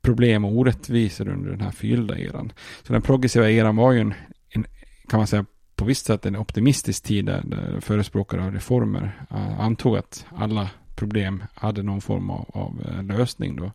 problem 0.00 0.44
och 0.44 0.52
orättvisor 0.52 1.28
under 1.28 1.50
den 1.50 1.60
här 1.60 1.70
fyllda 1.70 2.18
eran. 2.18 2.52
Så 2.82 2.92
den 2.92 3.02
progressiva 3.02 3.50
eran 3.50 3.76
var 3.76 3.92
ju 3.92 4.00
en, 4.00 4.14
en 4.48 4.64
kan 5.08 5.18
man 5.18 5.26
säga, 5.26 5.44
på 5.76 5.84
visst 5.84 6.06
sätt 6.06 6.26
en 6.26 6.36
optimistisk 6.36 7.04
tid 7.04 7.24
där, 7.24 7.42
där 7.44 7.80
förespråkare 7.80 8.44
av 8.44 8.52
reformer 8.52 9.26
eh, 9.30 9.60
antog 9.60 9.96
att 9.96 10.26
alla 10.36 10.70
problem 11.02 11.44
hade 11.54 11.82
någon 11.82 12.00
form 12.00 12.30
av, 12.30 12.50
av, 12.54 12.82
eh, 12.88 13.02
lösning 13.02 13.56
då. 13.56 13.72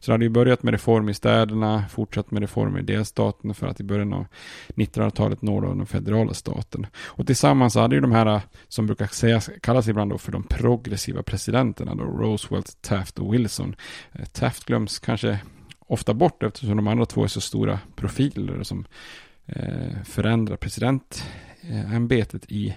Så 0.00 0.10
det 0.10 0.12
hade 0.12 0.24
ju 0.24 0.30
börjat 0.30 0.62
med 0.62 0.74
reform 0.74 1.08
i 1.08 1.14
städerna, 1.14 1.84
fortsatt 1.90 2.30
med 2.30 2.42
reformer 2.42 2.80
i 2.80 2.82
delstaten 2.82 3.54
för 3.54 3.66
att 3.66 3.80
i 3.80 3.84
början 3.84 4.12
av 4.12 4.26
1900-talet 4.68 5.42
nå 5.42 5.60
den 5.60 5.86
federala 5.86 6.34
staten. 6.34 6.86
Och 6.96 7.26
tillsammans 7.26 7.74
hade 7.74 7.94
ju 7.94 8.00
de 8.00 8.12
här 8.12 8.26
eh, 8.26 8.40
som 8.68 8.86
brukar 8.86 9.06
sägas, 9.06 9.50
kallas 9.62 9.88
ibland 9.88 10.10
då 10.10 10.18
för 10.18 10.32
de 10.32 10.42
progressiva 10.42 11.22
presidenterna 11.22 11.94
då, 11.94 12.04
Roosevelt, 12.04 12.82
Taft 12.82 13.18
och 13.18 13.34
Wilson. 13.34 13.74
Eh, 14.12 14.24
Taft 14.24 14.64
glöms 14.64 14.98
kanske 14.98 15.38
ofta 15.86 16.14
bort 16.14 16.42
eftersom 16.42 16.76
de 16.76 16.86
andra 16.86 17.06
två 17.06 17.24
är 17.24 17.28
så 17.28 17.40
stora 17.40 17.78
profiler 17.96 18.62
som 18.62 18.84
eh, 19.46 20.02
förändrar 20.04 20.56
presidentämbetet 20.56 22.44
i 22.48 22.74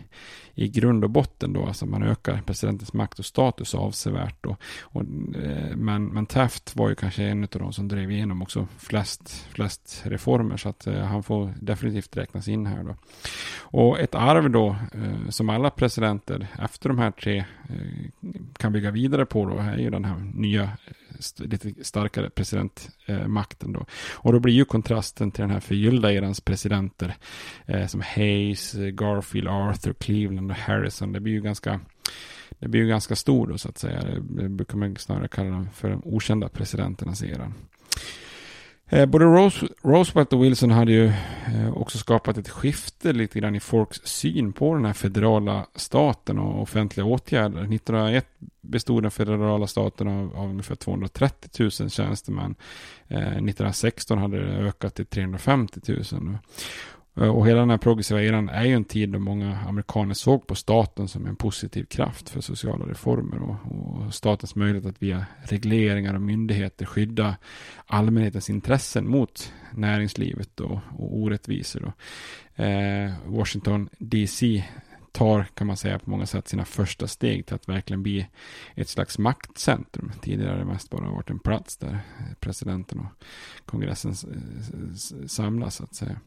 i 0.56 0.70
grund 0.70 1.04
och 1.04 1.10
botten 1.10 1.54
då, 1.54 1.66
alltså 1.66 1.86
man 1.86 2.04
ökar 2.04 2.42
presidentens 2.46 2.94
makt 2.94 3.20
och 3.20 3.26
status 3.26 3.76
avsevärt 3.76 4.36
då. 4.42 4.58
Och, 4.82 5.02
eh, 5.02 5.76
men, 5.76 6.06
men 6.06 6.26
Taft 6.26 6.76
var 6.76 6.90
ju 6.90 6.96
kanske 6.96 7.24
en 7.24 7.44
av 7.44 7.50
de 7.50 7.74
som 7.74 7.88
drev 7.88 8.12
igenom 8.12 8.42
också 8.42 8.68
flest, 8.78 9.48
flest 9.50 10.02
reformer 10.06 10.58
så 10.58 10.70
att 10.70 10.88
eh, 10.88 11.00
han 11.00 11.24
får 11.24 11.54
definitivt 11.62 12.18
räknas 12.18 12.48
in 12.48 12.66
här 12.66 12.84
då. 12.84 12.96
Och 13.60 14.00
ett 14.00 14.16
arv 14.16 14.50
då 14.50 14.76
eh, 14.94 15.30
som 15.30 15.50
alla 15.50 15.70
presidenter 15.70 16.48
efter 16.60 16.90
de 16.90 16.98
här 16.98 17.12
tre 17.12 17.46
kan 18.58 18.74
bygga 18.74 18.92
vidare 18.92 19.26
på 19.26 19.46
då 19.46 19.58
är 19.58 19.78
ju 19.78 19.90
den 19.90 20.06
här 20.06 20.32
nya 20.34 20.70
lite 21.38 21.74
starkare 21.82 22.30
presidentmakten 22.30 23.74
då. 23.74 23.86
Och 24.14 24.34
då 24.34 24.40
blir 24.40 24.54
ju 24.54 24.66
kontrasten 24.66 25.32
till 25.32 25.42
den 25.42 25.52
här 25.52 25.60
förgyllda 25.60 26.14
erans 26.14 26.42
presidenter 26.42 27.16
som 27.88 28.02
Hayes, 28.02 28.74
Garfield, 28.74 29.48
Arthur, 29.48 29.94
Cleveland 29.94 30.43
och 30.52 30.58
Harrison. 30.58 31.12
Det 31.12 31.20
blir 31.20 31.34
ju 31.34 31.42
ganska 31.42 31.80
det 32.60 32.68
blir 32.68 32.82
ju 32.82 32.88
ganska 32.88 33.16
stor 33.16 33.48
då 33.48 33.58
så 33.58 33.70
att 33.70 33.78
säga. 33.78 34.04
Det 34.20 34.50
brukar 34.50 34.78
man 34.78 34.96
snarare 34.96 35.28
kalla 35.28 35.50
dem 35.50 35.70
för 35.74 35.90
de 35.90 36.02
okända 36.06 36.50
presidenternas 36.50 37.24
eran. 37.24 37.54
Eh, 38.94 39.06
både 39.06 39.26
Rose, 39.26 39.68
Roosevelt 39.84 40.34
och 40.34 40.44
Wilson 40.44 40.72
hade 40.72 40.92
ju 40.92 41.06
eh, 41.46 41.74
också 41.74 41.98
skapat 41.98 42.38
ett 42.38 42.50
skifte 42.50 43.14
lite 43.14 43.40
grann 43.40 43.56
i 43.56 43.60
folks 43.60 44.02
syn 44.04 44.54
på 44.54 44.76
den 44.76 44.86
här 44.86 44.94
federala 44.94 45.66
staten 45.76 46.40
och 46.40 46.62
offentliga 46.62 47.06
åtgärder. 47.06 47.58
1901 47.62 48.28
bestod 48.62 49.04
den 49.04 49.12
federala 49.12 49.68
staten 49.68 50.08
av, 50.08 50.38
av 50.38 50.50
ungefär 50.50 50.76
230 50.76 51.50
000 51.60 51.72
tjänstemän. 51.72 52.56
Eh, 53.08 53.18
1916 53.18 54.18
hade 54.18 54.46
det 54.46 54.68
ökat 54.68 54.96
till 54.96 55.06
350 55.06 55.80
000. 56.12 56.38
Eh, 57.16 57.28
och 57.28 57.48
hela 57.48 57.60
den 57.60 57.70
här 57.70 57.78
progressiva 57.78 58.24
eran 58.24 58.50
är 58.50 58.66
ju 58.66 58.74
en 58.74 58.86
tid 58.86 59.10
då 59.10 59.20
många 59.20 59.58
amerikaner 59.58 60.14
såg 60.14 60.48
på 60.48 60.56
staten 60.56 61.08
som 61.08 61.26
en 61.26 61.36
positiv 61.36 61.84
kraft 61.86 62.30
för 62.30 62.42
sociala 62.42 62.86
reformer 62.86 63.42
och, 63.42 63.56
och 64.06 64.14
statens 64.14 64.56
möjlighet 64.56 64.86
att 64.86 65.02
via 65.02 65.26
regleringar 65.44 66.14
och 66.14 66.22
myndigheter 66.22 66.86
skydda 66.86 67.36
allmänhetens 67.86 68.50
intressen 68.50 69.10
mot 69.10 69.54
näringslivet 69.72 70.60
och, 70.60 70.80
och 70.98 71.18
orättvisor. 71.18 71.80
Då. 71.80 71.94
Eh, 72.64 73.12
Washington 73.26 73.90
DC 73.98 74.64
tar, 75.14 75.46
kan 75.54 75.68
man 75.68 75.78
säga, 75.78 76.00
på 76.00 76.10
många 76.10 76.26
sätt 76.26 76.48
sina 76.48 76.66
första 76.66 77.08
steg 77.08 77.46
till 77.46 77.56
att 77.56 77.70
verkligen 77.70 78.04
bli 78.04 78.28
ett 78.76 78.90
slags 78.90 79.18
maktcentrum. 79.18 80.12
Tidigare 80.22 80.52
har 80.52 80.58
det 80.58 80.66
mest 80.66 80.90
bara 80.90 81.10
varit 81.10 81.30
en 81.30 81.40
plats 81.40 81.78
där 81.78 82.00
presidenten 82.40 83.00
och 83.00 83.24
kongressen 83.66 84.16
samlas, 85.28 85.76
så 85.76 85.84
att 85.84 85.96
säga. 85.96 86.20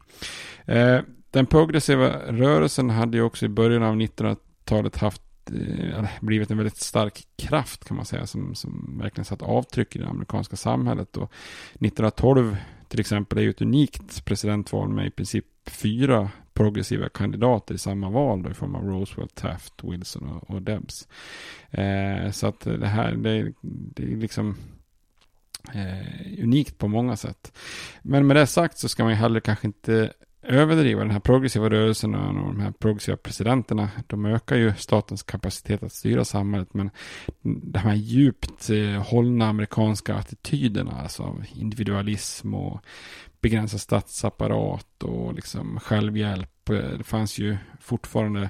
Eh, 0.65 1.01
den 1.31 1.45
progressiva 1.45 2.09
rörelsen 2.27 2.89
hade 2.89 3.17
ju 3.17 3.23
också 3.23 3.45
i 3.45 3.49
början 3.49 3.83
av 3.83 3.95
1900-talet 3.95 4.97
haft 4.97 5.21
eh, 5.51 6.05
blivit 6.21 6.51
en 6.51 6.57
väldigt 6.57 6.77
stark 6.77 7.27
kraft 7.35 7.85
kan 7.85 7.97
man 7.97 8.05
säga 8.05 8.27
som, 8.27 8.55
som 8.55 8.97
verkligen 9.01 9.25
satt 9.25 9.41
avtryck 9.41 9.95
i 9.95 9.99
det 9.99 10.07
amerikanska 10.07 10.55
samhället. 10.55 11.17
Och 11.17 11.31
1912 11.73 12.57
till 12.87 12.99
exempel 12.99 13.37
är 13.37 13.41
ju 13.41 13.49
ett 13.49 13.61
unikt 13.61 14.25
presidentval 14.25 14.89
med 14.89 15.07
i 15.07 15.11
princip 15.11 15.45
fyra 15.65 16.29
progressiva 16.57 17.09
kandidater 17.09 17.75
i 17.75 17.77
samma 17.77 18.09
val 18.09 18.43
då, 18.43 18.49
i 18.49 18.53
form 18.53 18.75
av 18.75 18.83
Roosevelt, 18.83 19.35
Taft, 19.35 19.73
Wilson 19.83 20.29
och, 20.29 20.49
och 20.49 20.61
Debs. 20.61 21.07
Eh, 21.71 22.31
så 22.31 22.47
att 22.47 22.59
det 22.59 22.87
här, 22.87 23.11
det, 23.11 23.53
det 23.61 24.03
är 24.03 24.17
liksom 24.17 24.57
eh, 25.73 26.43
unikt 26.43 26.77
på 26.77 26.87
många 26.87 27.15
sätt. 27.15 27.53
Men 28.01 28.27
med 28.27 28.35
det 28.35 28.47
sagt 28.47 28.77
så 28.77 28.89
ska 28.89 29.03
man 29.03 29.11
ju 29.11 29.17
heller 29.17 29.39
kanske 29.39 29.67
inte 29.67 30.13
överdriva 30.41 31.01
den 31.01 31.11
här 31.11 31.19
progressiva 31.19 31.69
rörelsen 31.69 32.15
och 32.15 32.53
de 32.53 32.59
här 32.59 32.71
progressiva 32.71 33.17
presidenterna. 33.17 33.89
De 34.07 34.25
ökar 34.25 34.55
ju 34.55 34.73
statens 34.77 35.23
kapacitet 35.23 35.83
att 35.83 35.93
styra 35.93 36.25
samhället. 36.25 36.73
Men 36.73 36.89
de 37.41 37.79
här 37.79 37.95
djupt 37.95 38.69
eh, 38.69 39.03
hållna 39.03 39.47
amerikanska 39.47 40.15
attityderna, 40.15 40.91
alltså 40.91 41.43
individualism 41.55 42.53
och 42.53 42.81
begränsad 43.41 43.81
statsapparat 43.81 45.03
och 45.03 45.33
liksom 45.33 45.79
självhjälp. 45.79 46.69
Eh, 46.69 46.97
det 46.97 47.03
fanns 47.03 47.39
ju 47.39 47.57
fortfarande 47.81 48.49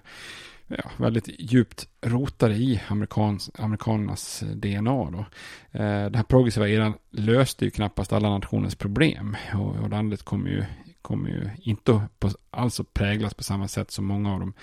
ja, 0.68 0.92
väldigt 0.98 1.30
djupt 1.40 1.88
rotade 2.02 2.54
i 2.54 2.82
amerikans, 2.88 3.52
amerikanernas 3.58 4.44
DNA. 4.56 5.10
Då. 5.12 5.26
Eh, 5.72 6.04
den 6.04 6.16
här 6.16 6.24
progressiva 6.24 6.70
eran 6.70 6.94
löste 7.12 7.66
ju 7.66 7.72
knappast 7.72 8.14
alla 8.14 8.30
nationens 8.30 8.76
problem 8.76 9.38
och, 9.54 9.76
och 9.76 9.90
landet 9.90 10.24
kom 10.24 10.48
ju 10.48 10.66
kommer 11.08 11.30
ju 11.30 11.50
inte 11.62 12.02
på, 12.20 12.30
alls 12.50 12.80
att 12.80 12.94
präglas 12.94 13.34
på 13.34 13.44
samma 13.44 13.68
sätt 13.68 13.92
som 13.92 14.06
många 14.06 14.34
av 14.34 14.40
de 14.40 14.54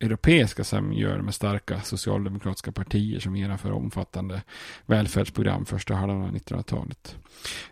europeiska 0.00 0.64
som 0.64 0.92
gör 0.92 1.20
med 1.20 1.34
starka 1.34 1.80
socialdemokratiska 1.80 2.72
partier 2.72 3.20
som 3.20 3.36
genomför 3.36 3.72
omfattande 3.72 4.42
välfärdsprogram 4.86 5.64
första 5.64 5.94
halvan 5.94 6.22
av 6.22 6.34
1900-talet. 6.34 7.16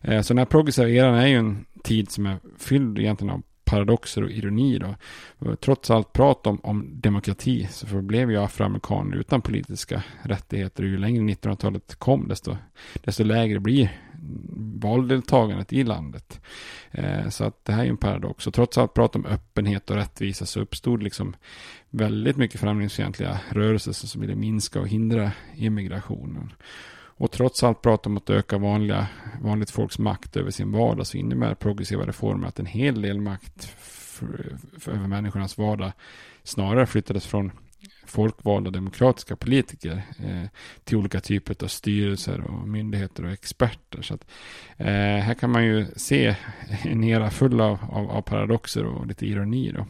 Eh, 0.01 0.23
så 0.23 0.35
den 0.35 0.39
här 0.39 0.45
progressiva 0.45 0.89
eran 0.89 1.15
är 1.15 1.27
ju 1.27 1.37
en 1.37 1.65
tid 1.83 2.11
som 2.11 2.27
är 2.27 2.39
fylld 2.59 2.99
egentligen 2.99 3.35
av 3.35 3.43
paradoxer 3.65 4.23
och 4.25 4.31
ironi 4.31 4.79
då. 4.79 4.95
Trots 5.57 5.91
allt 5.91 6.13
prat 6.13 6.47
om, 6.47 6.61
om 6.63 7.01
demokrati 7.01 7.69
så 7.71 7.87
förblev 7.87 8.31
ju 8.31 8.37
afroamerikaner 8.37 9.17
utan 9.17 9.43
politiska 9.43 10.03
rättigheter. 10.23 10.83
Och 10.83 10.89
ju 10.89 10.99
längre 10.99 11.23
1900-talet 11.23 11.95
kom 11.95 12.29
desto, 12.29 12.57
desto 12.95 13.25
lägre 13.25 13.61
blir 13.61 13.91
valdeltagandet 14.81 15.73
i 15.73 15.85
landet. 15.85 16.41
Eh, 16.91 17.29
så 17.29 17.45
att 17.45 17.65
det 17.65 17.73
här 17.73 17.85
är 17.85 17.89
en 17.89 17.97
paradox. 17.97 18.47
Och 18.47 18.55
trots 18.55 18.79
allt 18.79 18.95
prat 18.95 19.17
om 19.17 19.27
öppenhet 19.27 19.91
och 19.91 19.97
rättvisa 19.97 20.47
så 20.47 20.61
uppstod 20.61 21.03
liksom 21.03 21.37
väldigt 21.91 22.37
mycket 22.37 22.61
främlingsfientliga 22.61 23.41
rörelser 23.49 23.93
som 23.93 24.21
ville 24.21 24.35
minska 24.35 24.81
och 24.81 24.89
hindra 24.89 25.33
immigrationen. 25.57 26.53
Och 27.17 27.31
trots 27.31 27.63
allt 27.63 27.83
prat 27.83 28.07
om 28.07 28.17
att 28.17 28.31
öka 28.31 28.59
vanliga, 28.59 29.07
vanligt 29.43 29.71
folks 29.71 29.99
makt 29.99 30.37
över 30.37 30.51
sin 30.51 30.73
vardag 30.73 31.07
så 31.07 31.17
innebär 31.17 31.55
progressiva 31.55 32.07
reformer 32.07 32.49
att 32.49 32.59
en 32.59 32.67
hel 32.67 33.03
del 33.03 33.21
makt 33.21 33.65
för, 33.65 34.57
för, 34.79 34.93
över 34.93 35.07
människornas 35.07 35.59
vardag 35.59 35.93
snarare 36.43 36.87
flyttades 36.87 37.27
från 37.27 37.53
folkvalda 38.07 38.71
demokratiska 38.71 39.37
politiker 39.37 40.03
eh, 40.19 40.49
till 40.85 40.97
olika 40.97 41.21
typer 41.21 41.65
av 41.65 41.69
styrelser 41.69 42.41
och 42.41 42.69
myndigheter 42.69 43.25
och 43.25 43.33
experter. 43.33 44.03
Så 44.03 44.15
att, 44.15 44.27
eh, 44.77 44.87
här 45.23 45.35
kan 45.35 45.51
man 45.51 45.65
ju 45.65 45.87
se 45.97 46.37
en 46.83 47.05
era 47.05 47.31
full 47.31 47.61
av, 47.61 47.79
av, 47.91 48.11
av 48.11 48.23
paradoxer 48.23 48.85
och 48.85 49.07
lite 49.07 49.27
ironi. 49.27 49.73
Då. 49.73 49.87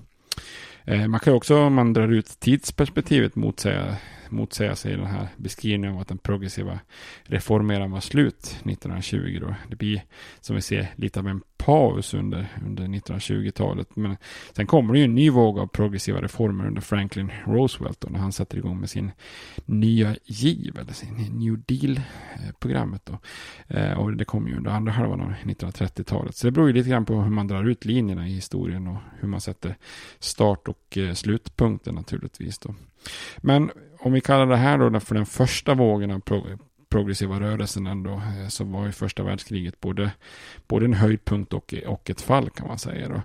Eh, 0.85 1.07
man 1.07 1.21
kan 1.21 1.35
också, 1.35 1.57
om 1.57 1.75
man 1.75 1.93
drar 1.93 2.09
ut 2.09 2.41
tidsperspektivet, 2.41 3.37
motsäga 3.37 3.97
motsäga 4.35 4.77
sig 4.77 4.97
den 4.97 5.07
här 5.07 5.29
beskrivningen 5.37 5.95
av 5.95 6.01
att 6.01 6.09
den 6.09 6.19
progressiva 6.19 6.81
reformeran 7.23 7.91
var 7.91 8.01
slut 8.01 8.57
1920 8.65 9.39
då. 9.41 9.55
Det 9.69 9.77
blir 9.77 10.03
som 10.41 10.57
vi 10.57 10.63
ser 10.63 10.89
lite 10.97 11.21
av 11.21 11.29
en 11.29 11.43
paus 11.65 12.15
under, 12.15 12.47
under 12.67 12.85
1920-talet. 12.85 13.97
Men 13.97 14.17
sen 14.53 14.67
kommer 14.67 14.93
det 14.93 14.99
ju 14.99 15.05
en 15.05 15.15
ny 15.15 15.31
våg 15.31 15.59
av 15.59 15.67
progressiva 15.67 16.23
reformer 16.23 16.67
under 16.67 16.81
Franklin 16.81 17.33
Roosevelt 17.47 18.01
då, 18.01 18.09
när 18.09 18.19
han 18.19 18.33
sätter 18.33 18.59
igång 18.59 18.81
med 18.81 18.91
sin 18.91 19.13
nya 19.65 20.17
giv, 20.25 20.79
eller 20.79 20.93
sin 20.93 21.15
New 21.15 21.63
Deal-programmet. 21.67 23.07
Då. 23.07 23.19
Eh, 23.69 23.99
och 23.99 24.17
det 24.17 24.25
kommer 24.25 24.49
ju 24.49 24.57
under 24.57 24.71
andra 24.71 24.93
halvan 24.93 25.21
av 25.21 25.33
1930-talet. 25.45 26.37
Så 26.37 26.47
det 26.47 26.51
beror 26.51 26.67
ju 26.67 26.73
lite 26.73 26.89
grann 26.89 27.05
på 27.05 27.15
hur 27.15 27.31
man 27.31 27.47
drar 27.47 27.65
ut 27.65 27.85
linjerna 27.85 28.29
i 28.29 28.35
historien 28.35 28.87
och 28.87 28.99
hur 29.21 29.29
man 29.29 29.41
sätter 29.41 29.77
start 30.19 30.69
och 30.69 30.99
eh, 30.99 31.13
slutpunkten 31.13 31.95
naturligtvis. 31.95 32.59
Då. 32.59 32.75
Men 33.37 33.71
om 34.05 34.13
vi 34.13 34.21
kallar 34.21 34.47
det 34.47 34.57
här 34.57 34.79
då 34.79 35.01
för 35.01 35.15
den 35.15 35.27
första 35.27 35.75
vågen 35.75 36.11
av 36.11 36.21
progressiva 36.89 37.41
rörelsen 37.41 37.87
ändå, 37.87 38.13
eh, 38.13 38.49
så 38.49 38.65
var 38.65 38.87
ju 38.87 38.93
första 38.93 39.23
världskriget 39.23 39.81
både, 39.81 40.11
både 40.67 40.85
en 40.85 40.95
höjdpunkt 40.95 41.53
och, 41.53 41.75
och 41.87 42.11
ett 42.11 42.21
fall 42.21 42.51
kan 42.51 42.67
man 42.69 42.79
säga. 42.79 43.09
Då. 43.09 43.23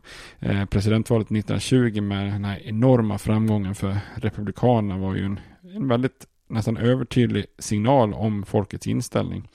Eh, 0.48 0.66
presidentvalet 0.66 1.28
1920 1.28 2.02
med 2.02 2.26
den 2.26 2.46
här 2.46 2.60
enorma 2.64 3.18
framgången 3.18 3.76
för 3.76 3.98
Republikanerna 4.16 4.98
var 4.98 5.16
ju 5.16 5.26
en, 5.26 5.40
en 5.76 5.88
väldigt 5.88 6.28
nästan 6.48 6.78
övertydlig 6.78 7.46
signal 7.60 8.14
om 8.14 8.46
folkets 8.46 8.88
inställning. 8.88 9.48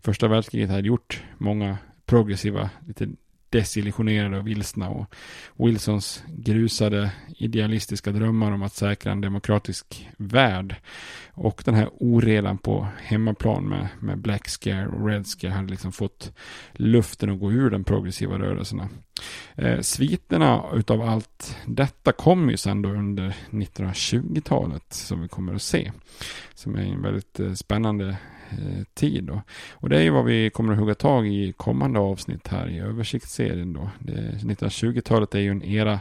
Första 0.00 0.28
världskriget 0.28 0.70
hade 0.70 0.88
gjort 0.88 1.22
många 1.38 1.78
progressiva, 2.06 2.70
lite 2.86 3.08
desillusionerade 3.54 4.38
och 4.38 4.46
vilsna 4.46 4.88
och 4.88 5.14
Wilsons 5.56 6.22
grusade 6.28 7.10
idealistiska 7.38 8.12
drömmar 8.12 8.52
om 8.52 8.62
att 8.62 8.74
säkra 8.74 9.12
en 9.12 9.20
demokratisk 9.20 10.08
värld 10.16 10.76
och 11.32 11.62
den 11.64 11.74
här 11.74 11.90
oredan 11.92 12.58
på 12.58 12.88
hemmaplan 13.02 13.68
med, 13.68 13.88
med 14.00 14.18
Black 14.18 14.48
Scare 14.48 14.86
och 14.86 15.06
Red 15.06 15.26
Scare 15.26 15.50
hade 15.50 15.70
liksom 15.70 15.92
fått 15.92 16.32
luften 16.72 17.30
att 17.30 17.40
gå 17.40 17.52
ur 17.52 17.70
de 17.70 17.84
progressiva 17.84 18.38
rörelserna. 18.38 18.88
Eh, 19.54 19.80
sviterna 19.80 20.62
utav 20.74 21.02
allt 21.02 21.56
detta 21.66 22.12
kom 22.12 22.50
ju 22.50 22.56
sen 22.56 22.82
då 22.82 22.88
under 22.88 23.36
1920-talet 23.50 24.92
som 24.92 25.22
vi 25.22 25.28
kommer 25.28 25.54
att 25.54 25.62
se. 25.62 25.92
Som 26.54 26.76
är 26.76 26.82
en 26.82 27.02
väldigt 27.02 27.40
eh, 27.40 27.52
spännande 27.52 28.16
Eh, 28.58 28.84
tid. 28.94 29.24
Då. 29.24 29.42
Och 29.72 29.88
det 29.88 29.98
är 29.98 30.02
ju 30.02 30.10
vad 30.10 30.24
vi 30.24 30.50
kommer 30.50 30.72
att 30.72 30.78
hugga 30.78 30.94
tag 30.94 31.28
i 31.28 31.52
kommande 31.52 31.98
avsnitt 31.98 32.48
här 32.48 32.68
i 32.68 32.78
översiktsserien. 32.78 33.72
Då. 33.72 33.90
1920-talet 33.98 35.34
är 35.34 35.38
ju 35.38 35.50
en 35.50 35.62
era 35.62 36.00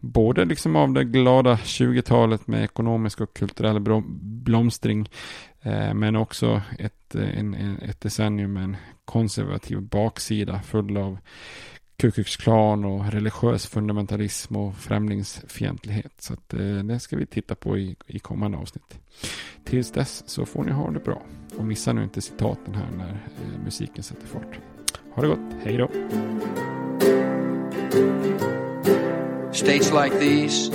både 0.00 0.44
liksom 0.44 0.76
av 0.76 0.92
det 0.92 1.04
glada 1.04 1.54
20-talet 1.54 2.46
med 2.46 2.64
ekonomisk 2.64 3.20
och 3.20 3.34
kulturell 3.34 4.02
blomstring 4.10 5.10
eh, 5.62 5.94
men 5.94 6.16
också 6.16 6.62
ett, 6.78 7.14
eh, 7.14 7.38
en, 7.38 7.78
ett 7.82 8.00
decennium 8.00 8.52
med 8.52 8.64
en 8.64 8.76
konservativ 9.04 9.82
baksida 9.82 10.60
full 10.62 10.96
av 10.96 11.18
Klan 12.38 12.84
och 12.84 13.12
religiös 13.12 13.66
fundamentalism 13.66 14.56
och 14.56 14.76
främlingsfientlighet. 14.76 16.12
Så 16.18 16.32
att, 16.32 16.54
eh, 16.54 16.60
det 16.60 17.00
ska 17.00 17.16
vi 17.16 17.26
titta 17.26 17.54
på 17.54 17.78
i, 17.78 17.96
i 18.06 18.18
kommande 18.18 18.58
avsnitt. 18.58 18.98
Tills 19.64 19.90
dess 19.90 20.22
så 20.26 20.46
får 20.46 20.64
ni 20.64 20.72
ha 20.72 20.90
det 20.90 21.00
bra. 21.00 21.22
Och 21.56 21.64
missa 21.64 21.92
nu 21.92 22.02
inte 22.02 22.20
citaten 22.20 22.74
här 22.74 22.90
när 22.96 23.10
eh, 23.10 23.64
musiken 23.64 24.04
sätter 24.04 24.26
fart. 24.26 24.58
Ha 25.14 25.22
det 25.22 25.28
gott, 25.28 25.38
hej 25.64 25.76
då! 25.76 25.88
States 29.52 29.92
like 29.92 30.18
these 30.18 30.72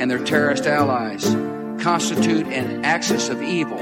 and 0.00 0.10
their 0.10 0.26
terrorist 0.26 0.66
allies 0.66 1.36
constitute 1.82 2.46
an 2.58 2.84
axis 2.84 3.30
of 3.30 3.42
evil. 3.42 3.80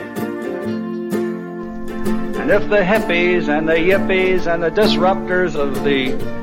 And 2.41 2.51
if 2.51 2.69
the 2.69 2.83
hippies 2.83 3.49
and 3.49 3.69
the 3.69 3.77
yippies 3.77 4.47
and 4.47 4.63
the 4.63 4.71
disruptors 4.71 5.55
of 5.55 5.85
the 5.85 6.43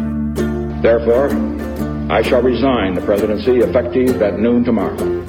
Therefore, 0.81 1.29
I 2.11 2.23
shall 2.23 2.41
resign 2.41 2.95
the 2.95 3.01
presidency 3.01 3.59
effective 3.59 4.21
at 4.21 4.39
noon 4.39 4.63
tomorrow. 4.63 5.20